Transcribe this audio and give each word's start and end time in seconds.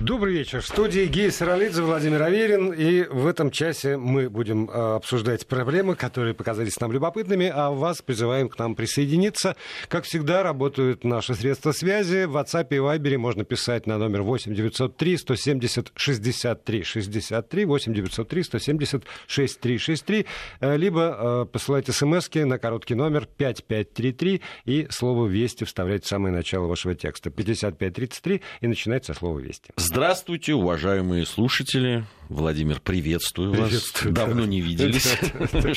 Добрый 0.00 0.32
вечер. 0.32 0.60
В 0.60 0.66
студии 0.66 1.06
Гея 1.06 1.32
Саралидзе, 1.32 1.82
Владимир 1.82 2.22
Аверин. 2.22 2.72
И 2.72 3.02
в 3.02 3.26
этом 3.26 3.50
часе 3.50 3.96
мы 3.96 4.30
будем 4.30 4.70
э, 4.70 4.94
обсуждать 4.94 5.44
проблемы, 5.44 5.96
которые 5.96 6.34
показались 6.34 6.78
нам 6.78 6.92
любопытными, 6.92 7.50
а 7.52 7.70
вас 7.70 8.00
призываем 8.00 8.48
к 8.48 8.56
нам 8.60 8.76
присоединиться. 8.76 9.56
Как 9.88 10.04
всегда, 10.04 10.44
работают 10.44 11.02
наши 11.02 11.34
средства 11.34 11.72
связи. 11.72 12.26
В 12.26 12.36
WhatsApp 12.36 12.68
и 12.70 12.76
Viber 12.76 13.18
можно 13.18 13.44
писать 13.44 13.88
на 13.88 13.98
номер 13.98 14.22
8 14.22 14.54
903 14.54 15.16
170 15.16 15.90
63 15.96 16.82
63 16.84 17.64
8 17.64 17.92
903 17.92 18.42
170 18.44 19.04
63 19.26 19.78
63 19.78 20.26
либо 20.60 21.18
э, 21.18 21.46
посылайте 21.50 21.90
смс 21.90 22.30
на 22.34 22.58
короткий 22.58 22.94
номер 22.94 23.26
5533 23.36 24.42
и 24.64 24.86
слово 24.90 25.26
«Вести» 25.26 25.64
вставляйте 25.64 26.04
в 26.04 26.08
самое 26.08 26.32
начало 26.32 26.68
вашего 26.68 26.94
текста. 26.94 27.30
5533 27.30 28.42
и 28.60 28.66
начинается 28.68 29.12
слово 29.12 29.40
«Вести». 29.40 29.72
Здравствуйте, 29.90 30.52
уважаемые 30.52 31.24
слушатели. 31.24 32.04
Владимир, 32.28 32.78
приветствую, 32.78 33.52
приветствую 33.52 34.14
вас. 34.14 34.26
Давно 34.26 34.44
не 34.44 34.60
виделись, 34.60 35.16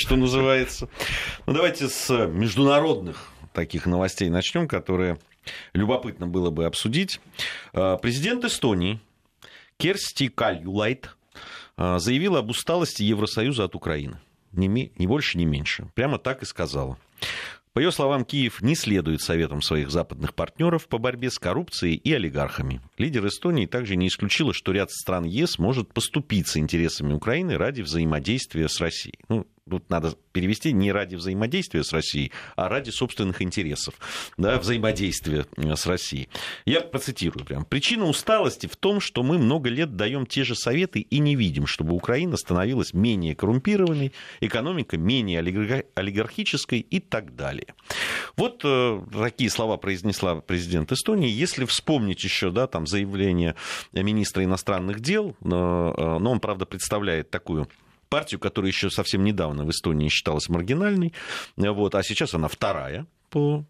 что 0.02 0.18
называется. 0.18 0.90
Ну, 1.48 1.54
давайте 1.54 1.88
с 1.88 2.10
международных 2.28 3.30
таких 3.54 3.86
новостей 3.86 4.28
начнем, 4.28 4.68
которые 4.68 5.18
любопытно 5.72 6.28
было 6.28 6.50
бы 6.50 6.66
обсудить. 6.66 7.22
А, 7.72 7.96
президент 7.96 8.44
Эстонии 8.44 9.00
Керсти 9.78 10.28
Кальюлайт 10.28 11.16
а, 11.78 11.98
заявила 11.98 12.40
об 12.40 12.50
усталости 12.50 13.04
Евросоюза 13.04 13.64
от 13.64 13.76
Украины. 13.76 14.20
Ни, 14.52 14.92
ни 14.98 15.08
больше, 15.08 15.38
ни 15.38 15.46
меньше. 15.46 15.88
Прямо 15.96 16.20
так 16.20 16.44
и 16.44 16.46
сказала. 16.46 16.98
По 17.74 17.80
ее 17.80 17.94
словам, 17.94 18.26
Киев 18.26 18.62
не 18.62 18.76
следует 18.76 19.22
советам 19.22 19.62
своих 19.62 19.92
западных 19.92 20.36
партнеров 20.36 20.90
по 20.90 20.98
борьбе 20.98 21.32
с 21.32 21.40
коррупцией 21.40 21.96
и 21.96 22.14
олигархами. 22.14 22.82
Лидер 22.98 23.26
Эстонии 23.26 23.66
также 23.66 23.96
не 23.96 24.08
исключила, 24.10 24.54
что 24.54 24.74
ряд 24.74 24.92
стран 24.92 25.24
ЕС 25.24 25.58
может 25.58 25.94
поступиться 25.94 26.60
интересами 26.60 27.14
Украины 27.14 27.58
ради 27.58 27.82
взаимодействия 27.82 28.68
с 28.68 28.82
Россией. 28.82 29.20
Ну, 29.30 29.48
тут 29.72 29.90
надо 29.90 30.16
перевести 30.34 30.74
не 30.74 30.92
ради 30.92 31.16
взаимодействия 31.16 31.84
с 31.84 31.94
Россией, 31.94 32.34
а 32.58 32.68
ради 32.68 32.90
собственных 32.90 33.42
интересов, 33.42 33.96
да, 34.38 34.60
взаимодействия 34.60 35.46
э, 35.56 35.76
с 35.76 35.86
Россией. 35.86 36.28
Я 36.66 36.82
процитирую 36.82 37.46
прям. 37.46 37.64
Причина 37.64 38.06
усталости 38.06 38.68
в 38.68 38.76
том, 38.76 39.00
что 39.00 39.24
мы 39.24 39.38
много 39.38 39.70
лет 39.70 39.96
даем 39.96 40.26
те 40.26 40.44
же 40.44 40.56
советы 40.56 41.00
и 41.00 41.20
не 41.20 41.38
видим, 41.38 41.68
чтобы 41.68 41.96
Украина 41.96 42.36
становилась 42.36 42.94
менее 42.94 43.34
коррумпированной, 43.34 44.12
экономика 44.42 44.98
менее 44.98 45.40
олигархической 45.40 46.80
и 46.80 47.00
так 47.00 47.36
далее. 47.36 47.74
Вот 48.36 48.62
э, 48.66 49.02
такие 49.14 49.50
слова 49.50 49.78
произнесла 49.78 50.36
президент 50.42 50.92
Эстонии. 50.92 51.30
Если 51.30 51.64
вспомнить 51.64 52.24
еще, 52.26 52.52
да, 52.52 52.68
там 52.68 52.88
заявление 52.88 53.56
министра 53.94 54.44
иностранных 54.44 55.00
дел, 55.00 55.38
но, 55.40 55.96
э, 55.98 56.20
но 56.20 56.32
он, 56.32 56.42
правда, 56.42 56.66
представляет 56.66 57.30
такую 57.30 57.70
партию, 58.12 58.40
которая 58.42 58.70
еще 58.70 58.90
совсем 58.90 59.24
недавно 59.24 59.64
в 59.64 59.72
Эстонии 59.72 60.10
считалась 60.10 60.50
маргинальной, 60.50 61.14
вот, 61.56 61.96
а 61.96 62.04
сейчас 62.04 62.34
она 62.34 62.50
вторая 62.50 63.08
по 63.30 63.66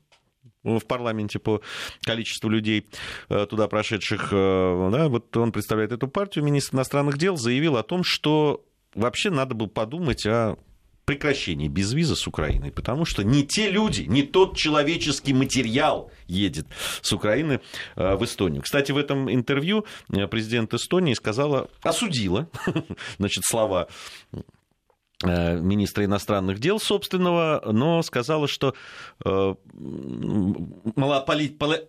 в 0.63 0.81
парламенте 0.81 1.39
по 1.39 1.61
количеству 2.03 2.49
людей 2.49 2.87
э, 3.29 3.47
туда 3.49 3.67
прошедших. 3.67 4.29
Э, 4.31 4.89
да, 4.91 5.09
вот 5.09 5.35
он 5.35 5.51
представляет 5.51 5.91
эту 5.91 6.07
партию, 6.07 6.43
министр 6.43 6.75
иностранных 6.75 7.17
дел 7.17 7.35
заявил 7.35 7.77
о 7.77 7.83
том, 7.83 8.03
что 8.03 8.63
вообще 8.93 9.31
надо 9.31 9.55
было 9.55 9.67
подумать 9.67 10.25
о 10.27 10.57
прекращении 11.05 11.67
безвиза 11.67 12.15
с 12.15 12.27
Украиной, 12.27 12.71
потому 12.71 13.05
что 13.05 13.23
не 13.23 13.45
те 13.45 13.69
люди, 13.69 14.03
не 14.03 14.23
тот 14.23 14.55
человеческий 14.55 15.33
материал 15.33 16.11
едет 16.27 16.67
с 17.01 17.11
Украины 17.11 17.59
э, 17.95 18.15
в 18.15 18.23
Эстонию. 18.23 18.61
Кстати, 18.61 18.91
в 18.91 18.97
этом 18.97 19.31
интервью 19.31 19.85
э, 20.09 20.27
президент 20.27 20.73
Эстонии 20.73 21.13
сказала, 21.13 21.69
осудила 21.81 22.49
значит, 23.17 23.43
слова 23.45 23.87
министра 25.23 26.05
иностранных 26.05 26.59
дел 26.59 26.79
собственного, 26.79 27.61
но 27.71 28.01
сказала, 28.03 28.47
что 28.47 28.73
э, 29.23 29.55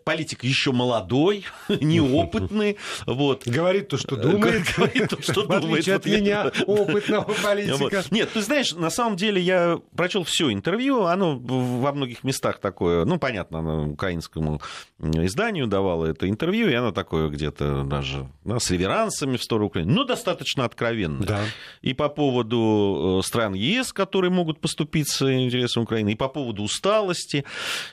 политик 0.04 0.44
еще 0.44 0.72
молодой, 0.72 1.44
неопытный. 1.68 2.76
Вот. 3.06 3.46
Говорит 3.46 3.88
то, 3.88 3.96
что 3.96 4.16
думает. 4.16 4.62
Говорит 4.76 5.08
то, 5.08 5.22
что 5.22 5.42
думает. 5.42 5.62
В 5.62 5.66
отличие 5.66 5.96
от 5.96 6.06
меня, 6.06 6.50
опытного 6.66 7.32
политика. 7.42 8.04
Нет, 8.10 8.30
ты 8.32 8.42
знаешь, 8.42 8.72
на 8.72 8.90
самом 8.90 9.16
деле 9.16 9.40
я 9.40 9.80
прочел 9.96 10.24
все 10.24 10.52
интервью, 10.52 11.04
оно 11.04 11.36
во 11.38 11.92
многих 11.92 12.24
местах 12.24 12.58
такое, 12.58 13.04
ну, 13.04 13.18
понятно, 13.18 13.60
оно 13.60 13.90
украинскому 13.90 14.60
изданию 15.00 15.66
давало 15.66 16.06
это 16.06 16.28
интервью, 16.28 16.68
и 16.68 16.74
оно 16.74 16.92
такое 16.92 17.28
где-то 17.28 17.84
даже 17.84 18.28
да, 18.44 18.58
с 18.58 18.70
реверансами 18.70 19.36
в 19.36 19.42
сторону 19.42 19.66
Украины, 19.66 19.92
но 19.92 20.04
достаточно 20.04 20.64
откровенное. 20.64 21.26
Да. 21.26 21.40
И 21.82 21.94
по 21.94 22.08
поводу 22.08 23.20
э, 23.20 23.21
стран 23.22 23.54
ЕС, 23.54 23.92
которые 23.92 24.30
могут 24.30 24.60
поступиться 24.60 25.32
интересам 25.32 25.84
Украины, 25.84 26.12
и 26.12 26.14
по 26.14 26.28
поводу 26.28 26.62
усталости 26.62 27.44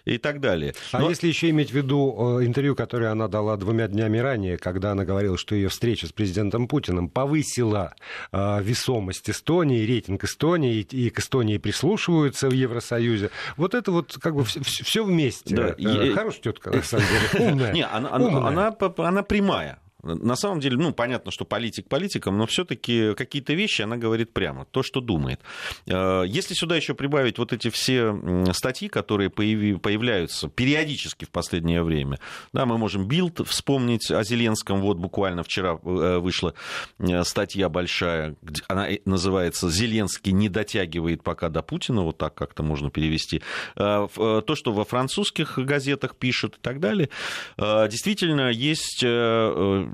и 0.05 0.17
так 0.17 0.39
далее. 0.39 0.73
А 0.91 0.99
Но... 0.99 1.09
если 1.09 1.27
еще 1.27 1.49
иметь 1.49 1.71
в 1.71 1.75
виду 1.75 2.39
э, 2.39 2.45
интервью, 2.45 2.75
которое 2.75 3.11
она 3.11 3.27
дала 3.27 3.57
двумя 3.57 3.87
днями 3.87 4.17
ранее, 4.17 4.57
когда 4.57 4.91
она 4.91 5.05
говорила, 5.05 5.37
что 5.37 5.55
ее 5.55 5.69
встреча 5.69 6.07
с 6.07 6.11
президентом 6.11 6.67
Путиным 6.67 7.09
повысила 7.09 7.95
э, 8.31 8.61
весомость 8.61 9.29
Эстонии, 9.29 9.85
рейтинг 9.85 10.23
Эстонии, 10.23 10.81
и 10.81 11.09
к 11.09 11.19
Эстонии 11.19 11.57
прислушиваются 11.57 12.49
в 12.49 12.53
Евросоюзе, 12.53 13.31
вот 13.57 13.73
это 13.73 13.91
вот 13.91 14.17
как 14.21 14.35
бы 14.35 14.43
все 14.43 15.03
вместе. 15.03 15.55
Да. 15.55 15.75
Э, 15.77 16.11
хорошая 16.13 16.41
тетка, 16.41 16.71
на 16.71 16.83
самом 16.83 17.05
деле, 17.05 17.49
умная. 17.49 17.73
Не, 17.73 17.85
она, 17.85 18.09
умная. 18.09 18.47
Она, 18.47 18.75
она, 18.79 18.93
она 18.97 19.23
прямая. 19.23 19.79
На 20.01 20.35
самом 20.35 20.59
деле, 20.61 20.77
ну, 20.77 20.93
понятно, 20.93 21.31
что 21.31 21.43
политик 21.45 21.87
политиком, 21.87 22.37
но 22.37 22.45
все-таки 22.47 23.13
какие-то 23.15 23.53
вещи 23.53 23.81
она 23.81 23.97
говорит 23.97 24.31
прямо, 24.31 24.65
то, 24.65 24.81
что 24.81 25.01
думает. 25.01 25.41
Э, 25.87 26.23
если 26.25 26.53
сюда 26.53 26.77
еще 26.77 26.93
прибавить 26.93 27.37
вот 27.37 27.51
эти 27.51 27.69
все 27.69 28.15
статьи, 28.53 28.87
которые 28.87 29.29
появляются 29.29 30.47
периодически 30.47 31.25
в 31.25 31.29
последнее 31.29 31.83
время, 31.83 32.19
да, 32.53 32.65
мы 32.65 32.77
можем 32.77 33.07
Билд 33.07 33.45
вспомнить 33.45 34.09
о 34.09 34.23
Зеленском, 34.23 34.81
вот 34.81 34.97
буквально 34.97 35.43
вчера 35.43 35.77
э, 35.83 36.17
вышла 36.19 36.53
э, 36.99 37.23
статья 37.23 37.67
большая, 37.67 38.35
она 38.69 38.87
называется 39.05 39.69
«Зеленский 39.69 40.31
не 40.31 40.47
дотягивает 40.47 41.23
пока 41.23 41.49
до 41.49 41.61
Путина», 41.61 42.03
вот 42.03 42.17
так 42.17 42.35
как-то 42.35 42.63
можно 42.63 42.89
перевести. 42.89 43.41
То, 43.75 44.09
что 44.55 44.71
во 44.71 44.85
французских 44.85 45.57
газетах 45.57 46.15
пишут 46.15 46.55
и 46.55 46.59
так 46.61 46.79
далее, 46.79 47.09
действительно 47.57 48.49
есть 48.49 49.03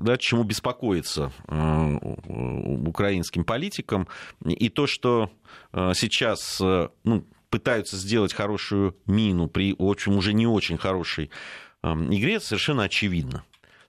да, 0.00 0.16
чему 0.16 0.44
беспокоиться 0.44 1.32
э, 1.48 1.98
украинским 2.86 3.44
политикам. 3.44 4.08
И 4.44 4.68
то, 4.68 4.86
что 4.86 5.30
э, 5.72 5.92
сейчас 5.94 6.60
э, 6.60 6.88
ну, 7.04 7.26
пытаются 7.50 7.96
сделать 7.96 8.32
хорошую 8.32 8.96
мину 9.06 9.48
при 9.48 9.74
очень, 9.78 10.14
уже 10.14 10.32
не 10.32 10.46
очень 10.46 10.78
хорошей 10.78 11.30
игре, 11.82 12.40
совершенно 12.40 12.82
очевидно 12.84 13.44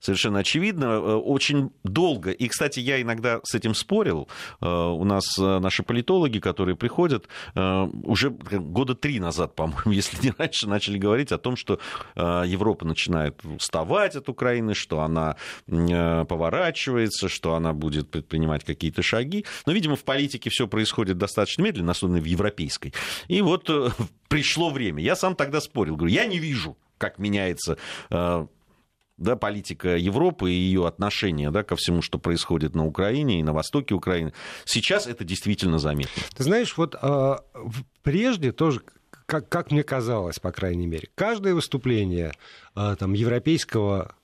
совершенно 0.07 0.39
очевидно. 0.39 0.85
Э, 0.85 1.15
очень 1.15 1.71
долго, 1.83 2.31
и, 2.31 2.47
кстати, 2.47 2.79
я 2.79 3.01
иногда 3.01 3.41
с 3.43 3.53
этим 3.55 3.75
спорил, 3.75 4.29
э, 4.61 4.65
у 4.65 5.03
нас 5.03 5.37
э, 5.37 5.59
наши 5.59 5.83
политологи, 5.83 6.39
которые 6.39 6.75
приходят, 6.75 7.27
уже 7.55 8.29
года 8.29 8.95
три 8.95 9.19
назад, 9.19 9.55
по-моему, 9.55 9.91
если 9.91 10.25
не 10.25 10.33
раньше, 10.37 10.67
начали 10.67 10.97
говорить 10.97 11.31
о 11.31 11.37
том, 11.37 11.55
что 11.55 11.79
Европа 12.15 12.85
начинает 12.85 13.43
уставать 13.43 14.15
от 14.15 14.29
Украины, 14.29 14.73
что 14.73 15.01
она 15.01 15.35
поворачивается, 15.67 17.27
что 17.27 17.55
она 17.55 17.73
будет 17.73 18.09
предпринимать 18.09 18.63
какие-то 18.63 19.01
шаги. 19.01 19.45
Но, 19.65 19.73
видимо, 19.73 19.95
в 19.95 20.03
политике 20.03 20.49
все 20.49 20.67
происходит 20.67 21.17
достаточно 21.17 21.63
медленно, 21.63 21.91
особенно 21.91 22.19
в 22.19 22.25
европейской. 22.25 22.93
И 23.27 23.41
вот 23.41 23.69
пришло 24.29 24.69
время. 24.69 25.01
Я 25.03 25.15
сам 25.15 25.35
тогда 25.35 25.59
спорил, 25.61 25.95
говорю, 25.95 26.13
я 26.13 26.25
не 26.25 26.39
вижу, 26.39 26.77
как 26.97 27.19
меняется 27.19 27.77
да, 29.17 29.35
политика 29.35 29.97
Европы 29.97 30.51
и 30.51 30.55
ее 30.55 30.87
отношение 30.87 31.51
да, 31.51 31.63
ко 31.63 31.75
всему, 31.75 32.01
что 32.01 32.19
происходит 32.19 32.75
на 32.75 32.85
Украине 32.85 33.39
и 33.39 33.43
на 33.43 33.53
востоке 33.53 33.95
Украины. 33.95 34.33
Сейчас 34.65 35.07
это 35.07 35.23
действительно 35.23 35.79
заметно. 35.79 36.21
Ты 36.35 36.43
знаешь, 36.43 36.77
вот 36.77 36.95
а, 37.01 37.43
прежде 38.03 38.51
тоже, 38.51 38.81
как, 39.25 39.49
как 39.49 39.71
мне 39.71 39.83
казалось, 39.83 40.39
по 40.39 40.51
крайней 40.51 40.87
мере, 40.87 41.09
каждое 41.15 41.53
выступление 41.53 42.31
а, 42.75 42.95
там, 42.95 43.13
европейского 43.13 44.15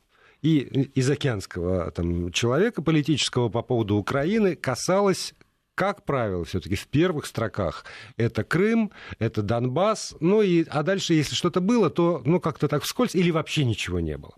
и 0.41 0.91
изокеанского 0.95 1.89
там, 1.91 2.31
человека 2.31 2.81
политического 2.81 3.49
по 3.49 3.61
поводу 3.61 3.95
Украины 3.95 4.55
касалось 4.55 5.33
как 5.75 6.03
правило, 6.03 6.45
все-таки 6.45 6.75
в 6.75 6.87
первых 6.87 7.25
строках 7.25 7.85
это 8.17 8.43
Крым, 8.43 8.91
это 9.19 9.41
Донбасс, 9.41 10.15
ну 10.19 10.41
и, 10.41 10.65
а 10.69 10.83
дальше, 10.83 11.13
если 11.13 11.35
что-то 11.35 11.61
было, 11.61 11.89
то, 11.89 12.21
ну, 12.25 12.39
как-то 12.39 12.67
так 12.67 12.83
вскользь 12.83 13.15
или 13.15 13.31
вообще 13.31 13.65
ничего 13.65 13.99
не 13.99 14.17
было. 14.17 14.33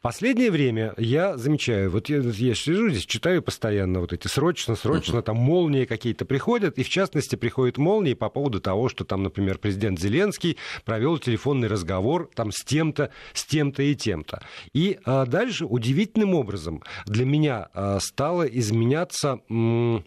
Последнее 0.00 0.50
время 0.50 0.94
я 0.96 1.36
замечаю, 1.36 1.90
вот 1.90 2.08
я, 2.08 2.18
я 2.18 2.54
сижу 2.54 2.88
здесь, 2.90 3.06
читаю 3.06 3.42
постоянно 3.42 4.00
вот 4.00 4.12
эти 4.12 4.28
срочно, 4.28 4.76
срочно, 4.76 5.22
там 5.22 5.36
молнии 5.36 5.84
какие-то 5.84 6.24
приходят, 6.24 6.78
и 6.78 6.84
в 6.84 6.88
частности 6.88 7.36
приходят 7.36 7.78
молнии 7.78 8.14
по 8.14 8.28
поводу 8.28 8.60
того, 8.60 8.88
что 8.88 9.04
там, 9.04 9.22
например, 9.22 9.58
президент 9.58 10.00
Зеленский 10.00 10.56
провел 10.84 11.18
телефонный 11.18 11.68
разговор 11.68 12.30
там 12.34 12.52
с 12.52 12.62
тем-то, 12.64 13.10
с 13.32 13.44
тем-то 13.44 13.82
и 13.82 13.94
тем-то. 13.94 14.42
И 14.72 14.98
а, 15.04 15.26
дальше 15.26 15.64
удивительным 15.64 16.34
образом 16.34 16.82
для 17.06 17.24
меня 17.24 17.68
а, 17.74 17.98
стало 18.00 18.44
изменяться... 18.44 19.40
М- 19.48 20.04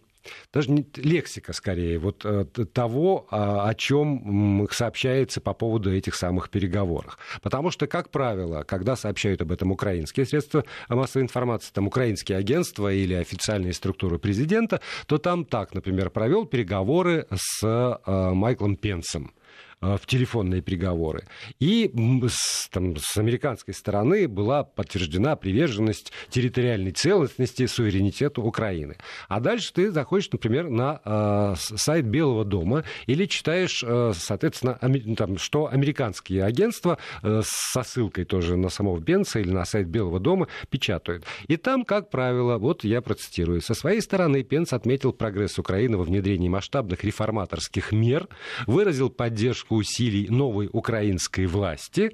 даже 0.54 0.72
не 0.72 0.86
лексика 0.96 1.54
скорее, 1.54 2.00
вот 2.00 2.26
э, 2.26 2.46
того, 2.74 3.28
а, 3.32 3.70
о 3.70 3.74
чем 3.74 4.68
сообщается 4.72 5.42
по 5.42 5.54
поводу 5.54 5.94
этих 5.94 6.16
самых 6.16 6.50
переговоров. 6.50 7.18
Потому 7.42 7.72
что, 7.72 7.88
как 7.88 8.10
правило, 8.10 8.64
когда 8.64 8.96
сообщают 8.96 9.42
об 9.42 9.52
этом 9.52 9.72
украинские 9.72 10.26
средства 10.26 10.64
массовой 10.88 11.24
информации, 11.24 11.72
там 11.74 11.88
украинские 11.88 12.38
агентства 12.38 12.92
или 12.94 13.14
официальные 13.14 13.74
структуры 13.74 14.20
президента, 14.20 14.82
то 15.08 15.18
там 15.18 15.46
так, 15.46 15.74
например, 15.74 16.10
провел 16.10 16.46
переговоры 16.46 17.28
с 17.34 17.64
э, 17.64 18.34
Майклом 18.34 18.76
Пенсом 18.76 19.34
в 19.82 20.02
телефонные 20.06 20.62
переговоры. 20.62 21.26
И 21.60 21.92
с, 22.28 22.68
там, 22.70 22.96
с 22.98 23.18
американской 23.18 23.74
стороны 23.74 24.28
была 24.28 24.64
подтверждена 24.64 25.36
приверженность 25.36 26.12
территориальной 26.30 26.92
целостности, 26.92 27.66
суверенитету 27.66 28.42
Украины. 28.42 28.98
А 29.28 29.40
дальше 29.40 29.74
ты 29.74 29.92
заходишь, 29.92 30.30
например, 30.32 30.70
на 30.70 31.02
э, 31.04 31.54
сайт 31.58 32.06
Белого 32.06 32.44
дома 32.46 32.84
или 33.08 33.26
читаешь, 33.26 33.84
э, 33.86 34.12
соответственно, 34.16 34.78
ами, 34.82 35.16
там, 35.16 35.38
что 35.38 35.68
американские 35.68 36.44
агентства 36.44 36.98
э, 37.24 37.42
со 37.44 37.84
ссылкой 37.84 38.26
тоже 38.26 38.58
на 38.58 38.70
самого 38.70 39.00
Бенса 39.00 39.40
или 39.40 39.52
на 39.52 39.66
сайт 39.66 39.88
Белого 39.88 40.20
дома 40.20 40.48
печатают. 40.70 41.26
И 41.48 41.58
там, 41.58 41.86
как 41.86 42.10
правило, 42.10 42.58
вот 42.58 42.84
я 42.84 43.02
процитирую, 43.02 43.62
со 43.62 43.74
своей 43.74 44.02
стороны 44.02 44.44
Пенс 44.44 44.74
отметил 44.74 45.14
прогресс 45.14 45.58
Украины 45.58 45.98
во 45.98 46.04
внедрении 46.04 46.50
масштабных 46.50 47.04
реформаторских 47.04 47.92
мер, 47.92 48.28
выразил 48.68 49.10
поддержку 49.10 49.69
поддержку 49.70 49.76
усилий 49.76 50.30
новой 50.30 50.70
украинской 50.72 51.46
власти 51.46 52.12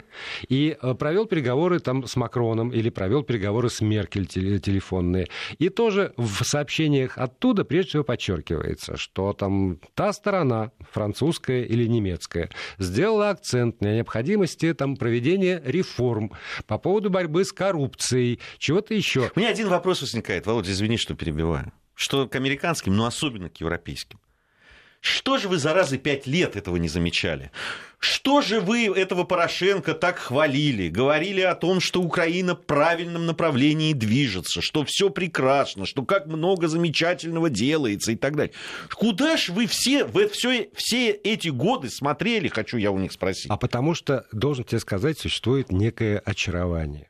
и 0.49 0.77
э, 0.81 0.93
провел 0.93 1.25
переговоры 1.25 1.79
там 1.79 2.05
с 2.05 2.15
Макроном 2.15 2.71
или 2.71 2.89
провел 2.89 3.23
переговоры 3.23 3.69
с 3.69 3.81
Меркель 3.81 4.27
телефонные. 4.27 5.27
И 5.59 5.69
тоже 5.69 6.13
в 6.17 6.43
сообщениях 6.43 7.17
оттуда 7.17 7.63
прежде 7.63 7.89
всего 7.89 8.03
подчеркивается, 8.03 8.97
что 8.97 9.33
там 9.33 9.79
та 9.95 10.13
сторона, 10.13 10.71
французская 10.91 11.63
или 11.63 11.87
немецкая, 11.87 12.49
сделала 12.79 13.29
акцент 13.29 13.81
на 13.81 13.95
необходимости 13.95 14.73
там 14.73 14.95
проведения 14.95 15.61
реформ 15.65 16.31
по 16.67 16.77
поводу 16.77 17.09
борьбы 17.09 17.43
с 17.43 17.51
коррупцией, 17.51 18.39
чего-то 18.57 18.93
еще. 18.93 19.31
У 19.35 19.39
меня 19.39 19.49
один 19.49 19.69
вопрос 19.69 20.01
возникает, 20.01 20.45
Володя, 20.45 20.71
извини, 20.71 20.97
что 20.97 21.15
перебиваю. 21.15 21.71
Что 21.95 22.27
к 22.27 22.35
американским, 22.35 22.95
но 22.95 23.05
особенно 23.05 23.49
к 23.49 23.61
европейским. 23.61 24.19
Что 25.05 25.37
же 25.37 25.49
вы, 25.49 25.59
заразы, 25.59 25.99
пять 25.99 26.25
лет 26.25 26.55
этого 26.55 26.77
не 26.77 26.87
замечали? 26.87 27.51
Что 27.99 28.41
же 28.41 28.59
вы 28.59 28.87
этого 28.87 29.23
Порошенко 29.23 29.93
так 29.93 30.17
хвалили? 30.17 30.89
Говорили 30.89 31.41
о 31.41 31.53
том, 31.53 31.79
что 31.79 32.01
Украина 32.01 32.55
в 32.55 32.65
правильном 32.65 33.27
направлении 33.27 33.93
движется, 33.93 34.63
что 34.63 34.83
все 34.83 35.11
прекрасно, 35.11 35.85
что 35.85 36.03
как 36.03 36.25
много 36.25 36.67
замечательного 36.67 37.51
делается 37.51 38.13
и 38.13 38.15
так 38.15 38.35
далее. 38.35 38.55
Куда 38.95 39.37
же 39.37 39.53
вы 39.53 39.67
все, 39.67 40.05
вы 40.05 40.27
все, 40.27 40.69
все 40.73 41.11
эти 41.11 41.49
годы 41.49 41.91
смотрели, 41.91 42.47
хочу 42.47 42.77
я 42.77 42.89
у 42.89 42.97
них 42.97 43.11
спросить? 43.11 43.51
А 43.51 43.57
потому 43.57 43.93
что, 43.93 44.25
должен 44.31 44.63
тебе 44.63 44.79
сказать, 44.79 45.19
существует 45.19 45.71
некое 45.71 46.17
очарование. 46.17 47.09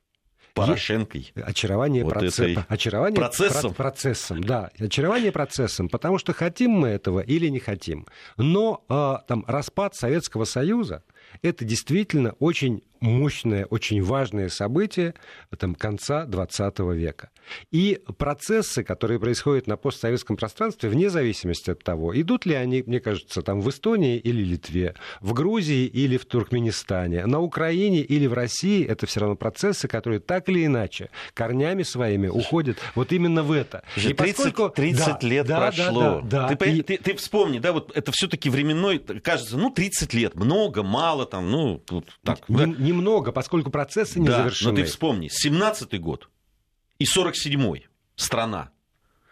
Порошенкой. 0.56 1.32
Очарование, 1.36 2.04
вот 2.04 2.14
процесс... 2.14 2.58
очарование 2.68 3.16
процессом. 3.16 3.74
Про... 3.74 3.84
процессом. 3.84 4.44
Да, 4.44 4.72
очарование 4.80 5.32
процессом, 5.32 5.90
потому 5.90 6.18
что 6.18 6.34
хотим 6.34 6.72
мы 6.72 6.88
этого 6.88 7.20
или 7.20 7.48
не 7.48 7.60
хотим. 7.60 8.08
Но 8.38 8.84
э, 8.90 9.28
там 9.28 9.44
распад 9.48 9.96
Советского 9.96 10.46
Союза 10.46 11.04
это 11.42 11.66
действительно 11.66 12.32
очень 12.40 12.84
мощное, 13.00 13.66
очень 13.66 14.02
важное 14.04 14.50
событие 14.50 15.14
там, 15.58 15.76
конца 15.76 16.26
20 16.26 16.80
века. 16.80 17.30
И 17.72 18.02
процессы, 18.18 18.84
которые 18.84 19.20
происходят 19.20 19.68
на 19.68 19.78
постсоветском 19.78 20.38
пространстве, 20.38 20.90
вне 20.90 21.10
зависимости 21.10 21.70
от 21.72 21.84
того, 21.84 22.20
идут 22.20 22.46
ли 22.46 22.56
они, 22.56 22.84
мне 22.86 23.00
кажется, 23.00 23.42
там 23.42 23.62
в 23.62 23.70
Эстонии 23.70 24.18
или 24.18 24.44
Литве, 24.44 24.96
в 25.22 25.34
Грузии 25.34 25.86
или 25.86 26.18
в 26.18 26.26
Туркменистане, 26.26 27.26
на 27.26 27.40
Украине 27.40 28.02
или 28.02 28.28
в 28.28 28.34
России, 28.34 28.86
это 28.86 29.06
все 29.06 29.22
равно 29.22 29.36
процессы, 29.36 29.88
которые 29.88 30.20
так 30.20 30.50
или 30.50 30.66
иначе 30.66 31.10
корнями 31.34 31.84
своими 31.84 32.28
уходят 32.28 32.78
вот 32.96 33.12
именно 33.12 33.44
в 33.44 33.52
это. 33.52 33.84
и 33.96 34.14
30, 34.14 34.18
поскольку... 34.18 34.70
30 34.70 35.06
да, 35.06 35.28
лет 35.28 35.48
да, 35.48 35.60
прошло. 35.60 36.22
Да, 36.24 36.48
да, 36.48 36.50
да. 36.50 36.56
Ты, 36.56 36.78
и... 36.78 36.82
ты, 36.82 36.98
ты 36.98 37.16
вспомни, 37.16 37.60
да, 37.60 37.74
вот 37.74 37.96
это 37.96 38.12
все-таки 38.12 38.50
временной, 38.50 39.00
кажется, 39.00 39.58
ну, 39.58 39.70
30 39.70 40.14
лет, 40.14 40.36
много, 40.36 40.84
мало, 40.84 41.26
там, 41.26 41.50
ну, 41.50 41.82
вот 41.90 42.06
так. 42.24 42.48
Не, 42.50 42.58
да. 42.58 42.66
Немного, 42.86 43.32
поскольку 43.32 43.72
процессы 43.72 44.20
не 44.20 44.28
да, 44.28 44.38
завершены. 44.38 44.72
но 44.72 44.76
ты 44.78 44.84
вспомни, 44.84 45.30
17-й 45.30 45.98
год 45.98 46.30
и 47.00 47.06
47-й 47.06 47.88
страна. 48.16 48.72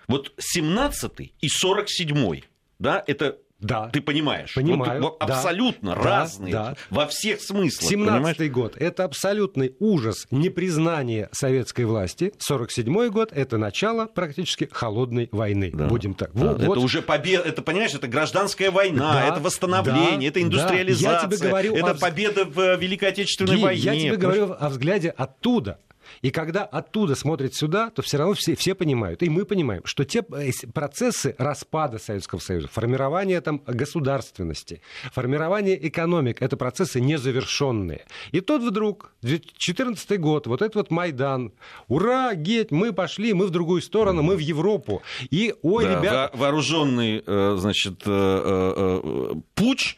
Вот 0.07 0.33
17-й 0.55 1.33
и 1.39 1.47
47-й, 1.47 2.43
да, 2.79 3.03
это 3.07 3.37
да. 3.63 3.89
Ты 3.89 4.01
понимаешь? 4.01 4.53
Понимаю. 4.53 5.01
Вот, 5.01 5.17
да. 5.19 5.25
Абсолютно 5.25 5.95
да. 5.95 6.01
разные 6.01 6.53
да. 6.53 6.75
во 6.89 7.07
всех 7.07 7.41
смыслах. 7.41 7.91
17-й 7.91 8.49
год– 8.49 8.75
это 8.79 9.03
абсолютный 9.03 9.75
ужас 9.79 10.27
непризнания 10.31 11.29
советской 11.31 11.85
власти. 11.85 12.33
47-й 12.37 13.09
год– 13.09 13.31
это 13.33 13.57
начало 13.57 14.05
практически 14.05 14.69
холодной 14.71 15.29
войны. 15.31 15.71
Да. 15.73 15.87
Будем 15.87 16.13
так. 16.13 16.31
Да. 16.33 16.53
Вот. 16.53 16.61
Это 16.61 16.79
уже 16.79 17.01
победа, 17.01 17.43
это, 17.43 17.61
понимаешь, 17.61 17.93
это 17.93 18.07
гражданская 18.07 18.71
война, 18.71 19.13
да. 19.13 19.27
это 19.27 19.39
восстановление, 19.39 20.19
да. 20.19 20.25
это 20.27 20.41
индустриализация, 20.41 21.09
да. 21.09 21.21
я 21.21 21.27
тебе 21.27 21.49
говорю 21.49 21.75
это 21.75 21.91
о... 21.91 21.95
победа 21.95 22.45
в 22.45 22.75
Великой 22.75 23.09
Отечественной 23.09 23.55
Гей, 23.55 23.63
войне. 23.63 23.81
Я 23.81 23.99
тебе 23.99 24.17
говорю 24.17 24.55
о 24.59 24.69
взгляде 24.69 25.09
оттуда. 25.09 25.79
И 26.21 26.31
когда 26.31 26.63
оттуда 26.63 27.15
смотрят 27.15 27.53
сюда, 27.53 27.89
то 27.89 28.01
все 28.01 28.17
равно 28.17 28.33
все, 28.33 28.55
все 28.55 28.75
понимают, 28.75 29.23
и 29.23 29.29
мы 29.29 29.45
понимаем, 29.45 29.81
что 29.85 30.05
те 30.05 30.23
э, 30.31 30.51
процессы 30.73 31.35
распада 31.37 31.99
Советского 31.99 32.39
Союза, 32.39 32.67
формирования 32.67 33.41
там 33.41 33.61
государственности, 33.65 34.81
формирования 35.11 35.77
экономик, 35.87 36.41
это 36.41 36.57
процессы 36.57 37.01
незавершенные. 37.01 38.05
И 38.31 38.41
тут 38.41 38.63
вдруг, 38.63 39.11
2014 39.21 40.19
год, 40.19 40.47
вот 40.47 40.61
этот 40.61 40.75
вот 40.75 40.91
Майдан, 40.91 41.53
ура, 41.87 42.33
геть, 42.35 42.71
мы 42.71 42.93
пошли, 42.93 43.33
мы 43.33 43.47
в 43.47 43.51
другую 43.51 43.81
сторону, 43.81 44.21
мы 44.23 44.35
в 44.35 44.39
Европу. 44.39 45.01
И, 45.29 45.53
ой, 45.61 45.85
да, 45.85 45.99
ребята... 45.99 46.31
Вооруженный, 46.33 47.23
э, 47.25 47.55
значит, 47.59 48.01
э, 48.05 49.33
путь... 49.55 49.97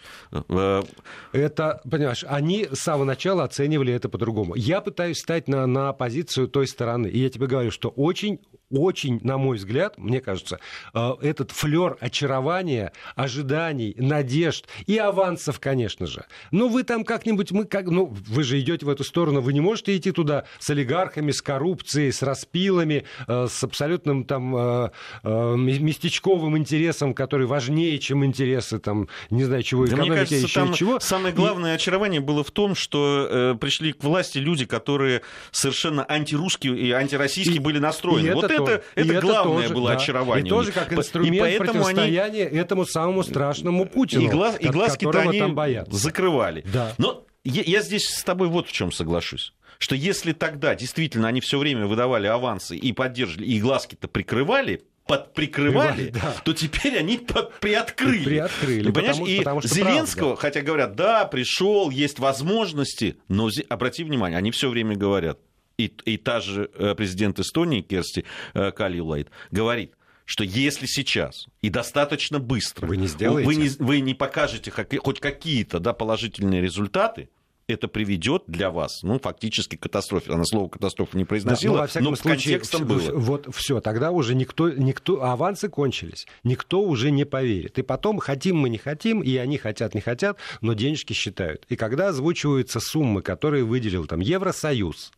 Это, 1.31 1.81
понимаешь, 1.89 2.23
они 2.27 2.67
с 2.71 2.79
самого 2.79 3.05
начала 3.05 3.43
оценивали 3.43 3.93
это 3.93 4.09
по-другому. 4.09 4.55
Я 4.55 4.81
пытаюсь 4.81 5.19
стать 5.19 5.47
на, 5.47 5.65
на 5.65 5.91
позицию 5.95 6.47
той 6.47 6.67
стороны. 6.67 7.07
И 7.07 7.19
я 7.19 7.29
тебе 7.29 7.47
говорю, 7.47 7.71
что 7.71 7.89
очень 7.89 8.39
очень, 8.75 9.19
на 9.23 9.37
мой 9.37 9.57
взгляд, 9.57 9.97
мне 9.97 10.21
кажется, 10.21 10.59
э, 10.93 11.11
этот 11.21 11.51
флер 11.51 11.97
очарования, 11.99 12.91
ожиданий, 13.15 13.95
надежд 13.97 14.67
и 14.85 14.97
авансов, 14.97 15.59
конечно 15.59 16.07
же. 16.07 16.25
Но 16.51 16.67
вы 16.67 16.83
там 16.83 17.03
как-нибудь, 17.03 17.51
мы 17.51 17.65
как, 17.65 17.87
ну, 17.87 18.05
вы 18.05 18.43
же 18.43 18.59
идете 18.59 18.85
в 18.85 18.89
эту 18.89 19.03
сторону, 19.03 19.41
вы 19.41 19.53
не 19.53 19.61
можете 19.61 19.95
идти 19.95 20.11
туда 20.11 20.45
с 20.59 20.69
олигархами, 20.69 21.31
с 21.31 21.41
коррупцией, 21.41 22.11
с 22.11 22.21
распилами, 22.21 23.05
э, 23.27 23.47
с 23.49 23.63
абсолютным 23.63 24.25
там 24.25 24.55
э, 24.55 24.89
местечковым 25.23 26.57
интересом, 26.57 27.13
который 27.13 27.47
важнее, 27.47 27.97
чем 27.99 28.25
интересы 28.25 28.79
там, 28.79 29.07
не 29.29 29.43
знаю, 29.43 29.63
чего, 29.63 29.87
да, 29.87 29.95
мне 29.97 30.09
кажется, 30.09 30.35
еще 30.35 30.59
там 30.59 30.73
чего. 30.73 30.99
Самое 30.99 31.33
главное 31.33 31.73
и... 31.73 31.75
очарование 31.75 32.21
было 32.21 32.43
в 32.43 32.51
том, 32.51 32.75
что 32.75 33.27
э, 33.29 33.55
пришли 33.59 33.93
к 33.93 34.03
власти 34.03 34.37
люди, 34.37 34.65
которые 34.65 35.21
совершенно 35.51 36.05
антирусские 36.07 36.77
и 36.77 36.91
антироссийские 36.91 37.57
и, 37.57 37.59
были 37.59 37.79
настроены. 37.79 38.27
И 38.27 38.31
вот 38.31 38.45
это, 38.45 38.63
это, 38.63 38.64
это, 38.69 38.83
это 38.95 39.21
главное 39.21 39.63
тоже, 39.63 39.73
было 39.73 39.89
да. 39.89 39.95
очарование. 39.97 40.45
И 40.45 40.49
тоже 40.49 40.71
как 40.71 40.91
инструмент 40.93 41.35
и 41.35 41.39
поэтому 41.39 41.83
противостояния 41.83 42.47
они... 42.47 42.57
этому 42.57 42.85
самому 42.85 43.23
страшному 43.23 43.85
Путину, 43.85 44.23
и, 44.23 44.27
глаз, 44.27 44.57
и 44.59 44.67
глазки-то 44.67 45.21
они 45.21 45.39
там 45.39 45.55
боятся. 45.55 45.95
закрывали. 45.95 46.63
Да. 46.71 46.93
Но 46.97 47.25
я, 47.43 47.61
я 47.63 47.81
здесь 47.81 48.07
с 48.07 48.23
тобой 48.23 48.47
вот 48.47 48.67
в 48.67 48.71
чем 48.71 48.91
соглашусь 48.91 49.53
что 49.77 49.93
если 49.93 50.31
тогда 50.31 50.73
действительно 50.73 51.27
они 51.27 51.41
все 51.41 51.57
время 51.57 51.85
выдавали 51.85 52.27
авансы 52.27 52.77
и 52.77 52.93
поддерживали, 52.93 53.45
и 53.45 53.59
глазки-то 53.59 54.07
прикрывали, 54.07 54.83
подприкрывали, 55.05 56.09
да. 56.09 56.33
то 56.43 56.53
теперь 56.53 56.97
они 56.97 57.17
приоткрыли. 57.17 58.23
Приоткрыли. 58.23 58.91
Понимаешь? 58.91 59.15
Потому, 59.15 59.27
и 59.27 59.37
потому 59.37 59.61
что 59.61 59.69
Зеленского, 59.69 60.35
правда. 60.35 60.41
хотя 60.41 60.61
говорят, 60.61 60.95
да, 60.95 61.25
пришел, 61.25 61.89
есть 61.89 62.19
возможности, 62.19 63.17
но 63.27 63.49
обрати 63.69 64.03
внимание, 64.03 64.37
они 64.37 64.51
все 64.51 64.69
время 64.69 64.95
говорят, 64.95 65.39
и, 65.77 65.85
и 66.05 66.17
та 66.17 66.39
же 66.41 66.69
э, 66.73 66.95
президент 66.95 67.39
Эстонии 67.39 67.81
Керсти 67.81 68.25
э, 68.53 68.71
Калилайт 68.71 69.29
говорит, 69.51 69.93
что 70.25 70.43
если 70.43 70.85
сейчас 70.87 71.47
и 71.61 71.69
достаточно 71.69 72.39
быстро 72.39 72.87
вы 72.87 72.97
не, 72.97 73.07
сделаете. 73.07 73.47
вы 73.47 73.55
не, 73.55 73.69
вы 73.79 73.99
не 73.99 74.13
покажете 74.13 74.71
хоть 74.71 75.19
какие-то 75.19 75.79
да, 75.79 75.93
положительные 75.93 76.61
результаты, 76.61 77.29
это 77.67 77.87
приведет 77.87 78.43
для 78.47 78.69
вас, 78.69 79.01
ну, 79.01 79.19
фактически 79.19 79.75
к 79.75 79.81
катастрофе. 79.81 80.33
Она 80.33 80.43
слово 80.45 80.69
катастрофа 80.69 81.17
не 81.17 81.25
произносила, 81.25 81.73
да, 81.73 81.77
ну, 81.77 81.81
во 81.81 81.87
всяком 81.87 82.09
но 82.11 82.15
случае, 82.15 82.59
контекстом 82.59 82.85
было. 82.85 83.11
Вот 83.13 83.47
все, 83.55 83.81
тогда 83.81 84.11
уже 84.11 84.35
никто, 84.35 84.69
никто, 84.69 85.23
авансы 85.23 85.67
кончились, 85.67 86.27
никто 86.43 86.83
уже 86.83 87.09
не 87.11 87.25
поверит. 87.25 87.79
И 87.79 87.81
потом, 87.81 88.19
хотим 88.19 88.57
мы, 88.57 88.69
не 88.69 88.77
хотим, 88.77 89.21
и 89.21 89.35
они 89.37 89.57
хотят, 89.57 89.95
не 89.95 90.01
хотят, 90.01 90.37
но 90.61 90.73
денежки 90.73 91.13
считают. 91.13 91.65
И 91.69 91.75
когда 91.75 92.09
озвучиваются 92.09 92.79
суммы, 92.79 93.21
которые 93.21 93.63
выделил 93.63 94.05
там 94.05 94.19
Евросоюз, 94.19 95.11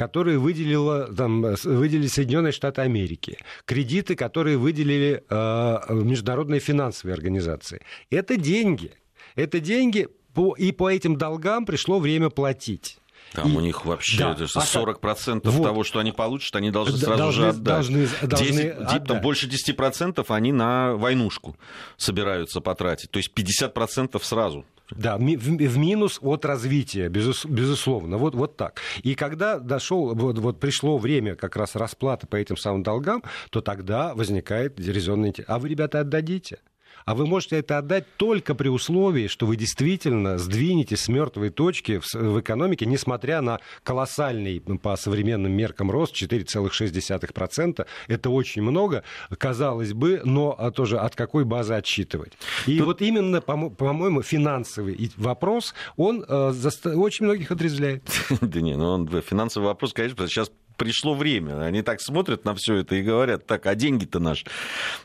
которые 0.00 0.38
выделила, 0.38 1.14
там, 1.14 1.42
выделили 1.62 2.06
Соединенные 2.06 2.52
Штаты 2.52 2.80
Америки, 2.80 3.36
кредиты, 3.66 4.14
которые 4.14 4.56
выделили 4.56 5.22
э, 5.28 5.78
международные 5.90 6.58
финансовые 6.58 7.12
организации. 7.12 7.82
Это 8.08 8.38
деньги. 8.38 8.92
Это 9.34 9.60
деньги, 9.60 10.08
по, 10.32 10.54
и 10.54 10.72
по 10.72 10.90
этим 10.90 11.16
долгам 11.16 11.66
пришло 11.66 11.98
время 11.98 12.30
платить. 12.30 12.96
Там 13.34 13.52
и, 13.52 13.56
у 13.58 13.60
них 13.60 13.84
вообще 13.84 14.18
да, 14.18 14.32
40% 14.32 15.42
а, 15.44 15.50
вот, 15.50 15.62
того, 15.62 15.84
что 15.84 15.98
они 15.98 16.12
получат, 16.12 16.56
они 16.56 16.70
должны 16.70 16.96
сразу 16.96 17.18
должны, 17.18 17.42
же 17.42 17.48
отдать. 17.50 17.64
Должны, 17.64 18.08
должны 18.22 18.62
10, 18.62 18.72
отдать. 18.72 19.04
Там 19.04 19.20
больше 19.20 19.48
10% 19.48 20.24
они 20.30 20.52
на 20.52 20.94
войнушку 20.94 21.58
собираются 21.98 22.62
потратить. 22.62 23.10
То 23.10 23.18
есть 23.18 23.32
50% 23.36 24.18
сразу. 24.24 24.64
Да, 24.90 25.16
в, 25.18 25.78
минус 25.78 26.18
от 26.20 26.44
развития, 26.44 27.08
безусловно. 27.08 28.16
Вот, 28.18 28.34
вот 28.34 28.56
так. 28.56 28.80
И 29.02 29.14
когда 29.14 29.58
дошел, 29.58 30.14
вот, 30.14 30.38
вот 30.38 30.60
пришло 30.60 30.98
время 30.98 31.36
как 31.36 31.56
раз 31.56 31.76
расплаты 31.76 32.26
по 32.26 32.36
этим 32.36 32.56
самым 32.56 32.82
долгам, 32.82 33.22
то 33.50 33.60
тогда 33.60 34.14
возникает 34.14 34.78
резонный 34.80 35.28
интерес. 35.28 35.48
А 35.48 35.58
вы, 35.58 35.68
ребята, 35.68 36.00
отдадите? 36.00 36.58
А 37.04 37.14
вы 37.14 37.26
можете 37.26 37.56
это 37.56 37.78
отдать 37.78 38.04
только 38.16 38.54
при 38.54 38.68
условии, 38.68 39.26
что 39.26 39.46
вы 39.46 39.56
действительно 39.56 40.38
сдвинете 40.38 40.96
с 40.96 41.08
мертвой 41.08 41.50
точки 41.50 41.98
в, 41.98 42.14
в 42.14 42.40
экономике, 42.40 42.86
несмотря 42.86 43.40
на 43.40 43.60
колоссальный 43.82 44.60
по 44.60 44.96
современным 44.96 45.52
меркам 45.52 45.90
рост 45.90 46.14
4,6%. 46.14 47.86
Это 48.08 48.30
очень 48.30 48.62
много, 48.62 49.02
казалось 49.38 49.92
бы, 49.92 50.20
но 50.24 50.54
а 50.58 50.70
тоже 50.70 50.98
от 50.98 51.16
какой 51.16 51.44
базы 51.44 51.74
отсчитывать. 51.74 52.32
И 52.66 52.78
Тут... 52.78 52.86
вот 52.86 53.02
именно, 53.02 53.40
по-моему, 53.40 54.22
финансовый 54.22 55.10
вопрос, 55.16 55.74
он 55.96 56.24
э, 56.26 56.52
очень 56.94 57.26
многих 57.26 57.50
отрезвляет. 57.50 58.02
Да 58.40 58.60
не, 58.60 58.76
ну 58.76 58.86
он 58.86 59.08
финансовый 59.22 59.64
вопрос, 59.64 59.92
конечно, 59.92 60.26
сейчас 60.26 60.50
пришло 60.80 61.12
время. 61.12 61.60
Они 61.60 61.82
так 61.82 62.00
смотрят 62.00 62.46
на 62.46 62.54
все 62.54 62.76
это 62.76 62.94
и 62.94 63.02
говорят, 63.02 63.46
так, 63.46 63.66
а 63.66 63.74
деньги-то 63.74 64.18
наши. 64.18 64.46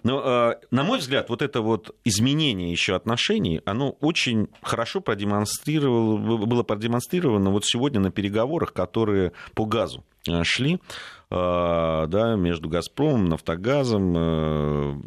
Но, 0.04 0.22
э, 0.24 0.56
на 0.72 0.84
мой 0.84 1.00
взгляд, 1.00 1.28
вот 1.28 1.42
это 1.42 1.60
вот 1.62 1.94
изменение 2.06 2.72
еще 2.72 2.96
отношений, 2.96 3.60
оно 3.66 3.90
очень 4.00 4.48
хорошо 4.62 5.02
продемонстрировало, 5.02 6.46
было 6.46 6.64
продемонстрировано 6.64 7.50
вот 7.50 7.66
сегодня 7.66 8.00
на 8.00 8.10
переговорах, 8.10 8.72
которые 8.72 9.34
по 9.54 9.66
газу 9.66 10.06
э, 10.30 10.44
шли 10.46 10.76
э, 10.76 10.78
да, 11.30 12.36
между 12.38 12.70
«Газпромом», 12.70 13.26
«Нафтогазом», 13.26 15.04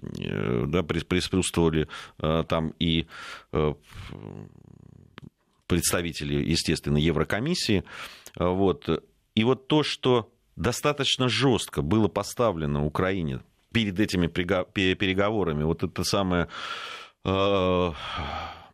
да, 0.70 0.82
присутствовали 0.82 1.88
там 2.18 2.75
и 2.78 3.06
представители, 5.66 6.34
естественно, 6.34 6.98
Еврокомиссии. 6.98 7.84
Вот. 8.37 8.87
И 9.34 9.44
вот 9.44 9.66
то, 9.66 9.82
что 9.82 10.30
достаточно 10.58 11.28
жестко 11.28 11.82
было 11.82 12.08
поставлено 12.08 12.84
Украине 12.84 13.40
перед 13.72 13.98
этими 14.00 14.26
переговорами 14.26 15.62
вот 15.62 15.82
это 15.82 16.04
самое 16.04 16.48
э, 17.24 17.92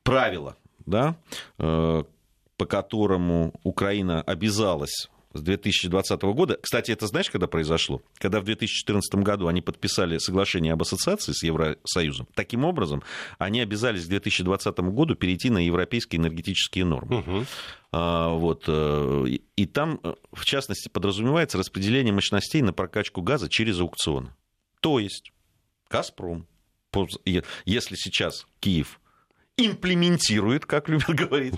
правило, 0.02 0.56
да, 0.86 1.16
э, 1.58 2.04
по 2.56 2.66
которому 2.66 3.52
Украина 3.64 4.22
обязалась 4.22 5.10
с 5.34 5.42
2020 5.42 6.22
года. 6.22 6.58
Кстати, 6.60 6.92
это 6.92 7.06
знаешь, 7.06 7.30
когда 7.30 7.46
произошло? 7.46 8.02
Когда 8.18 8.40
в 8.40 8.44
2014 8.44 9.14
году 9.16 9.48
они 9.48 9.60
подписали 9.60 10.18
соглашение 10.18 10.72
об 10.72 10.82
ассоциации 10.82 11.32
с 11.32 11.42
Евросоюзом. 11.42 12.26
Таким 12.34 12.64
образом, 12.64 13.02
они 13.38 13.60
обязались 13.60 14.06
к 14.06 14.08
2020 14.08 14.78
году 14.78 15.14
перейти 15.14 15.50
на 15.50 15.58
европейские 15.58 16.20
энергетические 16.20 16.84
нормы. 16.84 17.18
Угу. 17.18 17.44
Вот. 17.92 18.64
Э, 18.66 19.26
и 19.56 19.66
там, 19.66 20.00
э, 20.02 20.14
в 20.32 20.44
частности, 20.44 20.88
подразумевается 20.88 21.58
распределение 21.58 22.12
мощностей 22.12 22.62
на 22.62 22.72
прокачку 22.72 23.22
газа 23.22 23.48
через 23.48 23.78
аукционы. 23.78 24.34
То 24.80 24.98
есть 24.98 25.32
«Газпром», 25.88 26.46
если 27.64 27.96
сейчас 27.96 28.46
Киев 28.60 29.00
имплементирует, 29.56 30.66
как 30.66 30.88
любят 30.88 31.08
говорить, 31.08 31.54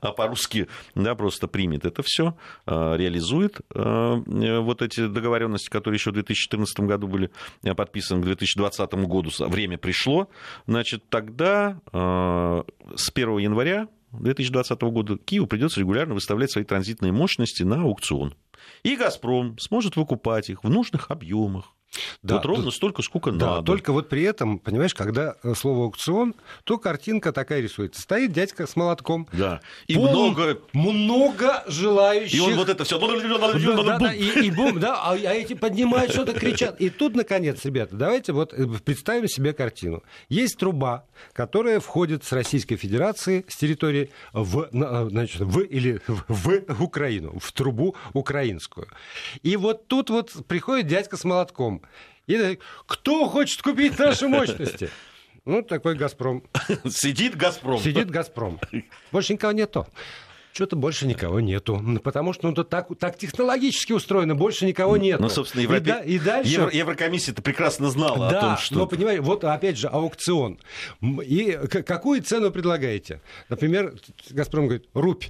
а 0.00 0.12
по-русски 0.12 0.68
да, 0.94 1.14
просто 1.14 1.48
примет 1.48 1.84
это 1.84 2.02
все, 2.02 2.36
а, 2.66 2.94
реализует 2.94 3.60
а, 3.74 4.22
вот 4.60 4.82
эти 4.82 5.06
договоренности, 5.06 5.68
которые 5.68 5.98
еще 5.98 6.10
в 6.10 6.14
2014 6.14 6.80
году 6.80 7.08
были 7.08 7.30
а, 7.64 7.74
подписаны, 7.74 8.22
к 8.22 8.24
2020 8.24 8.94
году 8.94 9.30
время 9.40 9.78
пришло, 9.78 10.28
значит, 10.66 11.08
тогда 11.08 11.80
с 11.92 13.10
1 13.14 13.38
января 13.38 13.88
2020 14.12 14.80
года 14.82 15.18
Киеву 15.18 15.46
придется 15.46 15.80
регулярно 15.80 16.14
выставлять 16.14 16.50
свои 16.50 16.64
транзитные 16.64 17.12
мощности 17.12 17.62
на 17.62 17.82
аукцион. 17.82 18.34
И 18.82 18.96
«Газпром» 18.96 19.58
сможет 19.58 19.96
выкупать 19.96 20.50
их 20.50 20.64
в 20.64 20.70
нужных 20.70 21.10
объемах 21.10 21.75
да, 22.22 22.36
вот 22.36 22.46
ровно 22.46 22.64
тут, 22.64 22.74
столько, 22.74 23.02
сколько 23.02 23.30
да, 23.32 23.46
надо. 23.46 23.66
Только 23.66 23.92
вот 23.92 24.08
при 24.08 24.22
этом, 24.22 24.58
понимаешь, 24.58 24.94
когда 24.94 25.36
э, 25.42 25.54
слово 25.54 25.84
аукцион, 25.84 26.34
то 26.64 26.78
картинка 26.78 27.32
такая 27.32 27.60
рисуется. 27.60 28.00
Стоит 28.00 28.32
дядька 28.32 28.66
с 28.66 28.76
молотком. 28.76 29.28
Да. 29.32 29.60
И 29.86 29.94
Пол... 29.94 30.08
много... 30.08 30.58
Много 30.72 31.64
желающих. 31.66 32.34
И 32.34 32.40
он 32.40 32.54
вот 32.54 32.68
это 32.68 32.84
все. 32.84 32.98
Да, 32.98 33.98
да, 33.98 34.14
и, 34.14 34.46
и 34.46 34.50
бум, 34.50 34.80
да, 34.80 34.96
а, 34.96 35.12
а 35.12 35.34
эти 35.34 35.54
поднимают 35.54 36.12
что-то, 36.12 36.32
кричат. 36.32 36.80
И 36.80 36.90
тут, 36.90 37.14
наконец, 37.14 37.64
ребята, 37.64 37.96
давайте 37.96 38.32
вот 38.32 38.52
э, 38.52 38.66
представим 38.84 39.28
себе 39.28 39.52
картину. 39.52 40.02
Есть 40.28 40.58
труба, 40.58 41.04
которая 41.32 41.80
входит 41.80 42.24
с 42.24 42.32
Российской 42.32 42.76
Федерации 42.76 43.44
с 43.48 43.56
территории 43.56 44.10
в, 44.32 44.68
э, 44.72 45.08
значит, 45.10 45.40
в 45.40 45.60
или 45.60 46.00
в 46.06 46.82
Украину, 46.82 47.38
в 47.38 47.52
трубу 47.52 47.94
украинскую. 48.12 48.88
И 49.42 49.56
вот 49.56 49.86
тут 49.88 50.10
вот 50.10 50.32
приходит 50.46 50.86
дядька 50.86 51.16
с 51.16 51.24
молотком. 51.24 51.82
И 52.26 52.58
кто 52.86 53.28
хочет 53.28 53.62
купить 53.62 53.98
наши 53.98 54.28
мощности? 54.28 54.90
Ну, 55.44 55.62
такой 55.62 55.94
«Газпром». 55.94 56.42
Сидит 56.88 57.36
«Газпром». 57.36 57.80
Сидит 57.80 58.10
«Газпром». 58.10 58.60
Больше 59.12 59.32
никого 59.32 59.52
нету. 59.52 59.86
Что-то 60.56 60.74
больше 60.74 61.06
никого 61.06 61.38
нету. 61.40 61.80
Потому 62.02 62.32
что 62.32 62.46
ну, 62.46 62.54
это 62.54 62.64
так, 62.64 62.88
так 62.98 63.18
технологически 63.18 63.92
устроено, 63.92 64.34
больше 64.34 64.64
никого 64.64 64.96
нет. 64.96 65.20
Ну, 65.20 65.28
собственно, 65.28 65.60
Европе... 65.60 65.82
и, 65.82 65.84
да, 65.84 66.00
и 66.00 66.18
дальше... 66.18 66.50
Евро... 66.50 66.70
Еврокомиссия-то 66.72 67.42
прекрасно 67.42 67.90
знала 67.90 68.30
да, 68.30 68.38
о 68.38 68.40
том, 68.40 68.56
что... 68.56 68.74
но, 68.74 68.86
понимаете, 68.86 69.20
вот 69.20 69.44
опять 69.44 69.76
же 69.76 69.86
аукцион. 69.88 70.58
И 71.02 71.52
какую 71.68 72.22
цену 72.22 72.50
предлагаете? 72.50 73.20
Например, 73.50 73.94
«Газпром» 74.30 74.64
говорит, 74.64 74.88
рубь. 74.94 75.26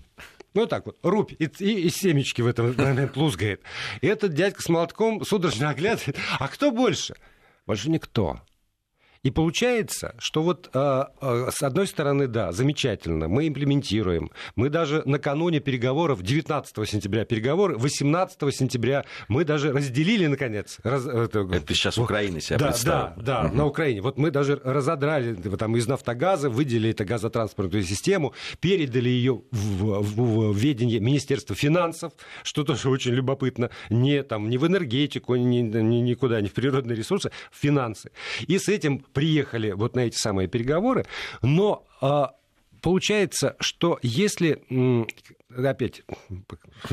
Ну, 0.56 0.66
так 0.66 0.86
вот, 0.86 0.96
рубь, 1.02 1.32
и, 1.38 1.44
и, 1.58 1.86
и 1.86 1.90
семечки 1.90 2.40
в 2.40 2.46
этот 2.46 2.78
момент 2.78 3.14
лузгает. 3.16 3.60
И 4.00 4.06
этот 4.06 4.32
дядька 4.32 4.62
с 4.62 4.70
молотком 4.70 5.22
судорожно 5.22 5.68
оглядывает. 5.68 6.16
А 6.38 6.48
кто 6.48 6.70
больше? 6.70 7.14
Больше 7.66 7.90
никто. 7.90 8.40
И 9.22 9.30
получается, 9.30 10.14
что 10.18 10.42
вот 10.42 10.70
э, 10.72 11.04
э, 11.20 11.48
с 11.50 11.62
одной 11.62 11.86
стороны, 11.86 12.26
да, 12.26 12.52
замечательно, 12.52 13.28
мы 13.28 13.48
имплементируем. 13.48 14.30
Мы 14.54 14.68
даже 14.68 15.02
накануне 15.04 15.60
переговоров, 15.60 16.22
19 16.22 16.88
сентября 16.88 17.24
переговоры, 17.24 17.76
18 17.76 18.54
сентября 18.54 19.04
мы 19.28 19.44
даже 19.44 19.72
разделили, 19.72 20.26
наконец. 20.26 20.78
Раз, 20.82 21.06
это, 21.06 21.40
это 21.52 21.74
сейчас 21.74 21.98
Украина 21.98 22.40
себя 22.40 22.58
да, 22.58 22.66
представила. 22.66 23.14
Да, 23.16 23.42
да, 23.42 23.48
угу. 23.48 23.56
на 23.56 23.66
Украине. 23.66 24.02
Вот 24.02 24.18
мы 24.18 24.30
даже 24.30 24.60
разодрали 24.62 25.34
там, 25.34 25.76
из 25.76 25.86
«Нафтогаза», 25.86 26.50
выделили 26.50 26.90
это 26.90 27.04
газотранспортную 27.04 27.84
систему, 27.84 28.32
передали 28.60 29.08
ее 29.08 29.42
в, 29.50 30.02
в, 30.02 30.52
в 30.52 30.56
ведение 30.56 31.00
Министерства 31.00 31.56
финансов, 31.56 32.12
что 32.42 32.64
тоже 32.64 32.88
очень 32.88 33.12
любопытно, 33.12 33.70
не, 33.90 34.22
там, 34.22 34.48
не 34.48 34.58
в 34.58 34.66
энергетику, 34.66 35.34
ни, 35.36 35.58
ни, 35.58 35.96
никуда, 36.00 36.40
не 36.40 36.48
в 36.48 36.52
природные 36.52 36.96
ресурсы, 36.96 37.30
в 37.50 37.58
финансы. 37.58 38.10
И 38.46 38.58
с 38.58 38.68
этим 38.68 39.04
приехали 39.16 39.70
вот 39.70 39.96
на 39.96 40.00
эти 40.00 40.18
самые 40.18 40.46
переговоры, 40.46 41.06
но 41.40 41.86
а, 42.02 42.34
получается, 42.82 43.56
что 43.60 43.98
если 44.02 44.62
опять, 45.56 46.02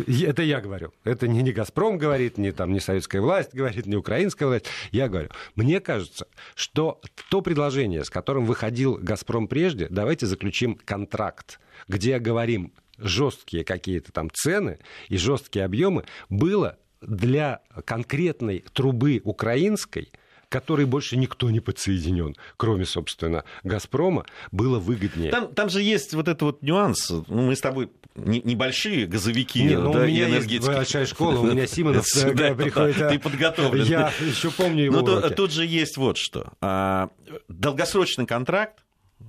это 0.08 0.42
я 0.42 0.62
говорю, 0.62 0.94
это 1.04 1.28
не, 1.28 1.42
не 1.42 1.52
«Газпром» 1.52 1.98
говорит, 1.98 2.38
не, 2.38 2.54
там, 2.54 2.72
не 2.72 2.80
советская 2.80 3.22
власть 3.22 3.54
говорит, 3.54 3.88
не 3.88 3.98
украинская 3.98 4.48
власть, 4.48 4.68
я 4.92 5.10
говорю. 5.10 5.32
Мне 5.56 5.82
кажется, 5.82 6.28
что 6.56 7.02
то 7.30 7.42
предложение, 7.42 8.06
с 8.06 8.10
которым 8.10 8.46
выходил 8.46 8.98
«Газпром» 9.02 9.50
прежде, 9.50 9.88
давайте 9.90 10.26
заключим 10.26 10.80
контракт, 10.86 11.60
где 11.90 12.20
говорим 12.20 12.72
жесткие 12.98 13.66
какие-то 13.66 14.14
там 14.14 14.30
цены 14.32 14.80
и 15.10 15.18
жесткие 15.18 15.66
объемы, 15.66 16.06
было 16.30 16.78
для 17.02 17.60
конкретной 17.84 18.64
трубы 18.72 19.20
украинской– 19.26 20.14
которой 20.54 20.86
больше 20.86 21.18
никто 21.18 21.50
не 21.50 21.62
подсоединен, 21.62 22.36
кроме, 22.58 22.86
собственно, 22.86 23.44
«Газпрома», 23.64 24.28
было 24.52 24.78
выгоднее. 24.78 25.32
Там, 25.32 25.52
там 25.52 25.68
же 25.68 25.82
есть 25.82 26.14
вот 26.14 26.28
этот 26.28 26.44
вот 26.44 26.62
нюанс. 26.62 27.10
Ну, 27.10 27.24
мы 27.28 27.56
с 27.56 27.60
тобой 27.60 27.90
не, 28.14 28.40
небольшие 28.40 29.08
газовики 29.08 29.64
не, 29.64 29.76
ну, 29.76 29.92
да, 29.92 30.02
у 30.02 30.06
меня 30.06 30.28
и 30.28 30.30
энергетики. 30.30 30.66
Есть 30.66 30.68
большая 30.68 31.08
школа, 31.08 31.40
у 31.40 31.52
меня 31.52 31.66
Симонов 31.66 32.06
приходит. 32.06 32.98
Ты 33.10 33.18
подготовлен. 33.18 33.84
Я 33.84 34.14
еще 34.22 34.52
помню 34.52 34.84
его 34.84 35.02
Но 35.02 35.28
тут 35.32 35.52
же 35.52 35.66
есть 35.66 35.98
вот 35.98 36.18
что. 36.18 36.54
А, 36.62 37.10
долгосрочный 37.48 38.28
контракт, 38.28 38.86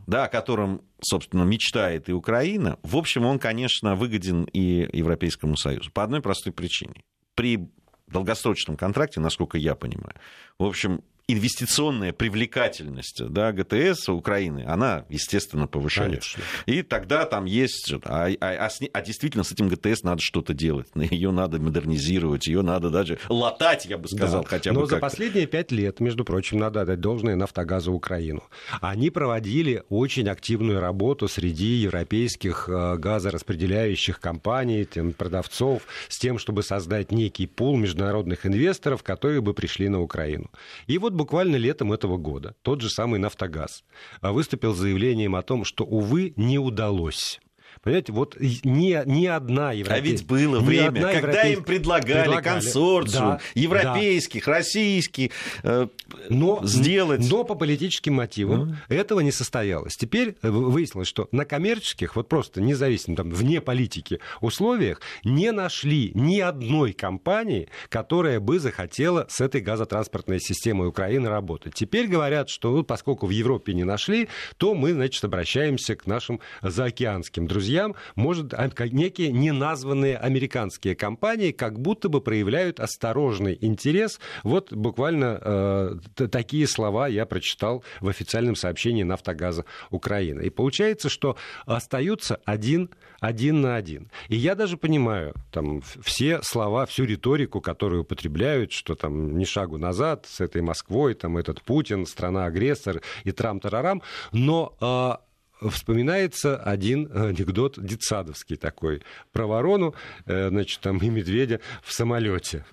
да, 0.07 0.25
о 0.25 0.29
котором, 0.29 0.83
собственно, 1.01 1.45
мечтает 1.45 2.11
и 2.11 2.13
Украина, 2.13 2.79
в 2.83 2.99
общем, 2.99 3.25
он, 3.25 3.39
конечно, 3.39 3.97
выгоден 3.97 4.45
и 4.53 4.91
Европейскому 4.93 5.57
Союзу. 5.57 5.91
По 5.91 6.03
одной 6.03 6.21
простой 6.21 6.53
причине. 6.53 7.03
При 7.35 7.71
долгосрочном 8.09 8.77
контракте, 8.77 9.21
насколько 9.21 9.57
я 9.57 9.75
понимаю, 9.75 10.15
в 10.59 10.65
общем, 10.65 11.03
инвестиционная 11.27 12.13
привлекательность 12.13 13.23
да, 13.29 13.53
ГТС 13.53 14.09
Украины, 14.11 14.65
она, 14.67 15.07
естественно, 15.09 15.67
повышается. 15.67 16.35
Конечно. 16.35 16.43
И 16.67 16.83
тогда 16.83 17.25
там 17.25 17.47
есть... 17.47 17.95
А, 18.05 18.29
а, 18.41 18.67
а, 18.67 18.69
а 18.93 19.03
действительно 19.03 19.43
с 19.43 19.53
этим 19.53 19.69
ГТС 19.69 20.03
надо 20.03 20.21
что-то 20.21 20.53
делать. 20.53 20.89
Ее 20.95 21.31
надо 21.31 21.59
модернизировать, 21.59 22.47
ее 22.47 22.63
надо 22.63 22.91
даже 22.91 23.19
латать, 23.29 23.87
я 23.87 23.97
бы 23.97 24.09
сказал, 24.09 24.43
да. 24.43 24.49
хотя 24.49 24.73
бы 24.73 24.81
Но 24.81 24.87
за 24.87 24.99
последние 24.99 25.47
пять 25.47 25.73
лет, 25.73 26.01
между 26.01 26.25
прочим, 26.25 26.59
надо 26.59 26.83
отдать 26.83 27.01
должное 27.01 27.37
Нафтогазу 27.37 27.93
Украину. 27.93 28.43
Они 28.81 29.11
проводили 29.11 29.85
очень 29.89 30.29
активную 30.29 30.81
работу 30.81 31.29
среди 31.29 31.75
европейских 31.75 32.69
э, 32.69 32.97
газораспределяющих 32.97 34.21
компаний, 34.21 34.85
продавцов, 35.17 35.83
с 36.09 36.19
тем, 36.19 36.39
чтобы 36.39 36.63
создать 36.63 37.13
некий 37.13 37.47
пул 37.47 37.77
международных 37.77 38.47
инвесторов, 38.47 39.03
которые 39.03 39.41
бы 39.41 39.55
пришли 39.55 39.89
на 39.89 40.01
Украину. 40.01 40.51
И 40.87 40.99
вот 40.99 41.14
буквально 41.15 41.57
летом 41.57 41.93
этого 41.93 42.17
года 42.17 42.55
тот 42.63 42.81
же 42.81 42.91
самый 42.91 43.19
«Нафтогаз» 43.19 43.85
выступил 44.21 44.75
с 44.75 44.79
заявлением 44.79 45.37
о 45.37 45.43
том, 45.43 45.65
что, 45.65 45.85
увы, 45.85 46.35
не 46.37 46.59
удалось 46.59 47.41
Понимаете, 47.85 48.13
вот 48.13 48.37
ни, 48.41 49.07
ни 49.07 49.27
одна 49.27 49.73
европейская... 49.73 49.95
А 49.95 50.01
ведь 50.01 50.27
было 50.27 50.59
время, 50.59 50.87
когда 50.87 51.11
европейская... 51.11 51.53
им 51.53 51.65
предлагали, 51.65 52.23
предлагали 52.23 52.43
консорциум 52.43 53.31
да, 53.33 53.41
европейских, 53.55 54.47
да. 54.47 54.53
российских 54.53 55.31
э, 55.63 55.89
но, 56.31 56.61
сделать. 56.65 57.21
Но 57.31 57.45
по 57.45 57.55
политическим 57.55 58.15
мотивам 58.15 58.71
mm. 58.89 58.95
этого 58.97 59.21
не 59.21 59.33
состоялось. 59.33 59.97
Теперь 59.97 60.37
выяснилось, 60.41 61.09
что 61.09 61.29
на 61.31 61.45
коммерческих, 61.45 62.17
вот 62.17 62.27
просто 62.27 62.63
независимо, 62.63 63.17
там, 63.17 63.31
вне 63.31 63.61
политики 63.61 64.19
условиях 64.41 65.03
не 65.23 65.53
нашли 65.53 66.11
ни 66.15 66.41
одной 66.41 66.95
компании, 66.95 67.69
которая 67.91 68.41
бы 68.41 68.59
захотела 68.61 69.27
с 69.29 69.43
этой 69.43 69.61
газотранспортной 69.61 70.41
системой 70.41 70.89
Украины 70.89 71.29
работать. 71.29 71.75
Теперь 71.75 72.07
говорят, 72.07 72.49
что 72.49 72.83
поскольку 72.83 73.27
в 73.27 73.31
Европе 73.31 73.75
не 73.75 73.85
нашли, 73.85 74.29
то 74.57 74.75
мы, 74.75 74.95
значит, 74.95 75.23
обращаемся 75.23 75.97
к 75.97 76.07
нашим 76.07 76.41
заокеанским 76.63 77.47
друзьям 77.47 77.74
друзьям, 77.75 77.95
может, 78.15 78.55
а, 78.55 78.71
некие 78.91 79.33
неназванные 79.33 80.17
американские 80.17 80.95
компании 80.95 81.51
как 81.51 81.81
будто 81.81 82.09
бы 82.09 82.21
проявляют 82.21 82.81
осторожный 82.81 83.59
интерес. 83.61 84.21
Вот 84.43 84.73
буквально 84.73 85.39
э, 85.41 86.27
такие 86.31 86.67
слова 86.69 87.09
я 87.09 87.27
прочитал 87.27 87.83
в 88.01 88.09
официальном 88.09 88.55
сообщении 88.55 89.03
Нафтогаза 89.03 89.65
Украины. 89.91 90.43
И 90.43 90.51
получается, 90.51 91.09
что 91.09 91.37
остаются 91.67 92.41
один, 92.45 92.91
один 93.21 93.61
на 93.61 93.77
один. 93.77 94.11
И 94.29 94.37
я 94.37 94.55
даже 94.55 94.77
понимаю 94.77 95.35
там, 95.51 95.83
все 96.03 96.43
слова, 96.43 96.87
всю 96.87 97.05
риторику, 97.05 97.61
которую 97.61 98.03
употребляют, 98.03 98.73
что 98.73 98.95
там 98.95 99.37
ни 99.37 99.45
шагу 99.45 99.79
назад 99.79 100.27
с 100.29 100.41
этой 100.41 100.63
Москвой, 100.63 101.15
там 101.15 101.37
этот 101.37 101.63
Путин, 101.63 102.07
страна-агрессор 102.07 103.01
и 103.25 103.33
трам-тарарам, 103.33 104.03
но 104.33 104.77
э, 104.81 105.24
вспоминается 105.71 106.57
один 106.57 107.11
анекдот 107.15 107.79
детсадовский 107.83 108.57
такой 108.57 109.03
про 109.33 109.47
ворону, 109.47 109.95
э, 110.27 110.49
значит, 110.49 110.81
там 110.81 110.99
и 110.99 111.09
медведя 111.09 111.61
в 111.83 111.93
самолете. 111.93 112.65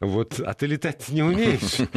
Вот, 0.00 0.38
а 0.40 0.52
ты 0.54 0.66
летать 0.66 1.08
не 1.08 1.22
умеешь? 1.22 1.88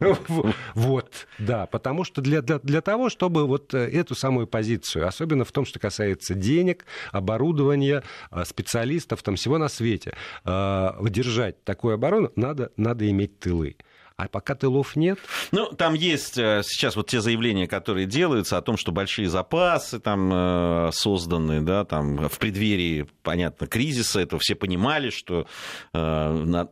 Вот, 0.74 1.26
да, 1.38 1.66
потому 1.66 2.04
что 2.04 2.20
для, 2.20 2.42
для, 2.42 2.58
для 2.58 2.80
того, 2.80 3.08
чтобы 3.08 3.46
вот 3.46 3.72
э, 3.74 3.78
эту 3.78 4.14
самую 4.14 4.46
позицию, 4.46 5.06
особенно 5.06 5.44
в 5.44 5.52
том, 5.52 5.64
что 5.64 5.78
касается 5.78 6.34
денег, 6.34 6.84
оборудования, 7.12 8.02
э, 8.30 8.44
специалистов, 8.44 9.22
там 9.22 9.36
всего 9.36 9.58
на 9.58 9.68
свете, 9.68 10.14
держать 10.44 11.62
такую 11.64 11.94
оборону, 11.94 12.32
надо, 12.36 12.72
надо 12.76 13.08
иметь 13.08 13.38
тылы. 13.38 13.76
А 14.16 14.28
пока 14.28 14.54
тылов 14.54 14.94
нет. 14.94 15.18
Ну, 15.50 15.72
там 15.72 15.94
есть 15.94 16.38
э, 16.38 16.62
сейчас 16.64 16.94
вот 16.94 17.08
те 17.08 17.20
заявления, 17.20 17.66
которые 17.66 18.06
делаются 18.06 18.56
о 18.56 18.62
том, 18.62 18.76
что 18.76 18.92
большие 18.92 19.28
запасы 19.28 19.98
там 19.98 20.30
э, 20.32 20.90
созданы, 20.92 21.62
да, 21.62 21.84
там 21.84 22.28
в 22.28 22.38
преддверии, 22.38 23.08
понятно, 23.24 23.66
кризиса, 23.66 24.20
это 24.20 24.38
все 24.38 24.54
понимали, 24.54 25.10
что 25.10 25.48
э, 25.92 26.66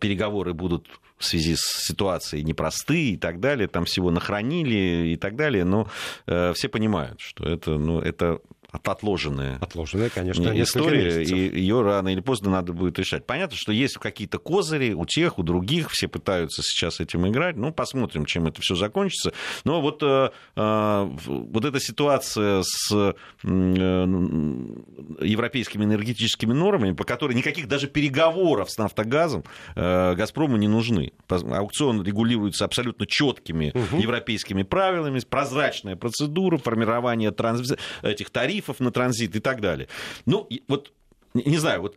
переговоры 0.00 0.54
будут 0.54 0.86
в 1.18 1.24
связи 1.24 1.56
с 1.56 1.86
ситуацией 1.86 2.44
непростые 2.44 3.14
и 3.14 3.16
так 3.16 3.40
далее, 3.40 3.66
там 3.66 3.84
всего 3.84 4.12
нахранили 4.12 5.08
и 5.12 5.16
так 5.16 5.34
далее, 5.34 5.64
но 5.64 5.88
все 6.26 6.68
понимают, 6.68 7.20
что 7.20 7.48
это, 7.48 7.70
ну, 7.78 8.00
это 8.00 8.40
отложенная. 8.84 9.58
Отложенная, 9.60 10.10
конечно, 10.10 10.60
история, 10.60 11.22
и 11.22 11.60
ее 11.60 11.82
рано 11.82 12.08
или 12.08 12.20
поздно 12.20 12.50
надо 12.50 12.72
будет 12.72 12.98
решать. 12.98 13.24
Понятно, 13.26 13.56
что 13.56 13.72
есть 13.72 13.98
какие-то 13.98 14.38
козыри 14.38 14.92
у 14.92 15.06
тех, 15.06 15.38
у 15.38 15.42
других, 15.42 15.90
все 15.90 16.08
пытаются 16.08 16.62
сейчас 16.62 17.00
этим 17.00 17.26
играть. 17.28 17.56
Ну, 17.56 17.72
посмотрим, 17.72 18.26
чем 18.26 18.46
это 18.46 18.60
все 18.60 18.74
закончится. 18.74 19.32
Но 19.64 19.80
вот, 19.80 20.02
э, 20.02 20.30
э, 20.56 21.10
вот 21.26 21.64
эта 21.64 21.80
ситуация 21.80 22.62
с 22.62 22.92
э, 22.92 23.14
европейскими 23.42 25.84
энергетическими 25.84 26.52
нормами, 26.52 26.92
по 26.92 27.04
которой 27.04 27.34
никаких 27.34 27.68
даже 27.68 27.86
переговоров 27.86 28.70
с 28.70 28.78
нафтогазом 28.78 29.44
Газпрому 29.74 30.56
не 30.56 30.68
нужны. 30.68 31.12
Аукцион 31.28 32.02
регулируется 32.02 32.64
абсолютно 32.64 33.06
четкими 33.06 33.72
угу. 33.74 34.00
европейскими 34.00 34.62
правилами, 34.62 35.20
прозрачная 35.28 35.96
процедура 35.96 36.58
формирования 36.58 37.30
транс... 37.30 37.74
этих 38.02 38.30
тарифов 38.30 38.65
тарифов 38.66 38.80
на 38.80 38.90
транзит 38.90 39.36
и 39.36 39.40
так 39.40 39.60
далее. 39.60 39.88
Ну, 40.26 40.48
вот, 40.68 40.92
не 41.34 41.58
знаю, 41.58 41.82
вот 41.82 41.96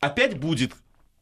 опять 0.00 0.38
будет 0.38 0.72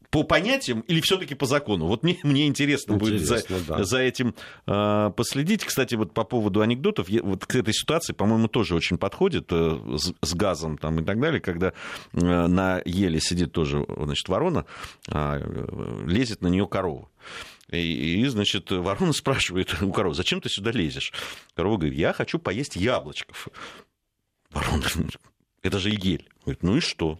по 0.09 0.23
понятиям 0.23 0.81
или 0.81 1.01
все-таки 1.01 1.35
по 1.35 1.45
закону? 1.45 1.87
Вот 1.87 2.03
мне, 2.03 2.17
мне 2.23 2.47
интересно, 2.47 2.93
интересно 2.93 3.17
будет 3.17 3.21
за, 3.21 3.65
да. 3.67 3.83
за 3.83 3.99
этим 3.99 4.35
э, 4.65 5.11
последить. 5.15 5.65
Кстати, 5.65 5.95
вот 5.95 6.13
по 6.13 6.23
поводу 6.23 6.61
анекдотов, 6.61 7.09
я, 7.09 7.21
вот 7.21 7.45
к 7.45 7.55
этой 7.55 7.73
ситуации, 7.73 8.13
по-моему, 8.13 8.47
тоже 8.47 8.73
очень 8.73 8.97
подходит 8.97 9.47
э, 9.51 9.79
с, 9.97 10.13
с 10.21 10.33
газом 10.33 10.77
там, 10.77 10.99
и 10.99 11.03
так 11.03 11.19
далее, 11.19 11.41
когда 11.41 11.73
э, 12.13 12.19
на 12.47 12.81
еле 12.85 13.19
сидит 13.19 13.51
тоже 13.51 13.85
значит, 13.97 14.29
ворона, 14.29 14.65
э, 15.09 16.03
лезет 16.07 16.41
на 16.41 16.47
нее 16.47 16.67
корова. 16.67 17.09
И, 17.69 18.21
и, 18.21 18.25
значит, 18.27 18.71
ворона 18.71 19.11
спрашивает 19.13 19.75
у 19.81 19.91
коровы, 19.91 20.15
зачем 20.15 20.39
ты 20.39 20.49
сюда 20.49 20.71
лезешь? 20.71 21.11
Корова 21.53 21.75
говорит, 21.75 21.97
я 21.97 22.13
хочу 22.13 22.39
поесть 22.39 22.77
яблочков. 22.77 23.49
Барон, 24.51 24.83
это 25.61 25.79
же 25.79 25.91
Игель. 25.91 26.29
Говорит, 26.43 26.63
ну 26.63 26.77
и 26.77 26.79
что? 26.79 27.19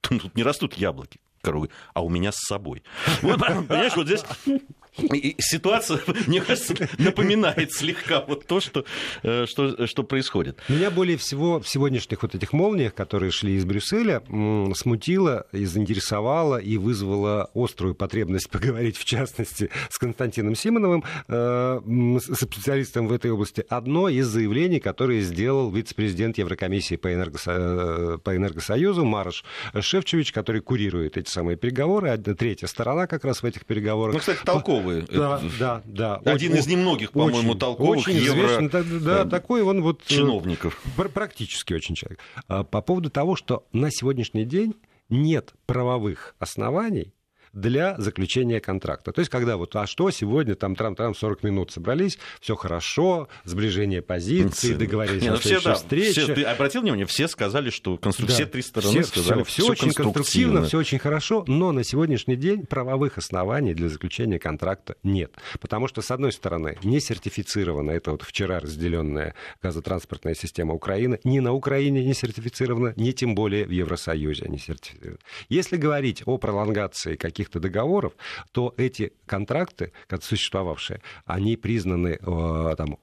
Тут 0.00 0.34
не 0.34 0.42
растут 0.42 0.74
яблоки. 0.74 1.20
Корова 1.40 1.68
а 1.92 2.02
у 2.02 2.08
меня 2.08 2.32
с 2.32 2.38
собой. 2.38 2.82
Вот, 3.22 3.38
понимаешь, 3.38 3.94
вот 3.96 4.06
здесь 4.06 4.24
и 4.98 5.34
ситуация, 5.38 6.00
мне 6.26 6.40
кажется, 6.40 6.74
напоминает 6.98 7.72
слегка 7.72 8.20
вот 8.26 8.46
то, 8.46 8.60
что, 8.60 8.84
э, 9.22 9.46
что, 9.46 9.86
что 9.86 10.02
происходит. 10.04 10.58
Меня 10.68 10.90
более 10.90 11.16
всего 11.16 11.60
в 11.60 11.68
сегодняшних 11.68 12.22
вот 12.22 12.34
этих 12.34 12.52
молниях, 12.52 12.94
которые 12.94 13.30
шли 13.30 13.54
из 13.54 13.64
Брюсселя, 13.64 14.22
смутило 14.74 15.46
и 15.52 15.64
заинтересовало 15.64 16.58
и 16.58 16.76
вызвало 16.76 17.50
острую 17.54 17.94
потребность 17.94 18.50
поговорить, 18.50 18.96
в 18.96 19.04
частности, 19.04 19.70
с 19.90 19.98
Константином 19.98 20.54
Симоновым, 20.54 21.04
э, 21.28 21.80
специалистом 22.20 23.08
в 23.08 23.12
этой 23.12 23.30
области. 23.30 23.64
Одно 23.68 24.08
из 24.08 24.26
заявлений, 24.26 24.80
которое 24.80 25.20
сделал 25.20 25.70
вице-президент 25.70 26.38
Еврокомиссии 26.38 26.96
по, 26.96 27.12
энергосо... 27.12 27.52
Э, 27.54 28.18
по 28.22 28.34
Энергосоюзу 28.36 29.04
Марш 29.04 29.44
Шевчевич, 29.78 30.32
который 30.32 30.60
курирует 30.60 31.16
эти 31.16 31.30
самые 31.30 31.56
переговоры. 31.56 32.16
Третья 32.16 32.66
сторона 32.66 33.06
как 33.06 33.24
раз 33.24 33.42
в 33.42 33.46
этих 33.46 33.64
переговорах. 33.64 34.14
Ну, 34.14 34.20
кстати, 34.20 34.38
толковый 34.44 34.83
толковый. 34.84 35.58
Да, 35.58 35.82
да, 35.84 36.20
да. 36.22 36.32
Один 36.32 36.52
очень, 36.52 36.60
из 36.60 36.66
немногих, 36.66 37.12
по-моему, 37.12 37.54
толковых 37.54 37.98
очень 38.00 38.16
евро... 38.16 38.46
Известный, 38.46 38.68
да, 38.68 38.82
да, 38.82 39.24
такой 39.24 39.62
он 39.62 39.82
вот... 39.82 40.02
Э, 40.02 40.14
чиновников. 40.14 40.82
Практически 41.12 41.74
очень 41.74 41.94
человек. 41.94 42.20
А, 42.48 42.64
по 42.64 42.80
поводу 42.80 43.10
того, 43.10 43.36
что 43.36 43.66
на 43.72 43.90
сегодняшний 43.90 44.44
день 44.44 44.74
нет 45.08 45.52
правовых 45.66 46.34
оснований 46.38 47.12
для 47.54 47.96
заключения 47.98 48.60
контракта. 48.60 49.12
То 49.12 49.20
есть, 49.20 49.30
когда 49.30 49.56
вот, 49.56 49.74
а 49.76 49.86
что 49.86 50.10
сегодня, 50.10 50.54
там, 50.54 50.74
трам-трам, 50.74 51.14
40 51.14 51.42
минут 51.44 51.70
собрались, 51.70 52.18
все 52.40 52.56
хорошо, 52.56 53.28
сближение 53.44 54.02
позиций, 54.02 54.74
договорились 54.74 55.22
Нет, 55.22 55.30
о 55.30 55.34
ну, 55.34 55.40
все, 55.40 55.60
да, 55.60 55.74
встрече. 55.74 56.22
Все, 56.22 56.34
ты 56.34 56.42
обратил 56.42 56.82
внимание, 56.82 57.06
все 57.06 57.28
сказали, 57.28 57.70
что 57.70 57.96
конструк... 57.96 58.28
да. 58.28 58.34
все 58.34 58.46
три 58.46 58.62
стороны 58.62 59.02
все, 59.02 59.04
сказали, 59.04 59.42
все, 59.44 59.62
все 59.62 59.72
очень 59.72 59.92
конструктивно, 59.92 60.64
все 60.64 60.78
очень 60.78 60.98
хорошо, 60.98 61.44
но 61.46 61.72
на 61.72 61.84
сегодняшний 61.84 62.36
день 62.36 62.66
правовых 62.66 63.18
оснований 63.18 63.74
для 63.74 63.88
заключения 63.88 64.38
контракта 64.38 64.96
нет. 65.02 65.32
Потому 65.60 65.88
что, 65.88 66.02
с 66.02 66.10
одной 66.10 66.32
стороны, 66.32 66.76
не 66.82 67.00
сертифицирована 67.00 67.92
это 67.92 68.12
вот 68.12 68.22
вчера 68.22 68.60
разделенная 68.60 69.34
газотранспортная 69.62 70.34
система 70.34 70.74
Украины, 70.74 71.20
ни 71.24 71.38
на 71.40 71.52
Украине 71.52 72.04
не 72.04 72.14
сертифицирована, 72.14 72.94
ни 72.96 73.12
тем 73.12 73.34
более 73.34 73.64
в 73.64 73.70
Евросоюзе 73.70 74.46
не 74.48 74.58
сертифицирована. 74.58 75.18
Если 75.48 75.76
говорить 75.76 76.22
о 76.26 76.38
пролонгации 76.38 77.16
каких-то 77.44 77.60
договоров, 77.60 78.12
то 78.52 78.74
эти 78.76 79.12
контракты, 79.26 79.92
как 80.06 80.22
существовавшие, 80.22 81.00
они 81.26 81.56
признаны 81.56 82.18
э, 82.20 82.74
там, 82.76 82.98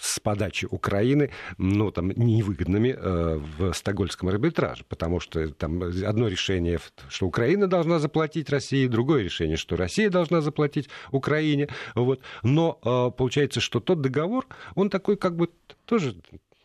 с 0.00 0.18
подачи 0.20 0.66
Украины 0.70 1.30
ну, 1.58 1.90
там, 1.90 2.10
невыгодными 2.10 2.96
э, 2.96 3.40
в 3.58 3.72
Стокгольмском 3.72 4.28
арбитраже, 4.28 4.84
потому 4.88 5.20
что 5.20 5.48
там 5.54 5.82
одно 5.82 6.28
решение, 6.28 6.78
что 7.08 7.26
Украина 7.26 7.66
должна 7.66 7.98
заплатить 7.98 8.50
России, 8.50 8.86
другое 8.86 9.22
решение, 9.22 9.56
что 9.56 9.76
Россия 9.76 10.10
должна 10.10 10.40
заплатить 10.40 10.88
Украине. 11.12 11.68
Вот. 11.94 12.20
Но 12.42 12.78
э, 12.82 13.16
получается, 13.16 13.60
что 13.60 13.80
тот 13.80 14.00
договор, 14.00 14.46
он 14.74 14.90
такой 14.90 15.16
как 15.16 15.36
бы 15.36 15.48
тоже 15.84 16.16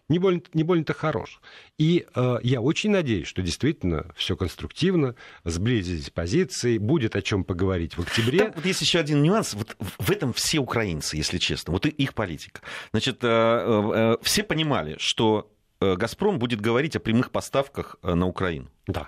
не 0.10 0.20
больно, 0.20 0.42
не 0.54 0.64
больно-то 0.64 0.94
хорош. 0.94 1.40
И 1.78 2.06
э, 2.14 2.38
я 2.44 2.62
очень 2.62 2.92
надеюсь, 2.92 3.28
что 3.28 3.42
действительно 3.42 4.12
все 4.16 4.38
конструктивно, 4.38 5.16
сблизились 5.44 6.10
позиции, 6.10 6.78
будет 6.78 7.16
о 7.16 7.22
чем 7.22 7.44
поговорить 7.44 7.98
в 7.98 8.02
октябре. 8.02 8.40
Там 8.40 8.52
вот 8.56 8.66
есть 8.66 8.82
еще 8.82 9.00
один 9.00 9.24
нюанс. 9.24 9.54
Вот 9.54 9.76
в 9.80 10.12
этом 10.12 10.34
все 10.34 10.60
украинцы, 10.60 11.18
если 11.18 11.38
честно. 11.38 11.74
Вот 11.74 11.86
их 11.86 12.14
политика. 12.14 12.62
Значит, 12.92 13.24
э, 13.24 13.28
э, 13.28 13.92
э 13.94 14.18
все 14.22 14.44
понимали, 14.44 14.96
что 15.00 15.52
э, 15.82 15.96
«Газпром» 15.96 16.40
будет 16.40 16.62
говорить 16.62 16.96
о 16.96 17.00
прямых 17.00 17.32
поставках 17.32 17.98
э, 18.04 18.14
на 18.14 18.28
Украину. 18.28 18.70
Да. 18.88 19.08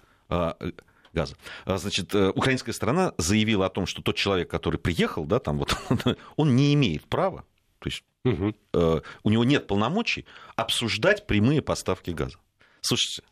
газа. 1.14 1.36
Значит, 1.66 2.14
украинская 2.14 2.74
сторона 2.74 3.14
заявила 3.18 3.68
о 3.68 3.70
том, 3.70 3.86
что 3.86 4.02
тот 4.02 4.16
человек, 4.16 4.50
который 4.50 4.78
приехал, 4.78 5.26
да, 5.26 5.40
там 5.40 5.60
вот, 5.60 5.78
он 6.36 6.56
не 6.56 6.74
имеет 6.74 7.06
права 7.06 7.46
то 7.80 7.90
есть 7.90 8.04
угу. 8.24 8.56
э, 8.74 9.02
у 9.24 9.30
него 9.30 9.44
нет 9.44 9.68
полномочий 9.68 10.26
обсуждать 10.56 11.28
прямые 11.28 11.62
поставки 11.62 12.12
газа. 12.12 12.38
Слушайте, 12.82 13.24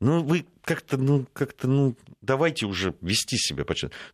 ну 0.00 0.22
вы 0.22 0.46
как-то, 0.62 0.96
ну 0.96 1.26
как-то, 1.32 1.68
ну 1.68 1.96
давайте 2.20 2.66
уже 2.66 2.94
вести 3.00 3.36
себя. 3.36 3.64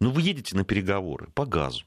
Ну 0.01 0.11
вы 0.11 0.23
едете 0.23 0.57
на 0.57 0.65
переговоры 0.65 1.29
по 1.35 1.47
газу. 1.47 1.85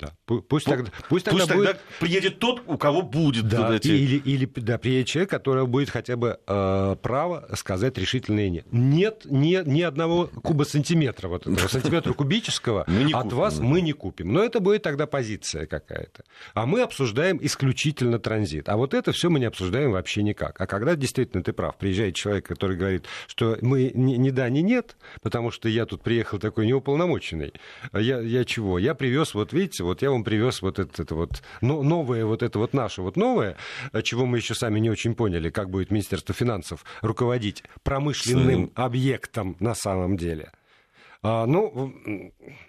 Да. 0.00 0.12
Пусть, 0.24 0.64
тогда, 0.64 0.90
пусть, 1.08 1.26
тогда, 1.26 1.40
пусть 1.40 1.54
будет... 1.54 1.66
тогда 1.66 1.80
приедет 1.98 2.38
тот, 2.38 2.62
у 2.66 2.78
кого 2.78 3.02
будет 3.02 3.46
да, 3.48 3.76
эти... 3.76 3.88
или, 3.88 4.16
или 4.16 4.50
да, 4.56 4.78
приедет 4.78 5.08
человек, 5.08 5.30
который 5.30 5.66
будет 5.66 5.90
хотя 5.90 6.16
бы 6.16 6.38
э, 6.46 6.96
право 7.02 7.48
сказать 7.54 7.98
решительное 7.98 8.48
нет. 8.48 8.66
Нет 8.70 9.26
ни, 9.26 9.62
ни 9.68 9.82
одного 9.82 10.26
куба 10.26 10.64
сантиметра, 10.64 11.28
вот 11.28 11.46
этого, 11.46 11.68
сантиметра 11.68 12.14
кубического 12.14 12.86
от 13.12 13.32
вас 13.32 13.58
мы 13.58 13.82
не 13.82 13.92
купим. 13.92 14.32
Но 14.32 14.42
это 14.42 14.60
будет 14.60 14.82
тогда 14.82 15.06
позиция 15.06 15.66
какая-то. 15.66 16.24
А 16.54 16.64
мы 16.64 16.80
обсуждаем 16.80 17.38
исключительно 17.42 18.18
транзит. 18.18 18.68
А 18.68 18.76
вот 18.76 18.94
это 18.94 19.12
все 19.12 19.28
мы 19.28 19.38
не 19.38 19.46
обсуждаем 19.46 19.92
вообще 19.92 20.22
никак. 20.22 20.58
А 20.60 20.66
когда 20.66 20.96
действительно 20.96 21.42
ты 21.42 21.52
прав, 21.52 21.76
приезжает 21.76 22.14
человек, 22.14 22.46
который 22.46 22.76
говорит, 22.76 23.04
что 23.26 23.58
мы 23.60 23.90
ни, 23.94 24.14
ни 24.14 24.30
да, 24.30 24.48
ни 24.48 24.60
нет, 24.60 24.96
потому 25.20 25.50
что 25.50 25.68
я 25.68 25.84
тут 25.84 26.02
приехал 26.02 26.38
такой 26.38 26.66
неуполномоченный. 26.66 27.52
Я, 27.92 28.20
я 28.20 28.44
чего? 28.44 28.78
Я 28.78 28.94
привез, 28.94 29.34
вот 29.34 29.52
видите, 29.52 29.84
вот 29.90 30.02
я 30.02 30.10
вам 30.10 30.24
привез 30.24 30.62
вот 30.62 30.78
это, 30.78 31.02
это 31.02 31.14
вот 31.14 31.42
ну, 31.60 31.82
новое, 31.82 32.24
вот 32.24 32.42
это 32.42 32.58
вот 32.58 32.72
наше 32.72 33.02
вот 33.02 33.16
новое, 33.16 33.56
чего 34.02 34.24
мы 34.26 34.38
еще 34.38 34.54
сами 34.54 34.80
не 34.80 34.90
очень 34.90 35.14
поняли, 35.14 35.50
как 35.50 35.70
будет 35.70 35.90
Министерство 35.90 36.34
финансов 36.34 36.84
руководить 37.02 37.64
промышленным 37.82 38.72
объектом 38.74 39.56
на 39.60 39.74
самом 39.74 40.16
деле. 40.16 40.52
А, 41.22 41.46
ну, 41.46 41.92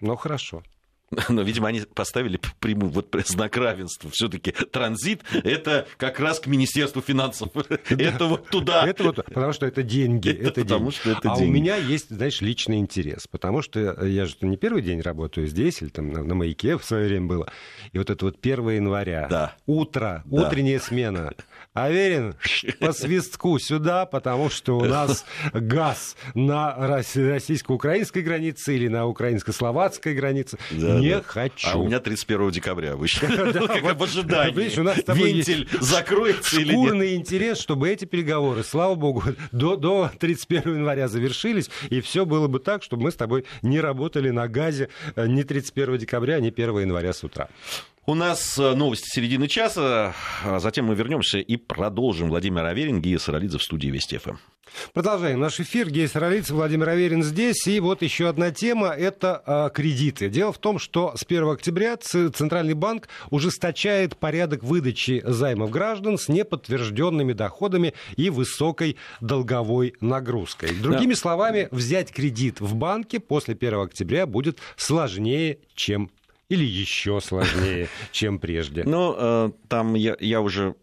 ну, 0.02 0.16
хорошо. 0.16 0.64
Но, 1.30 1.42
видимо, 1.42 1.68
они 1.68 1.82
поставили 1.82 2.40
прямую 2.60 2.92
вот 2.92 3.16
знак 3.26 3.58
равенства. 3.58 4.10
Все-таки 4.12 4.52
транзит 4.52 5.22
это 5.32 5.88
как 5.98 6.20
раз 6.20 6.40
к 6.40 6.48
Министерству 6.48 7.02
финансов. 7.02 7.50
Это 7.90 8.26
вот 8.26 8.48
туда. 8.48 8.86
Это 8.86 9.04
вот, 9.04 9.16
потому 9.26 9.54
что 9.54 9.66
это 9.66 9.84
деньги. 9.84 10.30
Это 10.30 10.62
потому 10.62 10.92
что 10.92 11.12
это 11.12 11.32
а 11.32 11.36
у 11.36 11.46
меня 11.46 11.76
есть, 11.76 12.10
знаешь, 12.10 12.42
личный 12.42 12.78
интерес. 12.78 13.28
Потому 13.28 13.62
что 13.62 14.06
я 14.06 14.26
же 14.26 14.36
не 14.42 14.58
первый 14.58 14.82
день 14.82 15.02
работаю 15.02 15.48
здесь, 15.48 15.82
или 15.82 15.90
там 15.90 16.12
на, 16.12 16.36
маяке 16.36 16.78
в 16.78 16.84
свое 16.84 17.08
время 17.08 17.28
было. 17.28 17.52
И 17.92 17.98
вот 17.98 18.10
это 18.10 18.26
вот 18.26 18.38
1 18.42 18.70
января, 18.70 19.56
утро, 19.66 20.24
утренняя 20.30 20.80
смена. 20.80 21.34
Аверин, 21.74 22.36
по 22.80 22.92
свистку 22.92 23.58
сюда, 23.60 24.06
потому 24.06 24.50
что 24.50 24.78
у 24.78 24.86
нас 24.86 25.26
газ 25.54 26.18
на 26.34 26.76
российско-украинской 26.76 28.22
границе 28.22 28.76
или 28.76 28.88
на 28.88 29.08
украинско-словацкой 29.08 30.14
границе. 30.14 30.58
Да, 30.72 31.01
не 31.02 31.16
да. 31.16 31.22
хочу. 31.22 31.68
А 31.70 31.78
у 31.78 31.86
меня 31.86 32.00
31 32.00 32.52
декабря 32.52 32.96
вышел. 32.96 33.28
Как 33.28 33.98
в 33.98 34.04
ожидании. 34.04 34.70
Вентиль 35.14 35.68
закроется 35.80 36.60
или 36.60 36.74
нет. 36.74 36.74
Шкурный 36.74 37.16
интерес, 37.16 37.60
чтобы 37.60 37.90
эти 37.90 38.06
переговоры, 38.06 38.64
слава 38.64 38.96
богу, 38.96 39.24
до 39.52 40.12
31 40.20 40.76
января 40.76 41.08
завершились, 41.08 41.70
и 41.90 42.02
все 42.02 42.26
было 42.26 42.48
бы 42.48 42.60
так, 42.60 42.84
чтобы 42.84 43.04
мы 43.04 43.12
с 43.12 43.16
тобой 43.16 43.46
не 43.62 43.80
работали 43.80 44.30
на 44.30 44.48
газе 44.48 44.90
э, 45.16 45.28
ни 45.28 45.44
31 45.44 45.98
декабря, 45.98 46.40
ни 46.40 46.50
1 46.50 46.80
января 46.80 47.14
с 47.14 47.24
утра. 47.24 47.50
У 48.08 48.16
нас 48.16 48.58
э, 48.58 48.74
новости 48.74 49.08
середины 49.08 49.48
часа, 49.48 50.16
а 50.44 50.60
затем 50.60 50.86
мы 50.86 50.96
вернемся 50.96 51.38
и 51.38 51.56
продолжим. 51.56 52.30
Владимир 52.30 52.66
Аверин, 52.66 53.00
Гия 53.00 53.20
Саралидзе 53.20 53.60
в 53.60 53.64
студии 53.64 53.90
Вести 53.90 54.18
ФМ. 54.18 54.38
Продолжаем 54.94 55.40
наш 55.40 55.60
эфир. 55.60 55.88
Гей 55.88 56.08
Саралидзе, 56.08 56.54
Владимир 56.56 56.90
Аверин 56.90 57.22
здесь. 57.22 57.68
И 57.68 57.80
вот 57.80 58.02
еще 58.02 58.28
одна 58.28 58.50
тема– 58.50 58.88
это 58.98 59.44
а, 59.46 59.70
кредиты. 59.70 60.30
Дело 60.30 60.52
в 60.52 60.58
том, 60.58 60.80
что 60.80 61.14
с 61.16 61.24
1 61.24 61.48
октября 61.50 61.96
Центральный 61.98 62.74
банк 62.74 63.08
ужесточает 63.30 64.18
порядок 64.18 64.64
выдачи 64.64 65.22
займов 65.24 65.70
граждан 65.70 66.18
с 66.18 66.28
неподтвержденными 66.28 67.34
доходами 67.34 67.94
и 68.16 68.32
высокой 68.32 68.98
долговой 69.20 69.94
нагрузкой. 70.02 70.74
Другими 70.74 71.14
да. 71.14 71.20
словами, 71.20 71.68
взять 71.70 72.12
кредит 72.12 72.62
в 72.62 72.74
банке 72.74 73.20
после 73.20 73.54
1 73.54 73.80
октября 73.80 74.26
будет 74.26 74.58
сложнее, 74.76 75.60
чем 75.76 76.10
или 76.52 76.66
еще 76.66 77.22
сложнее, 77.22 77.88
чем 78.12 78.38
прежде? 78.38 78.84
Ну, 78.84 79.16
э, 79.18 79.52
там 79.70 79.94
я, 79.94 80.18
я 80.20 80.42
уже 80.42 80.76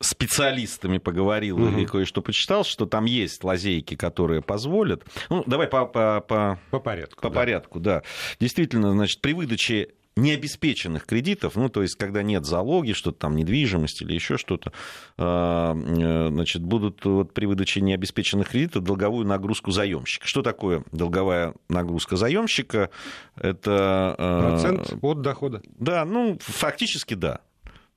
специалистами 0.00 0.98
поговорил 0.98 1.62
угу. 1.62 1.68
или 1.68 1.86
кое-что 1.86 2.20
почитал, 2.20 2.64
что 2.64 2.86
там 2.86 3.06
есть 3.06 3.42
лазейки, 3.42 3.96
которые 3.96 4.42
позволят. 4.42 5.04
Ну, 5.30 5.44
давай 5.46 5.66
по, 5.66 5.86
по, 5.86 6.20
по, 6.20 6.58
по 6.70 6.78
порядку. 6.78 7.22
По 7.22 7.30
да. 7.30 7.34
порядку, 7.34 7.80
да. 7.80 8.02
Действительно, 8.38 8.92
значит, 8.92 9.20
при 9.22 9.32
выдаче 9.32 9.88
необеспеченных 10.16 11.06
кредитов, 11.06 11.56
ну, 11.56 11.68
то 11.68 11.82
есть, 11.82 11.96
когда 11.96 12.22
нет 12.22 12.44
залоги, 12.44 12.92
что-то 12.92 13.18
там, 13.18 13.36
недвижимость 13.36 14.02
или 14.02 14.12
еще 14.12 14.36
что-то, 14.36 14.72
а, 15.16 15.74
э, 15.74 16.28
значит, 16.30 16.62
будут 16.62 17.04
вот 17.04 17.32
при 17.32 17.46
выдаче 17.46 17.80
необеспеченных 17.80 18.50
кредитов 18.50 18.84
долговую 18.84 19.26
нагрузку 19.26 19.70
заемщика. 19.70 20.26
Что 20.26 20.42
такое 20.42 20.84
долговая 20.92 21.54
нагрузка 21.68 22.16
заемщика? 22.16 22.90
Это... 23.36 24.14
Э, 24.18 24.50
Процент 24.50 24.94
от 25.02 25.22
дохода. 25.22 25.62
Да, 25.78 26.04
ну, 26.04 26.38
фактически 26.40 27.14
да. 27.14 27.40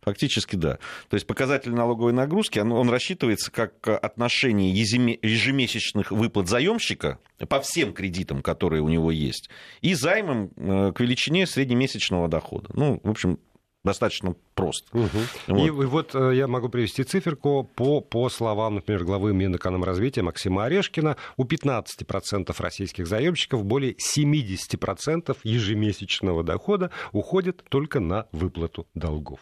Фактически 0.05 0.55
да. 0.55 0.77
То 1.09 1.15
есть 1.15 1.27
показатель 1.27 1.71
налоговой 1.71 2.13
нагрузки, 2.13 2.59
он, 2.59 2.71
он 2.71 2.89
рассчитывается 2.89 3.51
как 3.51 3.87
отношение 3.87 4.71
ежемесячных 4.71 6.11
выплат 6.11 6.47
заемщика 6.47 7.19
по 7.49 7.59
всем 7.59 7.93
кредитам, 7.93 8.41
которые 8.41 8.81
у 8.81 8.87
него 8.87 9.11
есть, 9.11 9.49
и 9.81 9.95
займом 9.95 10.51
э, 10.55 10.91
к 10.93 10.99
величине 10.99 11.47
среднемесячного 11.47 12.27
дохода. 12.27 12.69
Ну, 12.73 13.01
в 13.03 13.09
общем, 13.09 13.39
достаточно 13.85 14.35
просто. 14.55 14.97
Угу. 14.97 15.09
Вот. 15.47 15.59
И, 15.59 15.65
и 15.67 15.69
вот 15.69 16.15
э, 16.15 16.35
я 16.35 16.47
могу 16.47 16.67
привести 16.67 17.03
циферку 17.03 17.63
по, 17.75 18.01
по 18.01 18.27
словам, 18.29 18.75
например, 18.75 19.05
главы 19.05 19.33
Минэкономразвития 19.33 20.23
Максима 20.23 20.65
Орешкина. 20.65 21.15
У 21.37 21.45
15% 21.45 22.53
российских 22.59 23.07
заемщиков 23.07 23.63
более 23.63 23.93
70% 23.93 25.37
ежемесячного 25.43 26.43
дохода 26.43 26.91
уходит 27.13 27.63
только 27.69 27.99
на 27.99 28.27
выплату 28.31 28.87
долгов. 28.93 29.39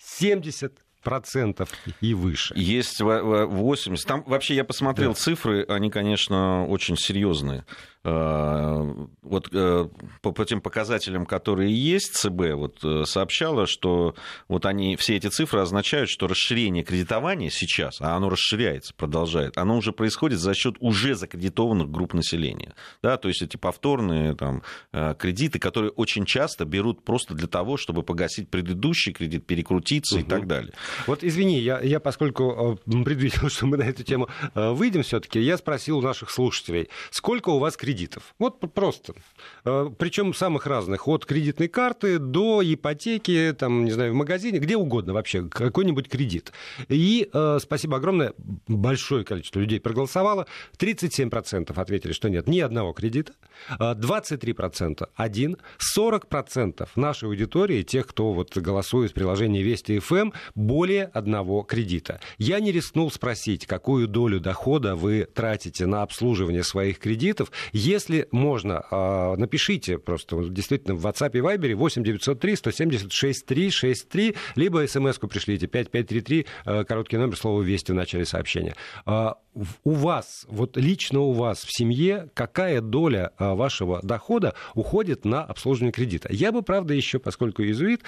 70 0.00 0.72
процентов 1.02 1.70
и 2.00 2.14
выше. 2.14 2.54
Есть 2.56 3.00
80. 3.00 4.06
Там 4.06 4.22
вообще 4.26 4.54
я 4.54 4.64
посмотрел 4.64 5.12
да. 5.12 5.18
цифры, 5.18 5.64
они, 5.68 5.90
конечно, 5.90 6.66
очень 6.66 6.96
серьезные. 6.96 7.64
Э, 8.02 8.94
вот 9.20 9.48
э, 9.52 9.88
по, 10.22 10.44
тем 10.46 10.62
показателям, 10.62 11.26
которые 11.26 11.74
есть, 11.74 12.14
ЦБ 12.14 12.54
вот 12.54 12.82
э, 12.82 13.04
сообщала, 13.04 13.66
что 13.66 14.14
вот 14.48 14.64
они, 14.64 14.96
все 14.96 15.16
эти 15.16 15.26
цифры 15.26 15.60
означают, 15.60 16.08
что 16.08 16.26
расширение 16.26 16.82
кредитования 16.82 17.50
сейчас, 17.50 18.00
а 18.00 18.16
оно 18.16 18.30
расширяется, 18.30 18.94
продолжает, 18.94 19.58
оно 19.58 19.76
уже 19.76 19.92
происходит 19.92 20.38
за 20.38 20.54
счет 20.54 20.76
уже 20.80 21.14
закредитованных 21.14 21.90
групп 21.90 22.14
населения. 22.14 22.74
Да, 23.02 23.18
то 23.18 23.28
есть 23.28 23.42
эти 23.42 23.58
повторные 23.58 24.34
там, 24.34 24.62
кредиты, 24.92 25.58
которые 25.58 25.90
очень 25.90 26.24
часто 26.24 26.64
берут 26.64 27.04
просто 27.04 27.34
для 27.34 27.48
того, 27.48 27.76
чтобы 27.76 28.02
погасить 28.02 28.48
предыдущий 28.48 29.12
кредит, 29.12 29.46
перекрутиться 29.46 30.16
угу. 30.16 30.24
и 30.24 30.26
так 30.26 30.46
далее. 30.46 30.72
Вот 31.06 31.22
извини, 31.22 31.60
я, 31.60 31.80
я 31.80 32.00
поскольку 32.00 32.80
предвидел, 32.86 33.48
что 33.50 33.66
мы 33.66 33.76
на 33.76 33.82
эту 33.82 34.04
тему 34.04 34.28
выйдем 34.54 35.02
все-таки, 35.02 35.38
я 35.40 35.58
спросил 35.58 35.98
у 35.98 36.02
наших 36.02 36.30
слушателей, 36.30 36.88
сколько 37.10 37.50
у 37.50 37.58
вас 37.58 37.76
кредитов 37.76 37.89
кредитов. 37.90 38.34
Вот 38.38 38.60
просто. 38.72 39.14
Э, 39.64 39.90
Причем 39.98 40.32
самых 40.32 40.66
разных. 40.66 41.08
От 41.08 41.26
кредитной 41.26 41.68
карты 41.68 42.18
до 42.18 42.62
ипотеки, 42.62 43.54
там, 43.58 43.84
не 43.84 43.90
знаю, 43.90 44.12
в 44.12 44.16
магазине, 44.16 44.58
где 44.58 44.76
угодно 44.76 45.12
вообще, 45.12 45.48
какой-нибудь 45.48 46.08
кредит. 46.08 46.52
И 46.88 47.28
э, 47.32 47.58
спасибо 47.60 47.96
огромное, 47.96 48.32
большое 48.68 49.24
количество 49.24 49.58
людей 49.58 49.80
проголосовало. 49.80 50.46
37% 50.78 51.72
ответили, 51.80 52.12
что 52.12 52.30
нет 52.30 52.46
ни 52.46 52.60
одного 52.60 52.92
кредита. 52.92 53.32
23% 53.78 55.02
э, 55.02 55.06
один. 55.16 55.56
40% 55.98 56.88
нашей 56.94 57.28
аудитории, 57.28 57.82
тех, 57.82 58.06
кто 58.06 58.32
вот 58.32 58.56
голосует 58.56 59.10
в 59.10 59.14
приложении 59.14 59.62
Вести 59.62 59.98
ФМ, 59.98 60.14
эм, 60.14 60.32
более 60.54 61.06
одного 61.06 61.62
кредита. 61.62 62.20
Я 62.38 62.60
не 62.60 62.70
рискнул 62.70 63.10
спросить, 63.10 63.66
какую 63.66 64.06
долю 64.06 64.38
дохода 64.38 64.94
вы 64.94 65.26
тратите 65.34 65.86
на 65.86 66.02
обслуживание 66.02 66.62
своих 66.62 67.00
кредитов. 67.00 67.50
Если 67.82 68.28
можно, 68.30 68.84
а, 68.90 69.36
напишите 69.36 69.96
просто 69.96 70.44
действительно 70.50 70.94
в 70.96 71.06
WhatsApp 71.06 71.30
и 71.32 71.38
Viber 71.38 71.74
8 71.74 72.04
903 72.04 72.56
176 72.56 73.46
363, 73.46 74.36
либо 74.54 74.86
смс-ку 74.86 75.28
пришлите 75.28 75.66
5533, 75.66 76.46
а, 76.66 76.84
короткий 76.84 77.16
номер, 77.16 77.38
слово 77.38 77.62
«Вести» 77.62 77.92
в 77.92 77.94
начале 77.94 78.26
сообщения. 78.26 78.74
А, 79.06 79.38
у 79.82 79.92
вас, 79.92 80.44
вот 80.50 80.76
лично 80.76 81.20
у 81.20 81.32
вас 81.32 81.64
в 81.64 81.74
семье, 81.74 82.28
какая 82.34 82.82
доля 82.82 83.32
вашего 83.38 84.00
дохода 84.02 84.54
уходит 84.74 85.24
на 85.24 85.42
обслуживание 85.42 85.92
кредита? 85.92 86.28
Я 86.30 86.52
бы, 86.52 86.60
правда, 86.60 86.92
еще, 86.92 87.18
поскольку 87.18 87.62
иезуит, 87.62 88.02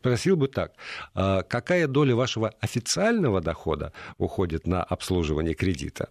просил 0.00 0.36
бы 0.36 0.48
так. 0.48 0.72
Какая 1.12 1.86
доля 1.86 2.16
вашего 2.16 2.54
официального 2.60 3.42
дохода 3.42 3.92
уходит 4.16 4.66
на 4.66 4.82
обслуживание 4.82 5.54
кредита? 5.54 6.08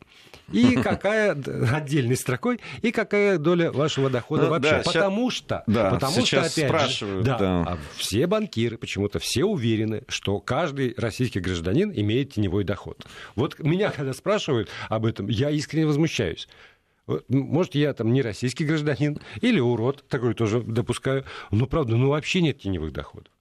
И 0.51 0.75
какая, 0.75 1.31
отдельной 1.31 2.17
строкой, 2.17 2.59
и 2.81 2.91
какая 2.91 3.37
доля 3.37 3.71
вашего 3.71 4.09
дохода 4.09 4.43
ну, 4.43 4.49
вообще. 4.49 4.71
Да, 4.71 4.81
потому 4.83 5.31
сейчас, 5.31 5.37
что, 5.37 5.63
да, 5.67 5.89
потому 5.91 6.25
что, 6.25 6.39
опять 6.39 6.51
спрашивают, 6.51 7.25
же, 7.25 7.31
да, 7.31 7.37
да. 7.37 7.61
А 7.61 7.77
все 7.95 8.27
банкиры 8.27 8.77
почему-то 8.77 9.19
все 9.19 9.45
уверены, 9.45 10.03
что 10.07 10.39
каждый 10.39 10.93
российский 10.97 11.39
гражданин 11.39 11.91
имеет 11.95 12.33
теневой 12.33 12.63
доход. 12.63 13.05
Вот 13.35 13.57
меня, 13.59 13.89
когда 13.89 14.13
спрашивают 14.13 14.69
об 14.89 15.05
этом, 15.05 15.27
я 15.27 15.49
искренне 15.49 15.85
возмущаюсь. 15.85 16.47
Может, 17.27 17.75
я 17.75 17.93
там 17.93 18.13
не 18.13 18.21
российский 18.21 18.63
гражданин 18.63 19.19
или 19.41 19.59
урод, 19.59 20.05
такой 20.07 20.33
тоже 20.33 20.61
допускаю. 20.61 21.25
Но 21.51 21.65
правда, 21.67 21.97
ну 21.97 22.09
вообще 22.09 22.41
нет 22.41 22.59
теневых 22.59 22.93
доходов. 22.93 23.32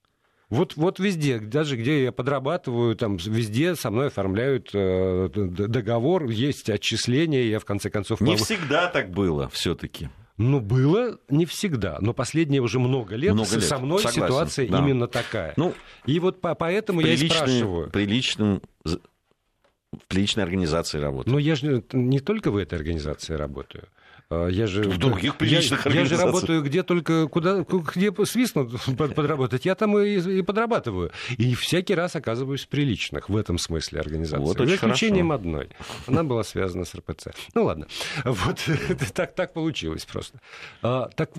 Вот, 0.53 0.75
вот 0.75 0.99
везде, 0.99 1.39
даже 1.39 1.75
где 1.77 2.03
я 2.03 2.11
подрабатываю, 2.11 2.95
там 2.95 3.17
везде 3.17 3.75
со 3.75 3.89
мной 3.89 4.07
оформляют 4.07 4.69
э, 4.73 5.29
договор, 5.33 6.29
есть 6.29 6.69
отчисления, 6.69 7.43
я 7.43 7.59
в 7.59 7.65
конце 7.65 7.89
концов... 7.89 8.21
Не 8.21 8.33
могу... 8.33 8.43
всегда 8.43 8.87
так 8.87 9.09
было 9.09 9.49
все-таки. 9.49 10.09
Ну, 10.37 10.59
было 10.59 11.19
не 11.29 11.45
всегда, 11.45 11.97
но 12.01 12.13
последние 12.13 12.61
уже 12.61 12.79
много 12.79 13.15
лет, 13.15 13.33
много 13.33 13.55
лет. 13.55 13.63
со 13.63 13.79
мной 13.79 13.99
Согласен, 13.99 14.23
ситуация 14.23 14.67
да. 14.67 14.79
именно 14.79 15.07
такая. 15.07 15.53
Ну, 15.57 15.73
и 16.05 16.19
вот 16.19 16.39
по 16.39 16.53
поэтому 16.53 17.01
я 17.01 17.13
и 17.13 17.17
спрашиваю. 17.17 17.89
Приличным 17.89 18.61
в 18.83 20.07
приличной 20.07 20.43
организации 20.43 20.99
работаю. 20.99 21.33
Но 21.33 21.39
я 21.39 21.55
же 21.55 21.83
не 21.93 22.19
только 22.19 22.51
в 22.51 22.57
этой 22.57 22.75
организации 22.75 23.33
работаю. 23.33 23.87
А, 24.33 24.47
я 24.47 24.67
же, 24.67 24.83
в 24.83 24.97
других 24.97 25.35
приличных 25.37 25.85
я, 25.85 25.91
я 25.91 26.05
же 26.05 26.17
работаю 26.17 26.63
где 26.63 26.83
только, 26.83 27.27
куда, 27.27 27.65
где 27.95 28.11
свистнут 28.25 28.71
подработать, 28.97 29.65
я 29.65 29.75
там 29.75 29.97
и, 29.97 30.39
и 30.39 30.41
подрабатываю. 30.41 31.11
И 31.37 31.53
всякий 31.55 31.93
раз 31.93 32.15
оказываюсь 32.15 32.65
в 32.65 32.67
приличных 32.67 33.29
в 33.29 33.37
этом 33.37 33.57
смысле 33.57 33.99
организации. 33.99 34.43
Вот 34.43 34.57
За 34.57 34.75
исключением 34.75 35.29
хорошо. 35.29 35.41
одной. 35.41 35.69
Она 36.07 36.23
была 36.23 36.43
связана 36.43 36.85
с 36.85 36.95
РПЦ. 36.95 37.27
Ну 37.53 37.65
ладно. 37.65 37.87
Вот 38.23 38.59
так, 39.13 39.35
так 39.35 39.53
получилось 39.53 40.05
просто. 40.05 40.39
А, 40.81 41.09
так, 41.15 41.31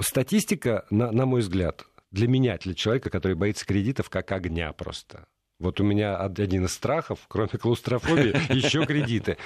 статистика, 0.00 0.84
на, 0.90 1.10
на 1.10 1.26
мой 1.26 1.40
взгляд, 1.40 1.84
для 2.10 2.28
меня, 2.28 2.58
для 2.58 2.74
человека, 2.74 3.10
который 3.10 3.34
боится 3.34 3.66
кредитов, 3.66 4.08
как 4.08 4.30
огня 4.32 4.72
просто. 4.72 5.26
Вот 5.60 5.80
у 5.80 5.84
меня 5.84 6.16
один 6.16 6.66
из 6.66 6.72
страхов, 6.72 7.18
кроме 7.26 7.48
клаустрофобии, 7.48 8.28
еще 8.54 8.86
кредиты. 8.86 9.38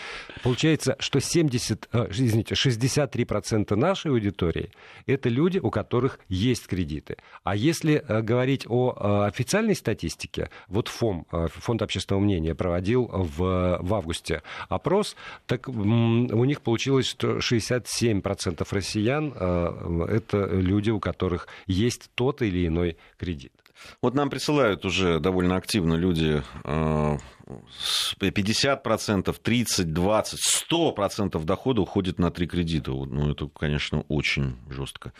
Получается, 0.43 0.95
что 0.99 1.21
70, 1.21 1.89
э, 1.91 2.07
извините, 2.11 2.55
63% 2.55 3.75
нашей 3.77 4.11
аудитории– 4.11 4.71
это 5.07 5.31
люди, 5.31 5.59
у 5.59 5.71
которых 5.71 6.21
есть 6.29 6.67
кредиты. 6.67 7.17
А 7.45 7.57
если 7.57 8.05
э, 8.07 8.21
говорить 8.21 8.67
о 8.69 8.93
э, 8.93 9.27
официальной 9.27 9.75
статистике, 9.75 10.51
вот 10.69 10.89
ФОМ, 10.89 11.27
Фонд 11.31 11.81
общественного 11.81 12.23
мнения, 12.23 12.55
проводил 12.55 13.07
в, 13.07 13.79
в 13.81 13.95
августе 13.95 14.43
опрос, 14.69 15.17
так 15.47 15.67
у 15.67 16.45
них 16.45 16.61
получилось, 16.61 17.07
что 17.07 17.39
67% 17.39 18.67
россиян– 18.71 19.33
это 20.09 20.45
люди, 20.45 20.91
у 20.91 21.01
которых 21.01 21.49
есть 21.67 22.11
тот 22.15 22.43
или 22.43 22.67
иной 22.67 22.99
кредит. 23.17 23.62
Вот 24.01 24.15
нам 24.15 24.31
присылают 24.31 24.85
уже 24.85 25.21
довольно 25.21 25.57
активно 25.57 25.95
люди 25.95 26.43
50%, 26.65 29.37
30, 29.43 29.93
20, 29.93 30.41
100% 30.71 31.45
дохода 31.45 31.83
уходит 31.83 32.19
на 32.19 32.31
три 32.31 32.47
кредита. 32.47 32.93
Ну, 32.93 33.31
это, 33.31 33.49
конечно, 33.49 34.05
очень 34.09 34.57
жестко. 34.71 35.13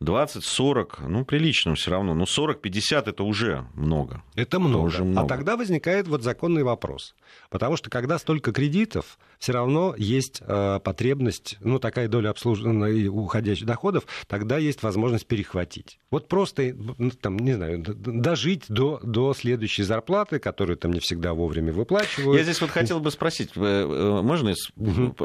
20, 0.00 0.44
40, 0.44 1.00
ну, 1.08 1.24
прилично 1.24 1.74
все 1.74 1.90
равно. 1.90 2.14
Но 2.14 2.26
40, 2.26 2.60
50 2.60 3.08
это 3.08 3.24
уже 3.24 3.66
много. 3.74 4.22
Это 4.34 4.58
много. 4.58 4.74
Это 4.74 4.86
уже 4.86 5.04
много. 5.04 5.26
А 5.26 5.28
тогда 5.28 5.56
возникает 5.56 6.08
вот 6.08 6.22
законный 6.22 6.62
вопрос. 6.62 7.14
Потому 7.48 7.76
что 7.76 7.90
когда 7.90 8.18
столько 8.18 8.52
кредитов, 8.52 9.18
все 9.40 9.52
равно 9.52 9.94
есть 9.96 10.42
э, 10.46 10.80
потребность, 10.84 11.56
ну, 11.60 11.78
такая 11.78 12.08
доля 12.08 12.28
обслуживания 12.28 13.08
уходящих 13.08 13.66
доходов, 13.66 14.04
тогда 14.28 14.58
есть 14.58 14.82
возможность 14.82 15.26
перехватить. 15.26 15.98
Вот 16.10 16.28
просто, 16.28 16.74
ну, 16.98 17.10
там, 17.10 17.38
не 17.38 17.54
знаю, 17.54 17.82
дожить 17.82 18.66
до, 18.68 19.00
до 19.02 19.32
следующей 19.32 19.82
зарплаты, 19.82 20.38
которую 20.38 20.76
там 20.76 20.92
не 20.92 21.00
всегда 21.00 21.32
вовремя 21.32 21.72
выплачивают. 21.72 22.36
Я 22.36 22.44
здесь 22.44 22.60
вот 22.60 22.70
хотел 22.70 23.00
бы 23.00 23.10
спросить, 23.10 23.52
э, 23.56 24.20
можно, 24.22 24.52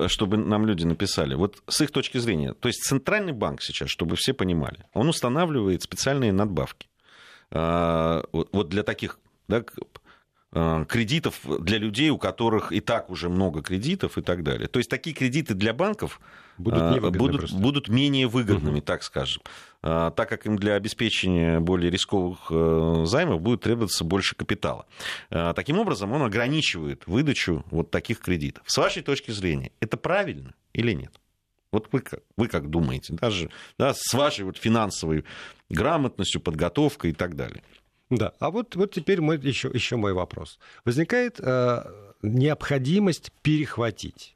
чтобы 0.08 0.38
нам 0.38 0.66
люди 0.66 0.86
написали, 0.86 1.36
вот 1.36 1.62
с 1.68 1.82
их 1.82 1.92
точки 1.92 2.18
зрения, 2.18 2.54
то 2.54 2.70
есть 2.70 2.84
Центральный 2.84 3.34
банк 3.34 3.62
сейчас, 3.62 3.90
чтобы 3.90 4.16
все 4.16 4.34
понимали, 4.34 4.86
он 4.94 5.10
устанавливает 5.10 5.84
специальные 5.84 6.32
надбавки. 6.32 6.88
А, 7.52 8.24
вот 8.32 8.70
для 8.70 8.84
таких 8.84 9.20
да, 9.48 9.64
кредитов 10.88 11.42
для 11.60 11.78
людей, 11.78 12.10
у 12.10 12.18
которых 12.18 12.72
и 12.72 12.80
так 12.80 13.10
уже 13.10 13.28
много 13.28 13.62
кредитов 13.62 14.18
и 14.18 14.22
так 14.22 14.42
далее. 14.42 14.70
То 14.70 14.80
есть 14.80 14.90
такие 14.90 15.14
кредиты 15.14 15.54
для 15.54 15.74
банков 15.74 16.22
будут, 16.58 16.82
а, 16.82 17.12
будут, 17.12 17.52
будут 17.52 17.90
менее 17.90 18.28
выгодными, 18.28 18.78
угу. 18.78 18.86
так 18.86 19.04
скажем, 19.04 19.42
а, 19.82 20.12
так 20.12 20.30
как 20.30 20.46
им 20.46 20.56
для 20.56 20.76
обеспечения 20.76 21.60
более 21.60 21.92
рисковых 21.92 22.48
э, 22.50 23.04
займов 23.06 23.42
будет 23.42 23.62
требоваться 23.62 24.06
больше 24.06 24.36
капитала. 24.36 24.86
Таким 25.30 25.78
образом, 25.78 26.14
он 26.14 26.22
ограничивает 26.22 27.06
выдачу 27.06 27.66
вот 27.70 27.92
таких 27.92 28.20
кредитов. 28.20 28.64
С 28.66 28.78
вашей 28.78 29.04
точки 29.04 29.32
зрения, 29.32 29.72
это 29.82 29.98
правильно 29.98 30.54
или 30.74 30.94
нет? 30.94 31.12
Вот 31.72 31.90
вы, 31.92 32.02
вы 32.38 32.48
как 32.48 32.70
думаете, 32.70 33.14
даже 33.14 33.50
да, 33.78 33.94
с 33.94 34.14
вашей 34.14 34.46
вот 34.46 34.56
финансовой 34.56 35.26
грамотностью, 35.70 36.40
подготовкой 36.40 37.12
и 37.12 37.14
так 37.14 37.36
далее. 37.36 37.64
Да, 38.10 38.34
а 38.40 38.52
вот, 38.52 38.76
вот 38.76 38.92
теперь 38.92 39.22
мой, 39.22 39.40
еще, 39.40 39.70
еще 39.74 39.96
мой 39.96 40.14
вопрос. 40.14 40.60
Возникает 40.84 41.40
э, 41.40 41.84
необходимость 42.22 43.32
перехватить. 43.42 44.36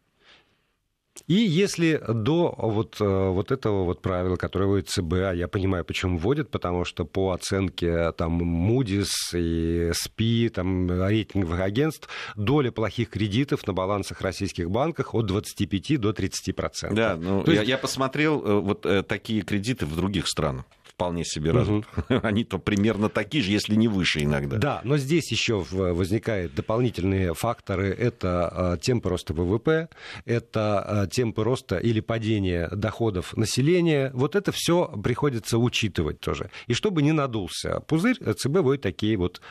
И 1.28 1.34
если 1.34 2.02
до 2.08 2.56
вот, 2.58 2.98
э, 3.00 3.04
вот 3.06 3.52
этого 3.52 3.84
вот 3.84 4.02
правила, 4.02 4.36
которое 4.36 4.66
вводит 4.66 4.90
ЦБ, 4.90 5.14
а 5.14 5.34
я 5.34 5.48
понимаю, 5.48 5.86
почему 5.86 6.18
вводят, 6.18 6.50
потому 6.50 6.86
что 6.86 7.06
по 7.06 7.32
оценке 7.32 8.12
там 8.14 8.42
Moody's 8.42 9.08
и 9.34 9.92
СПИ, 9.94 10.50
там 10.50 10.90
рейтинговых 10.90 11.60
агентств, 11.60 12.10
доля 12.36 12.72
плохих 12.72 13.10
кредитов 13.10 13.68
на 13.68 13.74
балансах 13.74 14.22
российских 14.22 14.70
банков 14.72 15.14
от 15.14 15.26
25 15.26 16.00
до 16.00 16.14
30 16.14 16.56
процентов. 16.56 16.98
Да, 16.98 17.16
ну, 17.16 17.44
я, 17.46 17.54
есть... 17.54 17.68
я 17.68 17.78
посмотрел 17.78 18.44
э, 18.44 18.60
вот 18.60 18.86
э, 18.86 19.04
такие 19.04 19.42
кредиты 19.42 19.86
в 19.86 19.96
других 19.96 20.28
странах 20.28 20.66
вполне 21.00 21.24
себе 21.24 21.52
развитых, 21.52 21.98
угу. 22.10 22.20
они-то 22.24 22.58
примерно 22.60 23.08
такие 23.08 23.42
же, 23.42 23.52
если 23.52 23.76
не 23.76 23.88
выше 23.88 24.22
иногда. 24.22 24.58
Да, 24.58 24.82
но 24.84 24.98
здесь 24.98 25.32
еще 25.32 25.66
возникают 25.72 26.54
дополнительные 26.54 27.34
факторы. 27.34 27.88
Это 27.88 28.78
темпы 28.82 29.08
роста 29.08 29.34
ВВП, 29.34 29.88
это 30.26 31.08
темпы 31.10 31.46
роста 31.46 31.78
или 31.78 32.02
падения 32.02 32.68
доходов 32.74 33.38
населения. 33.38 34.12
Вот 34.14 34.36
это 34.36 34.52
все 34.52 34.88
приходится 35.02 35.58
учитывать 35.58 36.20
тоже. 36.20 36.50
И 36.68 36.74
чтобы 36.74 37.02
не 37.02 37.14
надулся 37.14 37.80
пузырь, 37.88 38.18
ЦБ 38.18 38.58
вводит 38.58 38.82
такие 38.82 39.16
вот 39.16 39.42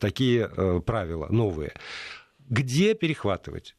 такие 0.00 0.48
правила 0.86 1.26
новые. 1.28 1.72
Где 2.48 2.94
перехватывать? 2.94 3.74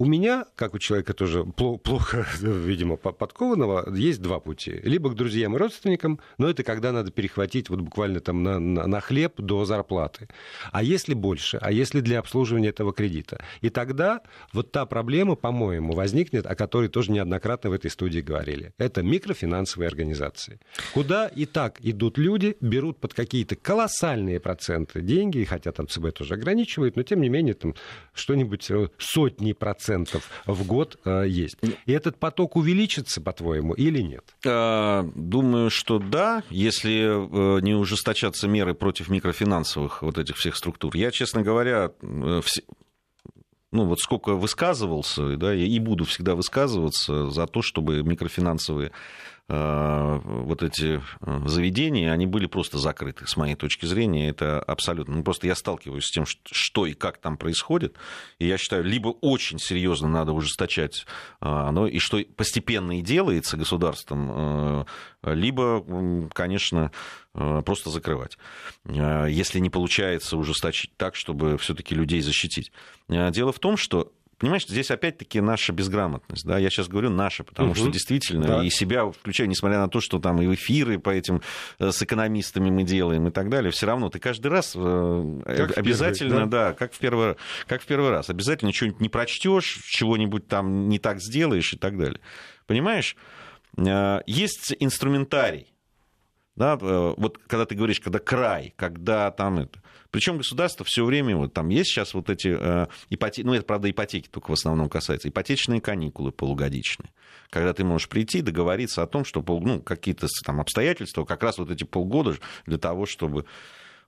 У 0.00 0.06
меня, 0.06 0.46
как 0.56 0.72
у 0.72 0.78
человека 0.78 1.12
тоже 1.12 1.44
плохо, 1.44 2.26
видимо, 2.40 2.96
подкованного, 2.96 3.94
есть 3.94 4.22
два 4.22 4.40
пути. 4.40 4.80
Либо 4.82 5.10
к 5.10 5.14
друзьям 5.14 5.54
и 5.54 5.58
родственникам, 5.58 6.20
но 6.38 6.48
это 6.48 6.62
когда 6.62 6.90
надо 6.90 7.10
перехватить 7.10 7.68
вот 7.68 7.82
буквально 7.82 8.20
там 8.20 8.42
на, 8.42 8.58
на, 8.58 8.86
на 8.86 9.00
хлеб 9.02 9.34
до 9.36 9.66
зарплаты. 9.66 10.28
А 10.72 10.82
если 10.82 11.12
больше? 11.12 11.58
А 11.60 11.70
если 11.70 12.00
для 12.00 12.20
обслуживания 12.20 12.68
этого 12.68 12.94
кредита? 12.94 13.44
И 13.60 13.68
тогда 13.68 14.22
вот 14.54 14.72
та 14.72 14.86
проблема, 14.86 15.34
по-моему, 15.34 15.92
возникнет, 15.92 16.46
о 16.46 16.54
которой 16.54 16.88
тоже 16.88 17.12
неоднократно 17.12 17.68
в 17.68 17.74
этой 17.74 17.90
студии 17.90 18.20
говорили. 18.20 18.72
Это 18.78 19.02
микрофинансовые 19.02 19.88
организации. 19.88 20.60
Куда 20.94 21.26
и 21.26 21.44
так 21.44 21.76
идут 21.80 22.16
люди, 22.16 22.56
берут 22.62 22.98
под 23.00 23.12
какие-то 23.12 23.54
колоссальные 23.54 24.40
проценты 24.40 25.02
деньги, 25.02 25.44
хотя 25.44 25.72
там 25.72 25.86
ЦБ 25.86 26.14
тоже 26.14 26.34
ограничивает, 26.34 26.96
но 26.96 27.02
тем 27.02 27.20
не 27.20 27.28
менее 27.28 27.52
там 27.52 27.74
что-нибудь 28.14 28.70
э, 28.70 28.88
сотни 28.96 29.52
процентов 29.52 29.89
процентов 29.90 30.30
в 30.46 30.66
год 30.66 30.98
э, 31.04 31.24
есть. 31.26 31.56
И 31.86 31.92
этот 31.92 32.16
поток 32.18 32.56
увеличится, 32.56 33.20
по-твоему, 33.20 33.74
или 33.74 34.00
нет? 34.00 34.24
Э, 34.44 35.04
думаю, 35.14 35.70
что 35.70 35.98
да, 35.98 36.42
если 36.50 37.58
э, 37.58 37.60
не 37.60 37.74
ужесточаться 37.74 38.48
меры 38.48 38.74
против 38.74 39.08
микрофинансовых 39.08 40.02
вот 40.02 40.18
этих 40.18 40.36
всех 40.36 40.56
структур. 40.56 40.96
Я, 40.96 41.10
честно 41.10 41.42
говоря, 41.42 41.90
ну 43.72 43.84
вот 43.84 44.00
сколько 44.00 44.34
высказывался, 44.34 45.36
да, 45.36 45.54
и 45.54 45.78
буду 45.78 46.04
всегда 46.04 46.34
высказываться 46.34 47.30
за 47.30 47.46
то, 47.46 47.62
чтобы 47.62 48.02
микрофинансовые 48.02 48.92
вот 49.50 50.62
эти 50.62 51.00
э, 51.20 51.40
заведения, 51.46 52.12
они 52.12 52.26
были 52.26 52.46
просто 52.46 52.78
закрыты, 52.78 53.26
с 53.26 53.36
моей 53.36 53.56
точки 53.56 53.84
зрения. 53.84 54.28
Это 54.28 54.60
абсолютно... 54.60 55.16
Ну, 55.16 55.24
просто 55.24 55.48
я 55.48 55.56
сталкиваюсь 55.56 56.04
с 56.04 56.10
тем, 56.10 56.24
что 56.26 56.86
и 56.86 56.92
как 56.92 57.18
там 57.18 57.36
происходит. 57.36 57.96
И 58.38 58.46
я 58.46 58.58
считаю, 58.58 58.84
либо 58.84 59.08
очень 59.08 59.58
серьезно 59.58 60.08
надо 60.08 60.32
ужесточать 60.32 61.04
оно, 61.40 61.88
и 61.88 61.98
что 61.98 62.22
постепенно 62.36 62.98
и 62.98 63.02
делается 63.02 63.56
государством, 63.56 64.86
э, 65.22 65.34
либо, 65.34 65.84
конечно, 66.32 66.92
просто 67.32 67.90
закрывать. 67.90 68.38
Если 68.86 69.58
не 69.58 69.68
получается 69.68 70.36
ужесточить 70.36 70.96
так, 70.96 71.14
чтобы 71.14 71.58
все-таки 71.58 71.94
людей 71.94 72.20
защитить. 72.20 72.72
Дело 73.08 73.52
в 73.52 73.58
том, 73.58 73.76
что 73.76 74.12
понимаешь, 74.40 74.66
здесь 74.66 74.90
опять-таки 74.90 75.40
наша 75.40 75.72
безграмотность. 75.72 76.44
Да? 76.44 76.58
Я 76.58 76.70
сейчас 76.70 76.88
говорю 76.88 77.10
наша, 77.10 77.44
потому 77.44 77.70
угу. 77.70 77.76
что 77.76 77.90
действительно 77.90 78.46
да. 78.46 78.64
и 78.64 78.70
себя 78.70 79.08
включаю, 79.10 79.48
несмотря 79.48 79.78
на 79.78 79.88
то, 79.88 80.00
что 80.00 80.18
там 80.18 80.40
и 80.40 80.52
эфиры 80.54 80.98
по 80.98 81.10
этим 81.10 81.42
э, 81.78 81.92
с 81.92 82.02
экономистами 82.02 82.70
мы 82.70 82.82
делаем 82.82 83.28
и 83.28 83.30
так 83.30 83.50
далее, 83.50 83.70
все 83.70 83.86
равно 83.86 84.08
ты 84.08 84.18
каждый 84.18 84.48
раз 84.48 84.72
э, 84.74 85.42
как 85.44 85.78
обязательно, 85.78 86.30
первый, 86.30 86.50
да? 86.50 86.68
да, 86.68 86.72
как 86.72 86.92
в 86.94 86.98
первый, 86.98 87.36
как 87.66 87.82
в 87.82 87.86
первый 87.86 88.10
раз, 88.10 88.30
обязательно 88.30 88.72
что-нибудь 88.72 89.00
не 89.00 89.08
прочтешь, 89.10 89.82
чего-нибудь 89.86 90.48
там 90.48 90.88
не 90.88 90.98
так 90.98 91.20
сделаешь 91.20 91.74
и 91.74 91.76
так 91.76 91.98
далее. 91.98 92.20
Понимаешь? 92.66 93.16
Э, 93.76 94.20
есть 94.26 94.74
инструментарий. 94.80 95.66
Да, 96.56 96.76
вот 96.76 97.38
когда 97.46 97.64
ты 97.64 97.74
говоришь, 97.74 98.00
когда 98.00 98.18
край, 98.18 98.74
когда 98.76 99.30
там 99.30 99.60
это. 99.60 99.80
Причем 100.10 100.38
государство 100.38 100.84
все 100.84 101.04
время, 101.04 101.36
вот 101.36 101.54
там 101.54 101.68
есть 101.68 101.90
сейчас 101.90 102.14
вот 102.14 102.28
эти 102.28 102.56
э, 102.58 102.86
ипотеки, 103.10 103.46
ну 103.46 103.54
это, 103.54 103.64
правда, 103.64 103.90
ипотеки 103.90 104.28
только 104.28 104.50
в 104.50 104.54
основном 104.54 104.88
касается, 104.88 105.28
ипотечные 105.28 105.80
каникулы 105.80 106.32
полугодичные, 106.32 107.10
когда 107.48 107.72
ты 107.72 107.84
можешь 107.84 108.08
прийти 108.08 108.42
договориться 108.42 109.02
о 109.02 109.06
том, 109.06 109.24
что 109.24 109.44
ну, 109.46 109.80
какие-то 109.80 110.26
там 110.44 110.60
обстоятельства, 110.60 111.24
как 111.24 111.42
раз 111.44 111.58
вот 111.58 111.70
эти 111.70 111.84
полгода 111.84 112.36
для 112.66 112.78
того, 112.78 113.06
чтобы... 113.06 113.46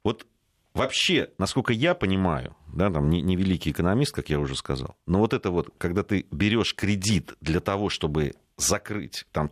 Вот 0.03 0.27
вообще, 0.75 1.31
насколько 1.39 1.73
я 1.73 1.95
понимаю, 1.95 2.57
да, 2.73 2.91
там 2.91 3.09
не, 3.09 3.23
не 3.23 3.37
великий 3.37 3.71
экономист, 3.71 4.13
как 4.13 4.29
я 4.29 4.41
уже 4.41 4.57
сказал, 4.57 4.97
но 5.07 5.21
вот 5.21 5.33
это 5.33 5.53
вот, 5.53 5.71
когда 5.79 6.03
ты 6.03 6.27
берешь 6.33 6.75
кредит 6.75 7.35
для 7.41 7.61
того, 7.61 7.89
чтобы 7.89 8.35
закрыть 8.57 9.27
там 9.33 9.49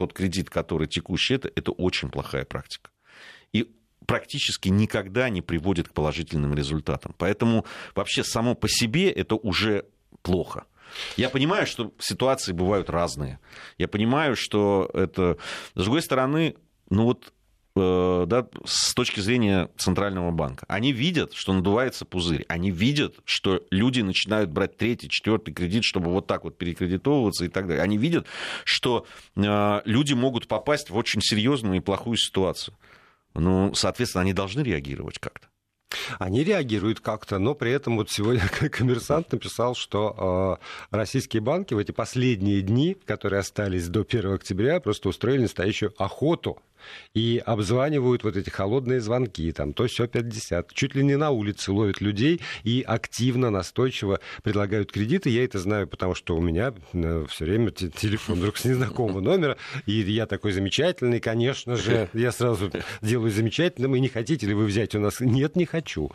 тот 0.00 0.14
кредит, 0.14 0.48
который 0.48 0.86
текущий, 0.86 1.34
это, 1.34 1.50
это 1.54 1.72
очень 1.72 2.08
плохая 2.08 2.46
практика. 2.46 2.90
И 3.52 3.70
практически 4.06 4.70
никогда 4.70 5.28
не 5.28 5.42
приводит 5.42 5.88
к 5.88 5.92
положительным 5.92 6.54
результатам. 6.54 7.14
Поэтому 7.18 7.66
вообще 7.94 8.24
само 8.24 8.54
по 8.54 8.66
себе 8.66 9.10
это 9.10 9.34
уже 9.34 9.84
плохо. 10.22 10.64
Я 11.18 11.28
понимаю, 11.28 11.66
что 11.66 11.92
ситуации 11.98 12.52
бывают 12.52 12.88
разные. 12.88 13.40
Я 13.76 13.88
понимаю, 13.88 14.36
что 14.36 14.90
это... 14.94 15.36
С 15.74 15.82
другой 15.82 16.00
стороны, 16.00 16.54
ну 16.88 17.04
вот 17.04 17.34
да, 18.26 18.46
с 18.64 18.94
точки 18.94 19.20
зрения 19.20 19.70
Центрального 19.76 20.30
банка. 20.30 20.64
Они 20.68 20.92
видят, 20.92 21.32
что 21.34 21.52
надувается 21.52 22.04
пузырь. 22.04 22.44
Они 22.48 22.70
видят, 22.70 23.16
что 23.24 23.62
люди 23.70 24.00
начинают 24.00 24.50
брать 24.50 24.76
третий, 24.76 25.08
четвертый 25.08 25.52
кредит, 25.52 25.84
чтобы 25.84 26.10
вот 26.10 26.26
так 26.26 26.44
вот 26.44 26.58
перекредитовываться 26.58 27.44
и 27.44 27.48
так 27.48 27.66
далее. 27.66 27.82
Они 27.82 27.96
видят, 27.96 28.26
что 28.64 29.06
э, 29.36 29.80
люди 29.84 30.14
могут 30.14 30.48
попасть 30.48 30.90
в 30.90 30.96
очень 30.96 31.20
серьезную 31.20 31.76
и 31.76 31.80
плохую 31.80 32.16
ситуацию 32.16 32.76
ну, 33.34 33.74
соответственно, 33.74 34.22
они 34.22 34.32
должны 34.32 34.60
реагировать 34.60 35.18
как-то. 35.18 35.48
Они 36.18 36.44
реагируют 36.44 37.00
как-то, 37.00 37.38
но 37.38 37.54
при 37.54 37.72
этом 37.72 37.96
вот 37.96 38.10
сегодня 38.10 38.42
коммерсант 38.70 39.32
написал, 39.32 39.74
что 39.74 40.58
э, 40.92 40.96
российские 40.96 41.42
банки 41.42 41.74
в 41.74 41.78
эти 41.78 41.90
последние 41.90 42.62
дни, 42.62 42.94
которые 42.94 43.40
остались 43.40 43.88
до 43.88 44.02
1 44.02 44.34
октября, 44.34 44.80
просто 44.80 45.08
устроили 45.08 45.42
настоящую 45.42 45.92
охоту 46.00 46.58
и 47.14 47.42
обзванивают 47.44 48.24
вот 48.24 48.36
эти 48.36 48.50
холодные 48.50 49.00
звонки, 49.00 49.50
там, 49.52 49.72
то 49.72 49.86
все 49.86 50.06
50, 50.06 50.72
чуть 50.72 50.94
ли 50.94 51.02
не 51.02 51.16
на 51.16 51.30
улице 51.30 51.72
ловят 51.72 52.00
людей 52.00 52.40
и 52.64 52.84
активно, 52.86 53.50
настойчиво 53.50 54.20
предлагают 54.42 54.92
кредиты. 54.92 55.30
Я 55.30 55.44
это 55.44 55.58
знаю, 55.58 55.86
потому 55.86 56.14
что 56.14 56.36
у 56.36 56.40
меня 56.40 56.72
э, 56.92 57.26
все 57.28 57.44
время 57.44 57.70
телефон 57.70 58.38
вдруг 58.38 58.56
с 58.56 58.64
незнакомого 58.64 59.20
номера, 59.20 59.56
и 59.86 59.92
я 59.92 60.26
такой 60.26 60.52
замечательный, 60.52 61.20
конечно 61.20 61.76
же, 61.76 62.08
я 62.12 62.32
сразу 62.32 62.70
делаю 63.02 63.30
замечательным, 63.30 63.94
и 63.94 64.00
не 64.00 64.08
хотите 64.08 64.46
ли 64.46 64.54
вы 64.54 64.64
взять 64.64 64.94
у 64.94 65.00
нас? 65.00 65.20
Нет, 65.20 65.56
не 65.56 65.64
хочу. 65.64 66.10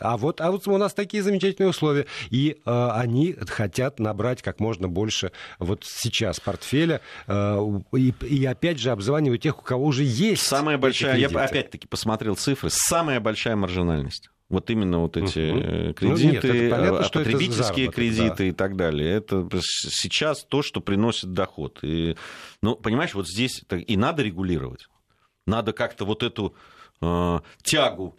А 0.00 0.16
вот, 0.16 0.40
а 0.40 0.50
вот 0.50 0.66
у 0.66 0.76
нас 0.76 0.94
такие 0.94 1.22
замечательные 1.22 1.70
условия, 1.70 2.06
и 2.30 2.60
э, 2.64 2.88
они 2.92 3.34
хотят 3.48 3.98
набрать 3.98 4.42
как 4.42 4.60
можно 4.60 4.88
больше 4.88 5.32
вот 5.58 5.84
сейчас 5.84 6.40
портфеля, 6.40 7.00
э, 7.26 7.80
и, 7.96 8.14
и 8.22 8.44
опять 8.44 8.78
же 8.78 8.90
обзванивают 8.90 9.42
тех, 9.42 9.58
у 9.58 9.62
кого 9.62 9.86
уже 9.86 9.97
уже 9.98 10.04
есть. 10.04 10.42
Самая 10.42 10.78
большая, 10.78 11.16
я 11.16 11.28
опять-таки 11.28 11.86
посмотрел 11.86 12.36
цифры, 12.36 12.70
самая 12.70 13.20
большая 13.20 13.56
маржинальность. 13.56 14.30
Вот 14.48 14.70
именно 14.70 15.00
вот 15.00 15.18
эти 15.18 15.38
uh 15.38 15.92
кредиты, 15.92 16.46
ну, 16.46 16.54
нет, 16.54 16.70
понятно, 16.70 17.02
что 17.04 17.18
потребительские 17.18 17.86
это 17.86 17.94
кредиты 17.94 18.36
да. 18.36 18.44
и 18.46 18.52
так 18.52 18.76
далее. 18.76 19.12
Это 19.12 19.46
сейчас 19.60 20.42
то, 20.42 20.62
что 20.62 20.80
приносит 20.80 21.34
доход. 21.34 21.80
И, 21.82 22.16
ну, 22.62 22.74
понимаешь, 22.74 23.12
вот 23.12 23.28
здесь 23.28 23.62
и 23.70 23.96
надо 23.98 24.22
регулировать. 24.22 24.88
Надо 25.46 25.74
как-то 25.74 26.06
вот 26.06 26.22
эту 26.22 26.54
э, 27.02 27.40
тягу 27.62 28.16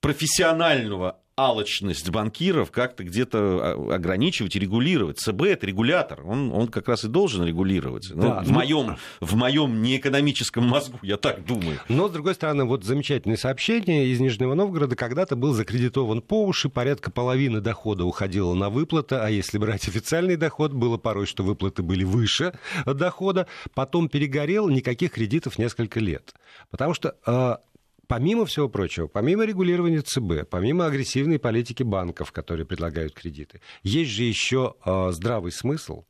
профессионального 0.00 1.20
алчность 1.38 2.08
банкиров 2.08 2.70
как-то 2.70 3.04
где-то 3.04 3.38
а, 3.38 3.94
ограничивать 3.96 4.56
и 4.56 4.58
регулировать. 4.58 5.18
ЦБ 5.18 5.42
это 5.42 5.66
регулятор, 5.66 6.26
он, 6.26 6.50
он 6.50 6.68
как 6.68 6.88
раз 6.88 7.04
и 7.04 7.08
должен 7.08 7.44
регулировать. 7.44 8.10
Ну, 8.14 8.22
да, 8.22 8.40
в, 8.40 8.50
моем, 8.50 8.96
в 9.20 9.36
моем 9.36 9.82
неэкономическом 9.82 10.66
мозгу, 10.66 10.98
я 11.02 11.18
так 11.18 11.44
думаю. 11.44 11.78
Но, 11.88 12.08
с 12.08 12.12
другой 12.12 12.34
стороны, 12.34 12.64
вот 12.64 12.84
замечательное 12.84 13.36
сообщение 13.36 14.06
из 14.06 14.18
Нижнего 14.18 14.54
Новгорода. 14.54 14.96
Когда-то 14.96 15.36
был 15.36 15.52
закредитован 15.52 16.22
по 16.22 16.46
уши, 16.46 16.70
порядка 16.70 17.10
половины 17.10 17.60
дохода 17.60 18.04
уходило 18.04 18.54
на 18.54 18.70
выплаты, 18.70 19.16
а 19.16 19.28
если 19.28 19.58
брать 19.58 19.88
официальный 19.88 20.36
доход, 20.36 20.72
было 20.72 20.96
порой, 20.96 21.26
что 21.26 21.42
выплаты 21.42 21.82
были 21.82 22.04
выше 22.04 22.58
дохода. 22.86 23.46
Потом 23.74 24.08
перегорел, 24.08 24.70
никаких 24.70 25.12
кредитов 25.12 25.58
несколько 25.58 26.00
лет. 26.00 26.34
Потому 26.70 26.94
что 26.94 27.16
а, 27.26 27.60
помимо 28.06 28.46
всего 28.46 28.68
прочего, 28.68 29.06
помимо 29.06 29.44
регулирования 29.44 30.00
ЦБ, 30.00 30.48
помимо 30.48 30.86
агрессивной 30.86 31.38
политики 31.38 31.82
банков, 31.82 32.32
которые 32.32 32.66
предлагают 32.66 33.14
кредиты, 33.14 33.60
есть 33.82 34.10
же 34.10 34.24
еще 34.24 34.74
э, 34.84 35.10
здравый 35.12 35.52
смысл. 35.52 36.04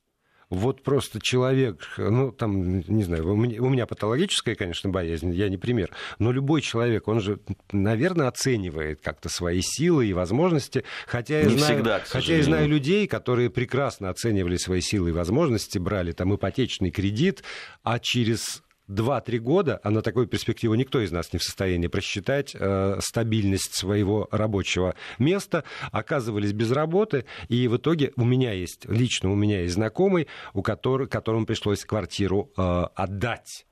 Вот 0.48 0.85
просто 0.85 1.18
человек, 1.20 1.85
ну, 1.98 2.30
там, 2.30 2.78
не 2.78 3.02
знаю, 3.02 3.32
у 3.32 3.35
меня, 3.35 3.61
у 3.61 3.68
меня 3.68 3.85
патологическая, 3.85 4.54
конечно, 4.54 4.90
боязнь, 4.90 5.35
я 5.35 5.48
не 5.48 5.56
пример, 5.56 5.90
но 6.20 6.30
любой 6.30 6.61
человек, 6.61 7.09
он 7.09 7.20
же, 7.20 7.40
наверное, 7.72 8.28
оценивает 8.28 9.00
как-то 9.00 9.28
свои 9.28 9.61
силы 9.61 10.06
и 10.06 10.12
возможности, 10.12 10.85
хотя 11.09 11.40
я, 11.40 11.50
знаю, 11.50 11.59
всегда, 11.59 12.00
хотя 12.06 12.37
я 12.37 12.42
знаю 12.44 12.68
людей, 12.68 13.09
которые 13.09 13.50
прекрасно 13.50 14.09
оценивали 14.09 14.56
свои 14.56 14.80
силы 14.80 15.11
и 15.11 15.12
возможности, 15.12 15.78
брали 15.78 16.12
там 16.12 16.32
ипотечный 16.37 16.92
кредит, 16.92 17.42
а 17.82 17.98
через 17.98 18.62
2-3 18.88 19.38
года, 19.38 19.81
а 19.83 19.90
на 19.90 20.03
такую 20.03 20.27
перспективу 20.27 20.75
никто 20.75 21.01
из 21.01 21.11
нас 21.11 21.33
не 21.33 21.38
в 21.38 21.42
состоянии 21.42 21.88
просчитать 21.88 22.55
э, 22.55 22.99
стабильность 23.01 23.75
своего 23.75 24.29
рабочего 24.31 24.94
места, 25.18 25.64
оказывались 25.92 26.53
без 26.53 26.70
работы, 26.70 27.25
и 27.49 27.68
в 27.68 27.77
итоге 27.77 28.12
у 28.16 28.25
меня 28.25 28.53
есть, 28.53 28.85
лично 28.87 29.31
у 29.31 29.35
меня 29.35 29.62
есть 29.62 29.75
знакомый, 29.75 30.29
у 30.55 30.62
которого, 30.62 31.07
которому 31.07 31.46
пришлось 31.46 31.85
квартиру 31.85 32.51
э, 32.57 32.85
отдать 32.94 33.66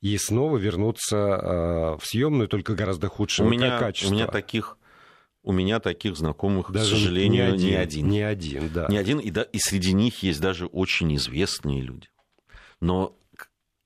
и 0.00 0.16
снова 0.16 0.58
вернуться 0.58 1.16
э, 1.16 1.96
в 2.00 2.06
съемную, 2.06 2.48
только 2.48 2.74
гораздо 2.74 3.08
худшего 3.08 3.46
у 3.46 3.50
меня, 3.50 3.78
качества. 3.78 4.12
У 4.12 4.14
меня 4.14 4.26
таких 4.26 4.76
у 5.42 5.52
меня 5.52 5.80
таких 5.80 6.16
знакомых, 6.16 6.70
даже 6.70 6.94
к 6.94 6.98
сожалению, 6.98 7.52
не 7.52 7.52
один. 7.52 7.68
Не 7.68 7.74
один, 7.74 8.08
не 8.08 8.20
один 8.20 8.70
да. 8.70 8.86
Не 8.88 8.98
один, 8.98 9.18
и, 9.18 9.30
да, 9.30 9.42
и 9.42 9.58
среди 9.58 9.94
них 9.94 10.22
есть 10.22 10.40
даже 10.40 10.66
очень 10.66 11.14
известные 11.16 11.80
люди. 11.80 12.08
Но 12.80 13.17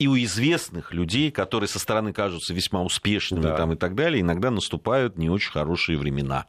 и 0.02 0.08
у 0.08 0.16
известных 0.16 0.92
людей, 0.92 1.30
которые 1.30 1.68
со 1.68 1.78
стороны 1.78 2.12
кажутся 2.12 2.52
весьма 2.52 2.82
успешными 2.82 3.42
да. 3.42 3.56
там, 3.56 3.72
и 3.72 3.76
так 3.76 3.94
далее, 3.94 4.20
иногда 4.20 4.50
наступают 4.50 5.16
не 5.16 5.30
очень 5.30 5.52
хорошие 5.52 5.96
времена. 5.96 6.46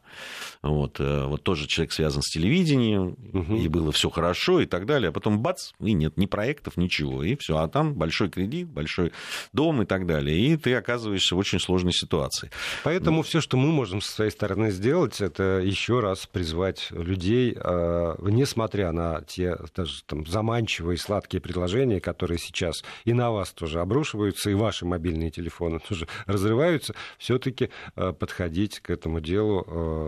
Вот, 0.60 0.98
э, 0.98 1.26
вот 1.26 1.44
тоже 1.44 1.68
человек 1.68 1.92
связан 1.92 2.22
с 2.22 2.30
телевидением, 2.30 3.16
угу. 3.32 3.54
и 3.54 3.68
было 3.68 3.92
все 3.92 4.10
хорошо 4.10 4.60
и 4.60 4.66
так 4.66 4.86
далее, 4.86 5.10
а 5.10 5.12
потом 5.12 5.40
бац, 5.40 5.72
и 5.78 5.92
нет 5.92 6.16
ни 6.16 6.26
проектов, 6.26 6.76
ничего, 6.76 7.22
и 7.22 7.36
все, 7.36 7.58
а 7.58 7.68
там 7.68 7.94
большой 7.94 8.28
кредит, 8.28 8.68
большой 8.68 9.12
дом 9.52 9.82
и 9.82 9.84
так 9.84 10.06
далее, 10.06 10.36
и 10.36 10.56
ты 10.56 10.74
оказываешься 10.74 11.36
в 11.36 11.38
очень 11.38 11.60
сложной 11.60 11.92
ситуации. 11.92 12.50
Поэтому 12.82 13.22
все, 13.22 13.40
что 13.40 13.56
мы 13.56 13.70
можем 13.70 14.00
со 14.00 14.10
своей 14.10 14.30
стороны 14.30 14.72
сделать, 14.72 15.20
это 15.20 15.60
еще 15.62 16.00
раз 16.00 16.26
призвать 16.26 16.88
людей, 16.90 17.54
э, 17.54 18.16
несмотря 18.22 18.90
на 18.90 19.20
те 19.20 19.56
даже 19.76 20.02
там 20.04 20.26
заманчивые 20.26 20.98
сладкие 20.98 21.40
предложения, 21.40 22.00
которые 22.00 22.38
сейчас 22.38 22.82
и 23.04 23.12
на 23.12 23.30
вас 23.30 23.43
тоже 23.52 23.80
обрушиваются, 23.80 24.50
и 24.50 24.54
ваши 24.54 24.86
мобильные 24.86 25.30
телефоны 25.30 25.80
тоже 25.80 26.06
разрываются, 26.26 26.94
все-таки 27.18 27.70
э, 27.96 28.12
подходить 28.12 28.80
к 28.80 28.90
этому 28.90 29.20
делу, 29.20 29.64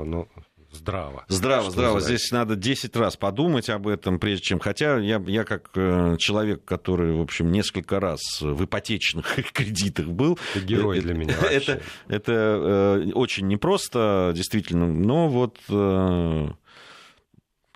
ну, 0.06 0.28
здраво. 0.76 1.24
Здраво, 1.28 1.70
здраво. 1.70 1.94
Называется. 1.94 2.16
Здесь 2.16 2.30
надо 2.30 2.56
10 2.56 2.96
раз 2.96 3.16
подумать 3.16 3.68
об 3.68 3.88
этом, 3.88 4.18
прежде 4.18 4.44
чем... 4.44 4.60
Хотя 4.60 4.98
я, 4.98 5.22
я 5.26 5.44
как 5.44 5.70
э, 5.74 6.16
человек, 6.18 6.64
который, 6.64 7.12
в 7.12 7.20
общем, 7.20 7.50
несколько 7.50 7.98
раз 7.98 8.20
в 8.40 8.64
ипотечных 8.64 9.26
кредитах 9.52 10.06
был... 10.06 10.38
Это 10.54 10.64
герой 10.64 11.00
для 11.00 11.14
меня 11.14 11.34
вообще. 11.40 11.56
Это, 11.56 11.82
это 12.08 12.32
э, 12.32 13.12
очень 13.12 13.48
непросто, 13.48 14.32
действительно. 14.34 14.86
Но 14.86 15.28
вот 15.28 15.58
э, 15.68 16.48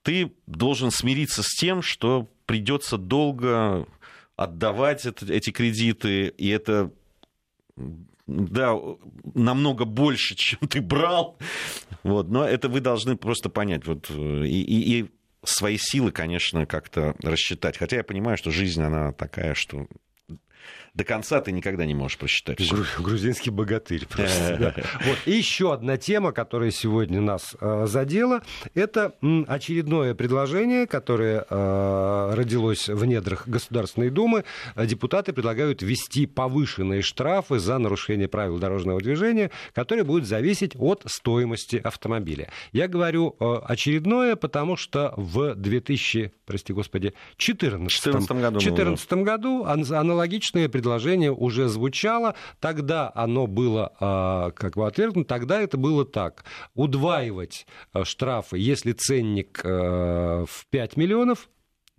ты 0.02 0.32
должен 0.46 0.90
смириться 0.90 1.42
с 1.42 1.48
тем, 1.58 1.82
что 1.82 2.28
придется 2.46 2.96
долго 2.96 3.86
отдавать 4.40 5.04
эти 5.04 5.50
кредиты, 5.50 6.28
и 6.28 6.48
это 6.48 6.90
да, 8.26 8.74
намного 9.34 9.84
больше, 9.84 10.34
чем 10.36 10.60
ты 10.60 10.80
брал. 10.80 11.36
Вот, 12.02 12.30
но 12.30 12.46
это 12.46 12.70
вы 12.70 12.80
должны 12.80 13.16
просто 13.16 13.50
понять. 13.50 13.86
Вот, 13.86 14.08
и, 14.10 14.62
и, 14.62 15.00
и 15.00 15.10
свои 15.42 15.76
силы, 15.78 16.10
конечно, 16.10 16.64
как-то 16.64 17.14
рассчитать. 17.22 17.76
Хотя 17.76 17.96
я 17.96 18.04
понимаю, 18.04 18.38
что 18.38 18.50
жизнь, 18.50 18.80
она 18.80 19.12
такая, 19.12 19.52
что 19.52 19.86
до 21.00 21.04
конца 21.04 21.40
ты 21.40 21.50
никогда 21.50 21.86
не 21.86 21.94
можешь 21.94 22.18
просчитать. 22.18 22.60
Гру- 22.70 22.84
грузинский 22.98 23.50
богатырь 23.50 24.06
просто. 24.06 24.74
Вот. 25.06 25.18
И 25.24 25.32
еще 25.32 25.72
одна 25.72 25.96
тема, 25.96 26.32
которая 26.32 26.70
сегодня 26.70 27.22
нас 27.22 27.56
э, 27.58 27.86
задела, 27.86 28.42
это 28.74 29.14
очередное 29.46 30.14
предложение, 30.14 30.86
которое 30.86 31.46
э, 31.48 32.34
родилось 32.34 32.88
в 32.88 33.02
недрах 33.06 33.48
Государственной 33.48 34.10
Думы. 34.10 34.44
Депутаты 34.76 35.32
предлагают 35.32 35.80
ввести 35.80 36.26
повышенные 36.26 37.00
штрафы 37.00 37.58
за 37.58 37.78
нарушение 37.78 38.28
правил 38.28 38.58
дорожного 38.58 39.00
движения, 39.00 39.50
которые 39.72 40.04
будут 40.04 40.26
зависеть 40.26 40.76
от 40.76 41.04
стоимости 41.06 41.76
автомобиля. 41.82 42.50
Я 42.72 42.88
говорю 42.88 43.36
э, 43.40 43.54
очередное, 43.64 44.36
потому 44.36 44.76
что 44.76 45.14
в 45.16 45.54
2000, 45.54 46.32
прости 46.44 46.74
господи, 46.74 47.14
2014 47.38 48.30
году, 48.32 48.60
14 48.60 49.12
году 49.12 49.64
аналогичное 49.64 50.68
предложение 50.68 50.89
предложение 50.90 51.30
уже 51.30 51.68
звучало, 51.68 52.34
тогда 52.58 53.12
оно 53.14 53.46
было 53.46 53.92
а, 54.00 54.50
как 54.50 54.74
бы 54.74 54.88
отвергнуто, 54.88 55.28
тогда 55.28 55.60
это 55.60 55.76
было 55.76 56.04
так. 56.04 56.44
Удваивать 56.74 57.64
а, 57.92 58.04
штрафы, 58.04 58.58
если 58.58 58.90
ценник 58.90 59.60
а, 59.64 60.44
в 60.46 60.66
5 60.70 60.96
миллионов, 60.96 61.48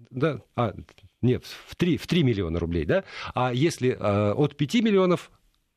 да, 0.09 0.41
а, 0.57 0.73
нет, 1.21 1.45
в 1.67 1.77
3, 1.77 1.95
в 1.95 2.05
3 2.05 2.23
миллиона 2.23 2.59
рублей, 2.59 2.83
да, 2.83 3.05
а 3.33 3.53
если 3.53 3.91
от 3.91 4.57
5 4.57 4.73
миллионов 4.81 5.31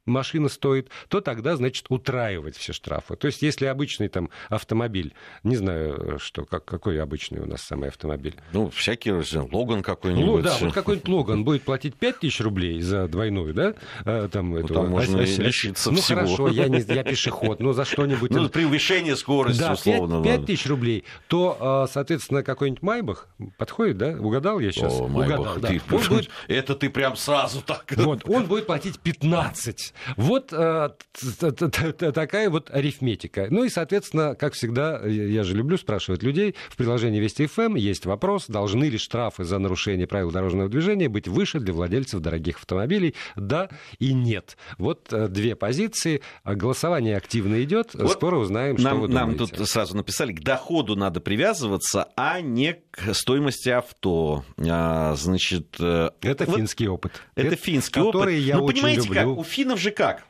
машина 0.07 0.49
стоит, 0.49 0.89
то 1.09 1.21
тогда, 1.21 1.57
значит, 1.57 1.87
утраивать 1.89 2.57
все 2.57 2.73
штрафы. 2.73 3.17
То 3.17 3.27
есть, 3.27 3.43
если 3.43 3.67
обычный 3.67 4.09
там 4.09 4.31
автомобиль, 4.49 5.15
не 5.43 5.57
знаю, 5.57 6.19
что, 6.19 6.45
как, 6.45 6.65
какой 6.65 7.01
обычный 7.01 7.41
у 7.41 7.47
нас 7.47 7.63
самый 7.63 7.89
автомобиль. 7.89 8.37
Ну, 8.53 8.71
всякий, 8.71 9.13
Логан 9.53 9.83
какой-нибудь. 9.83 10.27
Ну, 10.27 10.43
да, 10.43 10.57
вот 10.61 10.73
какой-нибудь 10.73 11.09
Логан 11.09 11.45
будет 11.45 11.63
платить 11.63 11.95
5 11.95 12.21
тысяч 12.21 12.41
рублей 12.41 12.81
за 12.81 13.09
двойную, 13.09 13.55
да? 13.55 13.75
А, 14.05 14.29
там, 14.29 14.51
ну, 14.51 14.59
эту, 14.59 14.75
там 14.75 14.91
можно 14.91 15.21
а, 15.21 15.23
лишиться 15.23 15.91
ну, 15.91 15.99
всего. 15.99 16.21
хорошо, 16.21 16.49
я, 16.49 16.69
не, 16.69 16.81
я 16.81 17.03
пешеход, 17.03 17.61
но 17.61 17.73
за 17.73 17.85
что-нибудь... 17.85 18.31
Ну, 18.31 18.49
превышение 18.49 19.17
скорости, 19.17 19.61
да, 19.61 19.73
условно. 19.73 20.23
5, 20.23 20.37
5 20.39 20.47
тысяч 20.47 20.67
рублей, 20.67 21.05
то, 21.29 21.57
а, 21.61 21.87
соответственно, 21.87 22.43
какой-нибудь 22.43 22.83
Майбах 22.83 23.29
подходит, 23.57 23.99
да? 23.99 24.11
Угадал 24.19 24.61
я 24.61 24.73
сейчас? 24.73 24.93
О, 24.93 25.09
Майбах, 25.09 25.41
Угадал, 25.41 25.55
ты, 25.71 25.81
да. 25.89 25.97
Он 25.97 26.03
будет... 26.09 26.31
Это 26.49 26.75
ты 26.75 26.91
прям 26.91 27.17
сразу 27.17 27.63
так... 27.63 27.85
Вот, 27.97 28.29
он 28.29 28.47
будет 28.47 28.67
платить 28.67 28.99
15. 28.99 29.94
Вот 30.17 30.49
такая 31.99 32.51
вот 32.51 32.71
арифметика. 32.71 33.47
Ну 33.51 33.65
и, 33.65 33.69
соответственно, 33.69 34.35
как 34.35 34.55
всегда, 34.55 35.01
я 35.05 35.45
же 35.45 35.55
люблю 35.55 35.77
спрашивать 35.77 36.23
людей, 36.23 36.55
в 36.71 36.77
приложении 36.77 37.21
Вести 37.21 37.47
ФМ 37.47 37.75
есть 37.75 38.07
вопрос, 38.07 38.47
должны 38.49 38.85
ли 38.85 38.99
штрафы 38.99 39.45
за 39.45 39.59
нарушение 39.59 40.07
правил 40.07 40.31
дорожного 40.31 40.69
движения 40.69 41.09
быть 41.09 41.29
выше 41.29 41.61
для 41.61 41.73
владельцев 41.73 42.21
дорогих 42.21 42.59
автомобилей? 42.59 43.15
Да 43.37 43.69
и 43.99 44.13
нет. 44.13 44.57
Вот 44.79 45.13
э, 45.13 45.29
две 45.29 45.57
позиции. 45.57 46.21
Голосование 46.45 47.17
активно 47.17 47.63
идет. 47.63 47.95
Вот 47.95 48.13
Скоро 48.13 48.37
узнаем, 48.37 48.77
нам, 48.77 48.79
что 48.79 49.01
вы 49.01 49.09
думаете. 49.09 49.27
Нам 49.27 49.37
тут 49.37 49.69
сразу 49.69 49.97
написали, 49.97 50.33
к 50.33 50.41
доходу 50.41 50.97
надо 50.97 51.21
привязываться, 51.21 52.09
а 52.17 52.41
не 52.41 52.77
к 52.91 53.15
стоимости 53.15 53.69
авто. 53.69 54.45
А, 54.59 55.15
значит... 55.17 55.77
Э, 55.79 56.11
это 56.21 56.45
вот, 56.45 56.57
финский 56.57 56.89
опыт. 56.89 57.13
Это, 57.35 57.49
это 57.49 57.57
финский 57.57 58.01
который 58.01 58.37
опыт. 58.37 58.47
я 58.47 58.57
ну, 58.57 58.65
очень 58.65 58.83
понимаете, 58.83 59.09
люблю. 59.09 59.15
как? 59.15 59.39
У 59.39 59.45
финнов 59.45 59.79
же 59.85 59.91
как? 59.93 60.25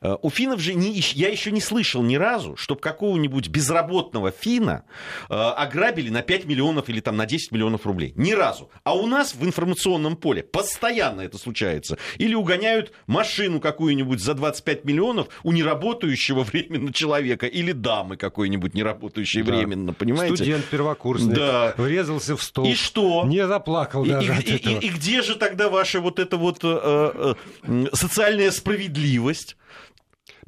Э, 0.00 0.16
у 0.22 0.30
финнов 0.30 0.60
же 0.60 0.74
не, 0.74 0.92
я 1.14 1.28
еще 1.28 1.50
не 1.50 1.60
слышал 1.60 2.02
ни 2.02 2.16
разу, 2.16 2.56
чтобы 2.56 2.80
какого-нибудь 2.80 3.48
безработного 3.48 4.30
фина 4.30 4.84
э, 5.28 5.34
ограбили 5.34 6.10
на 6.10 6.22
5 6.22 6.44
миллионов 6.46 6.88
или 6.88 7.00
там 7.00 7.16
на 7.16 7.26
10 7.26 7.52
миллионов 7.52 7.86
рублей. 7.86 8.12
Ни 8.16 8.32
разу. 8.32 8.70
А 8.84 8.94
у 8.94 9.06
нас 9.06 9.34
в 9.34 9.44
информационном 9.44 10.16
поле 10.16 10.42
постоянно 10.42 11.22
это 11.22 11.38
случается. 11.38 11.98
Или 12.18 12.34
угоняют 12.34 12.92
машину 13.06 13.60
какую-нибудь 13.60 14.20
за 14.20 14.34
25 14.34 14.84
миллионов 14.84 15.28
у 15.42 15.52
неработающего 15.52 16.42
временно 16.44 16.92
человека 16.92 17.46
или 17.46 17.72
дамы 17.72 18.16
какой-нибудь 18.16 18.74
неработающей 18.74 19.42
да. 19.42 19.52
временно, 19.52 19.92
понимаете? 19.92 20.36
Студент 20.36 20.64
первокурсник 20.66 21.34
да. 21.34 21.74
врезался 21.76 22.36
в 22.36 22.42
стол. 22.42 22.66
И 22.66 22.74
что? 22.74 23.24
Не 23.24 23.46
заплакал 23.46 24.04
и, 24.04 24.10
даже 24.10 24.32
и, 24.42 24.56
и, 24.56 24.56
и, 24.56 24.86
и 24.86 24.88
где 24.90 25.22
же 25.22 25.34
тогда 25.34 25.68
ваша 25.68 26.00
вот 26.00 26.18
эта 26.18 26.36
вот 26.36 26.60
э, 26.62 27.34
э, 27.62 27.86
социальная 27.92 28.50
справедливость? 28.50 29.56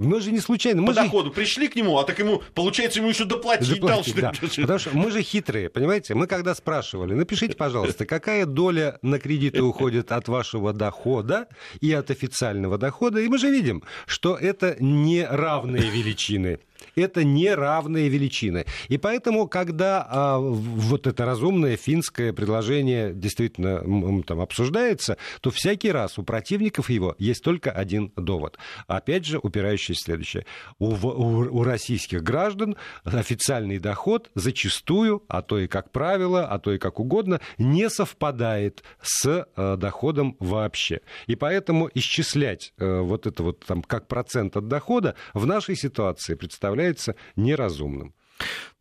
Мы 0.01 0.23
же 0.23 0.33
не 0.33 0.41
случайно. 0.41 0.81
Мы 0.81 0.89
По 0.89 0.95
же... 0.95 1.03
доходу 1.03 1.31
пришли 1.31 1.69
к 1.69 1.77
нему, 1.77 1.99
а 1.99 2.05
так 2.05 2.19
ему, 2.19 2.43
получается, 2.55 3.01
ему 3.01 3.11
еще 3.11 3.27
доплатить, 3.27 3.69
доплатить 3.79 4.17
дал, 4.17 4.33
да. 4.33 4.49
Потому 4.63 4.79
что 4.79 4.97
мы 4.97 5.11
же 5.11 5.23
хитрые, 5.23 5.69
понимаете? 5.69 6.15
Мы 6.15 6.27
когда 6.27 6.55
спрашивали, 6.55 7.13
напишите, 7.13 7.55
пожалуйста, 7.55 8.07
какая 8.07 8.47
доля 8.47 8.99
на 9.03 9.19
кредиты 9.19 9.63
уходит 9.63 10.11
от 10.11 10.27
вашего 10.29 10.73
дохода 10.73 11.49
и 11.83 11.93
от 11.93 12.11
официального 12.11 12.79
дохода, 12.79 13.21
и 13.21 13.29
мы 13.29 13.37
же 13.37 13.51
видим, 13.51 13.83
что 14.07 14.37
это 14.37 14.75
неравные 14.81 15.91
величины 15.91 16.61
это 16.97 17.25
неравные 17.25 18.09
величины. 18.09 18.65
И 18.89 18.99
поэтому, 18.99 19.49
когда 19.49 20.07
а, 20.09 20.39
вот 20.39 21.07
это 21.07 21.25
разумное 21.25 21.77
финское 21.77 22.33
предложение 22.33 23.13
действительно 23.15 24.23
там 24.23 24.41
обсуждается, 24.41 25.17
то 25.41 25.51
всякий 25.51 25.91
раз 25.91 26.19
у 26.19 26.23
противников 26.23 26.91
его 26.91 27.15
есть 27.19 27.43
только 27.43 27.71
один 27.71 28.13
довод. 28.17 28.59
Опять 28.87 29.27
же, 29.27 29.39
упирающийся 29.39 30.01
в 30.01 30.05
следующее. 30.05 30.47
У, 30.79 30.87
у, 30.87 31.59
у 31.59 31.63
российских 31.63 32.23
граждан 32.23 32.77
официальный 33.05 33.79
доход 33.79 34.31
зачастую, 34.35 35.23
а 35.29 35.43
то 35.43 35.59
и 35.59 35.67
как 35.67 35.91
правило, 35.91 36.47
а 36.47 36.59
то 36.59 36.73
и 36.73 36.79
как 36.79 37.01
угодно, 37.01 37.41
не 37.59 37.89
совпадает 37.91 38.83
с 39.03 39.47
э, 39.57 39.77
доходом 39.77 40.37
вообще. 40.39 41.01
И 41.27 41.37
поэтому 41.37 41.91
исчислять 41.95 42.73
э, 42.79 43.01
вот 43.01 43.27
это 43.27 43.43
вот 43.43 43.65
там 43.65 43.83
как 43.83 44.09
процент 44.09 44.57
от 44.57 44.69
дохода 44.69 45.15
в 45.35 45.47
нашей 45.47 45.77
ситуации 45.77 46.35
представляет 46.35 46.80
представляется 46.81 47.15
неразумным. 47.37 48.15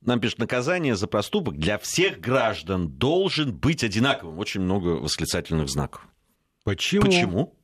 Нам 0.01 0.19
пишут, 0.21 0.39
наказание 0.39 0.95
за 0.95 1.07
проступок 1.07 1.57
для 1.57 1.77
всех 1.77 2.19
граждан 2.21 2.87
должен 2.87 3.53
быть 3.53 3.83
одинаковым. 3.83 4.39
Очень 4.39 4.61
много 4.61 4.89
восклицательных 4.89 5.67
знаков. 5.67 6.07
Почему? 6.63 7.01
Почему? 7.01 7.55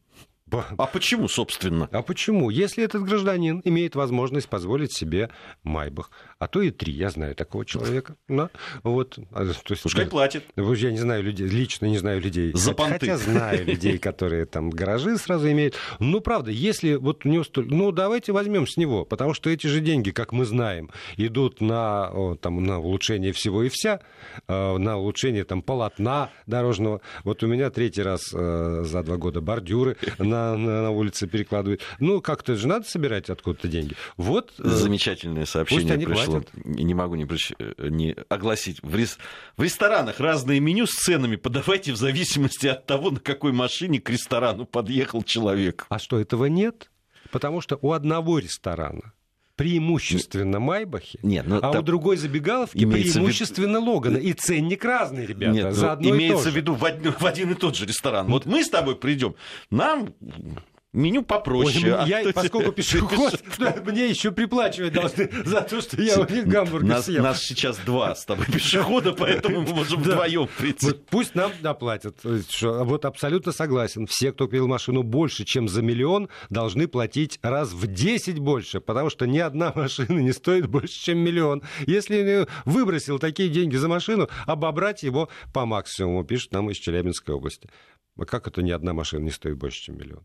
А 0.51 0.86
почему, 0.86 1.27
собственно? 1.27 1.89
А 1.91 2.01
почему? 2.01 2.49
Если 2.49 2.83
этот 2.83 3.03
гражданин 3.03 3.61
имеет 3.63 3.95
возможность 3.95 4.47
позволить 4.47 4.93
себе 4.93 5.31
Майбах, 5.63 6.11
а 6.38 6.47
то 6.47 6.61
и 6.61 6.69
три, 6.69 6.91
я 6.91 7.09
знаю 7.09 7.33
такого 7.33 7.65
человека, 7.65 8.15
да, 8.27 8.49
вот. 8.83 9.17
А, 9.31 9.45
то 9.45 9.73
есть, 9.73 9.83
Пускай 9.83 10.05
платит. 10.05 10.43
Я 10.57 10.91
не 10.91 10.97
знаю 10.97 11.23
людей, 11.23 11.47
лично 11.47 11.86
не 11.86 11.97
знаю 11.97 12.19
людей. 12.19 12.51
За 12.53 12.73
понты. 12.73 12.99
Хотя 12.99 13.17
знаю 13.17 13.65
людей, 13.65 13.97
которые 13.97 14.45
там 14.45 14.69
гаражи 14.69 15.17
сразу 15.17 15.49
имеют. 15.49 15.75
Ну, 15.99 16.19
правда, 16.19 16.51
если 16.51 16.95
вот 16.95 17.25
у 17.25 17.29
него 17.29 17.43
столь... 17.45 17.67
Ну, 17.67 17.91
давайте 17.91 18.33
возьмем 18.33 18.67
с 18.67 18.75
него, 18.75 19.05
потому 19.05 19.33
что 19.33 19.49
эти 19.49 19.67
же 19.67 19.79
деньги, 19.79 20.11
как 20.11 20.33
мы 20.33 20.43
знаем, 20.43 20.91
идут 21.15 21.61
на, 21.61 22.36
там, 22.41 22.61
на 22.63 22.79
улучшение 22.79 23.31
всего 23.31 23.63
и 23.63 23.69
вся, 23.69 24.01
э, 24.47 24.77
на 24.77 24.97
улучшение 24.97 25.45
там 25.45 25.61
полотна 25.61 26.31
дорожного. 26.47 26.99
Вот 27.23 27.43
у 27.43 27.47
меня 27.47 27.69
третий 27.69 28.01
раз 28.01 28.33
э, 28.33 28.83
за 28.83 29.03
два 29.03 29.15
года 29.15 29.39
бордюры 29.39 29.95
на, 30.17 30.57
на, 30.57 30.83
на 30.83 30.91
улице 30.91 31.27
перекладывают. 31.27 31.81
Ну, 31.99 32.19
как-то 32.19 32.55
же 32.55 32.67
надо 32.67 32.86
собирать 32.86 33.29
откуда-то 33.29 33.69
деньги. 33.69 33.95
Вот. 34.17 34.51
Э, 34.59 34.67
Замечательное 34.67 35.45
сообщение 35.45 35.97
пришло. 35.97 36.24
Платят. 36.26 36.65
Не 36.65 36.93
могу 36.93 37.15
не, 37.15 37.26
прич... 37.26 37.53
не 37.78 38.15
огласить. 38.30 38.82
В, 38.82 38.95
рес... 38.95 39.17
в 39.57 39.63
ресторанах 39.63 40.19
разные 40.19 40.59
меню 40.59 40.86
с 40.88 40.91
ценами 40.91 41.36
подавайте 41.36 41.93
в 41.93 41.97
зависимости 41.97 42.67
от 42.67 42.86
того, 42.86 43.11
на 43.11 43.19
какой 43.19 43.51
машине 43.51 43.99
к 43.99 44.09
ресторану 44.09 44.65
подъехал 44.65 45.23
человек. 45.23 45.86
А 45.89 45.99
что, 45.99 46.19
этого 46.19 46.45
нет? 46.45 46.91
Потому 47.32 47.61
что 47.61 47.78
у 47.82 47.91
одного 47.91 48.39
ресторана 48.39 49.13
преимущественно 49.55 50.59
Майбахи, 50.59 51.19
Нет, 51.23 51.45
ну, 51.47 51.59
а 51.61 51.80
у 51.80 51.82
другой 51.82 52.17
забегаловки 52.17 52.86
преимущественно 52.86 53.78
вид... 53.78 53.88
Логана. 53.88 54.17
И 54.17 54.34
ценник 54.34 54.84
разный, 54.84 55.26
ребята. 55.26 55.53
Нет, 55.53 55.73
за 55.73 55.86
ну, 55.86 55.91
одно 55.91 56.15
имеется 56.15 56.49
в 56.49 56.55
виду 56.55 56.73
в 56.73 56.84
один, 56.84 57.13
в 57.13 57.26
один 57.26 57.51
и 57.51 57.55
тот 57.55 57.76
же 57.76 57.86
ресторан. 57.86 58.28
Вот 58.28 58.45
мы 58.45 58.63
с 58.63 58.69
тобой 58.69 58.95
придем, 58.95 59.36
нам 59.69 60.13
меню 60.96 61.24
попроще. 61.24 61.93
Ой, 61.93 62.04
а 62.04 62.08
я, 62.08 62.34
поскольку 62.34 62.72
пешеход, 62.72 63.41
мне 63.86 64.08
еще 64.08 64.32
приплачивать 64.32 64.93
должны 64.93 65.30
за 65.46 65.62
то, 65.62 65.82
что 65.82 66.02
я 66.02 66.20
у 66.20 66.30
них 66.32 66.48
гамбургер 66.48 66.88
нас, 66.88 67.06
съел. 67.06 67.24
Нас 67.24 67.41
сейчас 67.41 67.78
два 67.80 68.16
с 68.16 68.26
тобой 68.26 68.46
пешехода, 68.52 69.14
поэтому 69.14 69.62
мы 69.62 69.74
можем 69.74 70.02
вдвоем 70.02 70.48
прийти. 70.58 70.93
пусть 71.10 71.36
нам 71.36 71.52
доплатят. 71.62 72.18
Вот 72.24 73.06
абсолютно 73.06 73.52
согласен. 73.52 74.08
Все, 74.08 74.32
кто 74.32 74.46
купил 74.46 74.68
машину 74.68 75.04
больше, 75.04 75.43
чем 75.43 75.68
за 75.68 75.82
миллион, 75.82 76.30
должны 76.50 76.88
платить 76.88 77.39
раз 77.41 77.74
в 77.74 77.88
10 77.88 78.39
больше, 78.39 78.80
потому 78.80 79.10
что 79.10 79.28
ни 79.28 79.39
одна 79.39 79.72
машина 79.76 80.20
не 80.20 80.32
стоит 80.32 80.68
больше, 80.68 80.93
чем 80.93 81.20
миллион. 81.20 81.62
Если 81.86 82.48
выбросил 82.66 83.20
такие 83.20 83.50
деньги 83.50 83.76
за 83.76 83.88
машину, 83.88 84.30
обобрать 84.46 85.04
его 85.04 85.30
по 85.54 85.66
максимуму, 85.66 86.24
пишет 86.24 86.54
нам 86.54 86.70
из 86.70 86.78
Челябинской 86.78 87.36
области. 87.36 87.70
А 88.18 88.26
как 88.26 88.48
это 88.48 88.62
ни 88.62 88.72
одна 88.72 88.93
машина 88.93 89.26
не 89.26 89.32
стоит 89.32 89.58
больше, 89.58 89.82
чем 89.82 89.98
миллион? 89.98 90.24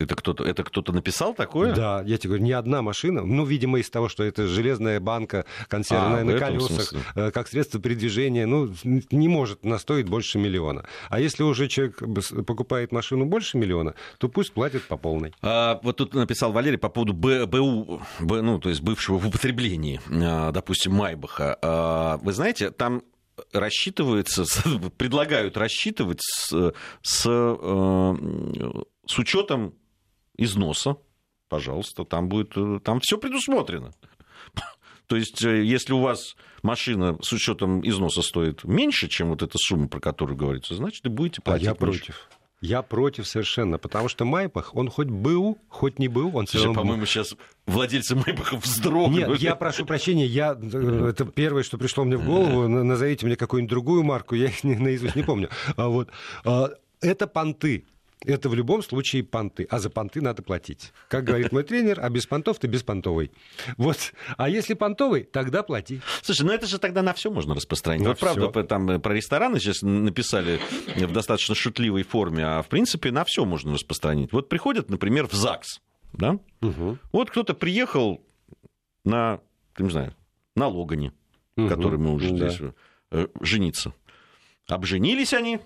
Это 0.00 0.16
кто-то, 0.16 0.42
это 0.42 0.64
кто-то 0.64 0.92
написал 0.92 1.34
такое? 1.34 1.72
Да, 1.72 2.02
я 2.04 2.18
тебе 2.18 2.30
говорю, 2.30 2.44
ни 2.44 2.50
одна 2.50 2.82
машина, 2.82 3.22
ну, 3.22 3.44
видимо, 3.44 3.78
из 3.78 3.88
того, 3.90 4.08
что 4.08 4.24
это 4.24 4.48
железная 4.48 4.98
банка 4.98 5.44
консервная 5.68 6.22
а, 6.22 6.24
на 6.24 6.36
колесах, 6.36 6.70
смысле? 6.70 7.00
Э, 7.14 7.30
как 7.30 7.46
средство 7.46 7.80
передвижения, 7.80 8.44
ну, 8.44 8.74
не 8.82 9.28
может 9.28 9.64
настоить 9.64 10.08
больше 10.08 10.38
миллиона. 10.38 10.84
А 11.10 11.20
если 11.20 11.44
уже 11.44 11.68
человек 11.68 12.02
покупает 12.44 12.90
машину 12.90 13.24
больше 13.24 13.56
миллиона, 13.56 13.94
то 14.18 14.28
пусть 14.28 14.52
платит 14.52 14.82
по 14.82 14.96
полной. 14.96 15.32
А, 15.42 15.78
вот 15.84 15.98
тут 15.98 16.12
написал 16.14 16.50
Валерий 16.50 16.78
по 16.78 16.88
поводу 16.88 17.12
Б, 17.12 17.46
БУ, 17.46 18.02
Б, 18.18 18.42
ну, 18.42 18.58
то 18.58 18.70
есть 18.70 18.82
бывшего 18.82 19.18
в 19.18 19.28
употреблении, 19.28 20.00
а, 20.10 20.50
допустим, 20.50 20.92
Майбаха. 20.92 21.56
А, 21.62 22.16
вы 22.16 22.32
знаете, 22.32 22.72
там 22.72 23.02
рассчитывается, 23.52 24.44
предлагают 24.96 25.56
рассчитывать 25.56 26.20
с, 26.20 26.72
с, 27.02 27.26
э, 27.26 28.14
с 29.06 29.18
учетом 29.18 29.74
износа, 30.36 30.96
пожалуйста, 31.48 32.04
там 32.04 32.28
будет, 32.28 32.56
э, 32.56 32.80
там 32.82 33.00
все 33.00 33.18
предусмотрено. 33.18 33.92
То 35.06 35.16
есть, 35.16 35.44
э, 35.44 35.64
если 35.64 35.92
у 35.92 36.00
вас 36.00 36.36
машина 36.62 37.18
с 37.22 37.32
учетом 37.32 37.86
износа 37.86 38.22
стоит 38.22 38.64
меньше, 38.64 39.08
чем 39.08 39.30
вот 39.30 39.42
эта 39.42 39.56
сумма, 39.58 39.88
про 39.88 40.00
которую 40.00 40.36
говорится, 40.36 40.74
значит, 40.74 41.04
и 41.06 41.08
будете 41.08 41.42
платить. 41.42 41.66
А 41.66 41.70
я 41.70 41.74
против. 41.74 42.28
Я 42.64 42.80
против 42.80 43.26
совершенно, 43.26 43.76
потому 43.76 44.08
что 44.08 44.24
Майбах, 44.24 44.74
он 44.74 44.88
хоть 44.88 45.08
был, 45.08 45.58
хоть 45.68 45.98
не 45.98 46.08
был, 46.08 46.34
он 46.34 46.46
Слушай, 46.46 46.72
по-моему, 46.72 47.04
сейчас 47.04 47.36
владельцы 47.66 48.16
Майбахов 48.16 48.64
вздрогнули. 48.64 49.32
Нет, 49.32 49.38
я 49.40 49.54
прошу 49.54 49.84
прощения, 49.84 50.24
я, 50.24 50.58
э, 50.58 51.08
это 51.10 51.26
первое, 51.26 51.62
что 51.62 51.76
пришло 51.76 52.04
мне 52.04 52.16
в 52.16 52.24
голову, 52.24 52.66
назовите 52.66 53.26
мне 53.26 53.36
какую-нибудь 53.36 53.70
другую 53.70 54.02
марку, 54.02 54.34
я 54.34 54.46
их 54.48 54.64
наизусть 54.64 55.14
не 55.14 55.22
помню. 55.22 55.50
А 55.76 55.88
вот, 55.88 56.08
а, 56.46 56.70
это 57.02 57.26
понты 57.26 57.84
это 58.24 58.48
в 58.48 58.54
любом 58.54 58.82
случае 58.82 59.22
понты. 59.24 59.66
А 59.70 59.78
за 59.78 59.90
понты 59.90 60.20
надо 60.20 60.42
платить. 60.42 60.92
Как 61.08 61.24
говорит 61.24 61.52
мой 61.52 61.62
тренер, 61.62 62.00
а 62.00 62.08
без 62.10 62.26
понтов 62.26 62.58
ты 62.58 62.66
беспонтовый. 62.66 63.30
Вот. 63.76 64.12
А 64.36 64.48
если 64.48 64.74
понтовый, 64.74 65.24
тогда 65.24 65.62
плати. 65.62 66.00
Слушай, 66.22 66.46
ну 66.46 66.52
это 66.52 66.66
же 66.66 66.78
тогда 66.78 67.02
на 67.02 67.12
все 67.12 67.30
можно 67.30 67.54
распространить. 67.54 68.02
На 68.02 68.10
вот 68.10 68.18
всё. 68.18 68.34
правда, 68.34 68.64
там 68.64 68.90
э, 68.90 68.98
про 68.98 69.14
рестораны 69.14 69.58
сейчас 69.60 69.82
написали 69.82 70.60
в 70.96 71.12
достаточно 71.12 71.54
шутливой 71.54 72.02
форме, 72.02 72.44
а 72.44 72.62
в 72.62 72.68
принципе 72.68 73.10
на 73.10 73.24
все 73.24 73.44
можно 73.44 73.74
распространить. 73.74 74.32
Вот 74.32 74.48
приходят, 74.48 74.90
например, 74.90 75.26
в 75.26 75.32
ЗАГС, 75.32 75.80
да? 76.12 76.38
Угу. 76.62 76.98
Вот 77.12 77.30
кто-то 77.30 77.54
приехал 77.54 78.24
на, 79.04 79.40
не 79.78 79.90
знаю, 79.90 80.14
на 80.56 80.68
Логане, 80.68 81.12
угу. 81.56 81.68
который 81.68 81.98
мы 81.98 82.12
уже 82.12 82.30
да. 82.30 82.48
здесь 82.48 82.70
э, 83.10 83.26
жениться. 83.40 83.92
Обженились 84.66 85.34
они, 85.34 85.60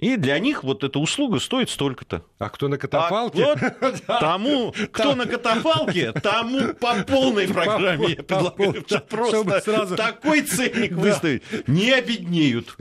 и 0.00 0.16
для 0.16 0.38
них 0.38 0.62
вот 0.62 0.84
эта 0.84 0.98
услуга 0.98 1.40
стоит 1.40 1.70
столько-то. 1.70 2.22
А 2.38 2.48
кто 2.50 2.68
на 2.68 2.78
катафалке? 2.78 3.44
А 3.44 3.56
вот 3.80 4.02
тому, 4.06 4.74
кто 4.92 5.14
на 5.14 5.26
катафалке, 5.26 6.12
тому 6.12 6.74
по 6.74 7.02
полной 7.04 7.48
программе 7.48 8.10
я 8.10 8.22
предлагаю 8.22 8.84
просто 9.08 9.60
сразу... 9.60 9.96
такой 9.96 10.42
ценник 10.42 10.92
выставить. 10.92 11.42
Не 11.66 11.92
обеднеют. 11.92 12.76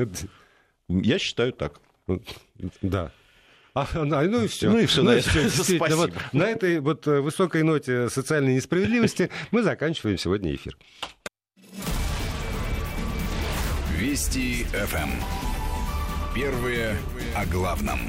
Я 0.87 1.19
считаю 1.19 1.53
так. 1.53 1.79
Да. 2.81 3.11
А, 3.73 3.87
ну 3.93 4.43
и 4.43 4.47
все. 4.47 4.69
Ну 4.69 4.79
и 4.79 4.85
все. 4.85 5.03
Ну, 5.03 5.13
и 5.13 5.19
все 5.19 5.49
Спасибо. 5.49 5.95
Вот, 5.95 6.13
на 6.33 6.43
этой 6.43 6.79
вот 6.79 7.05
э, 7.07 7.21
высокой 7.21 7.61
ноте 7.61 8.09
социальной 8.09 8.55
несправедливости 8.55 9.29
мы 9.51 9.61
заканчиваем 9.61 10.17
сегодня 10.17 10.55
эфир. 10.55 10.75
Вести 13.95 14.63
ФМ. 14.63 15.46
Первые 16.37 16.95
о 17.35 17.47
главном. 17.47 17.99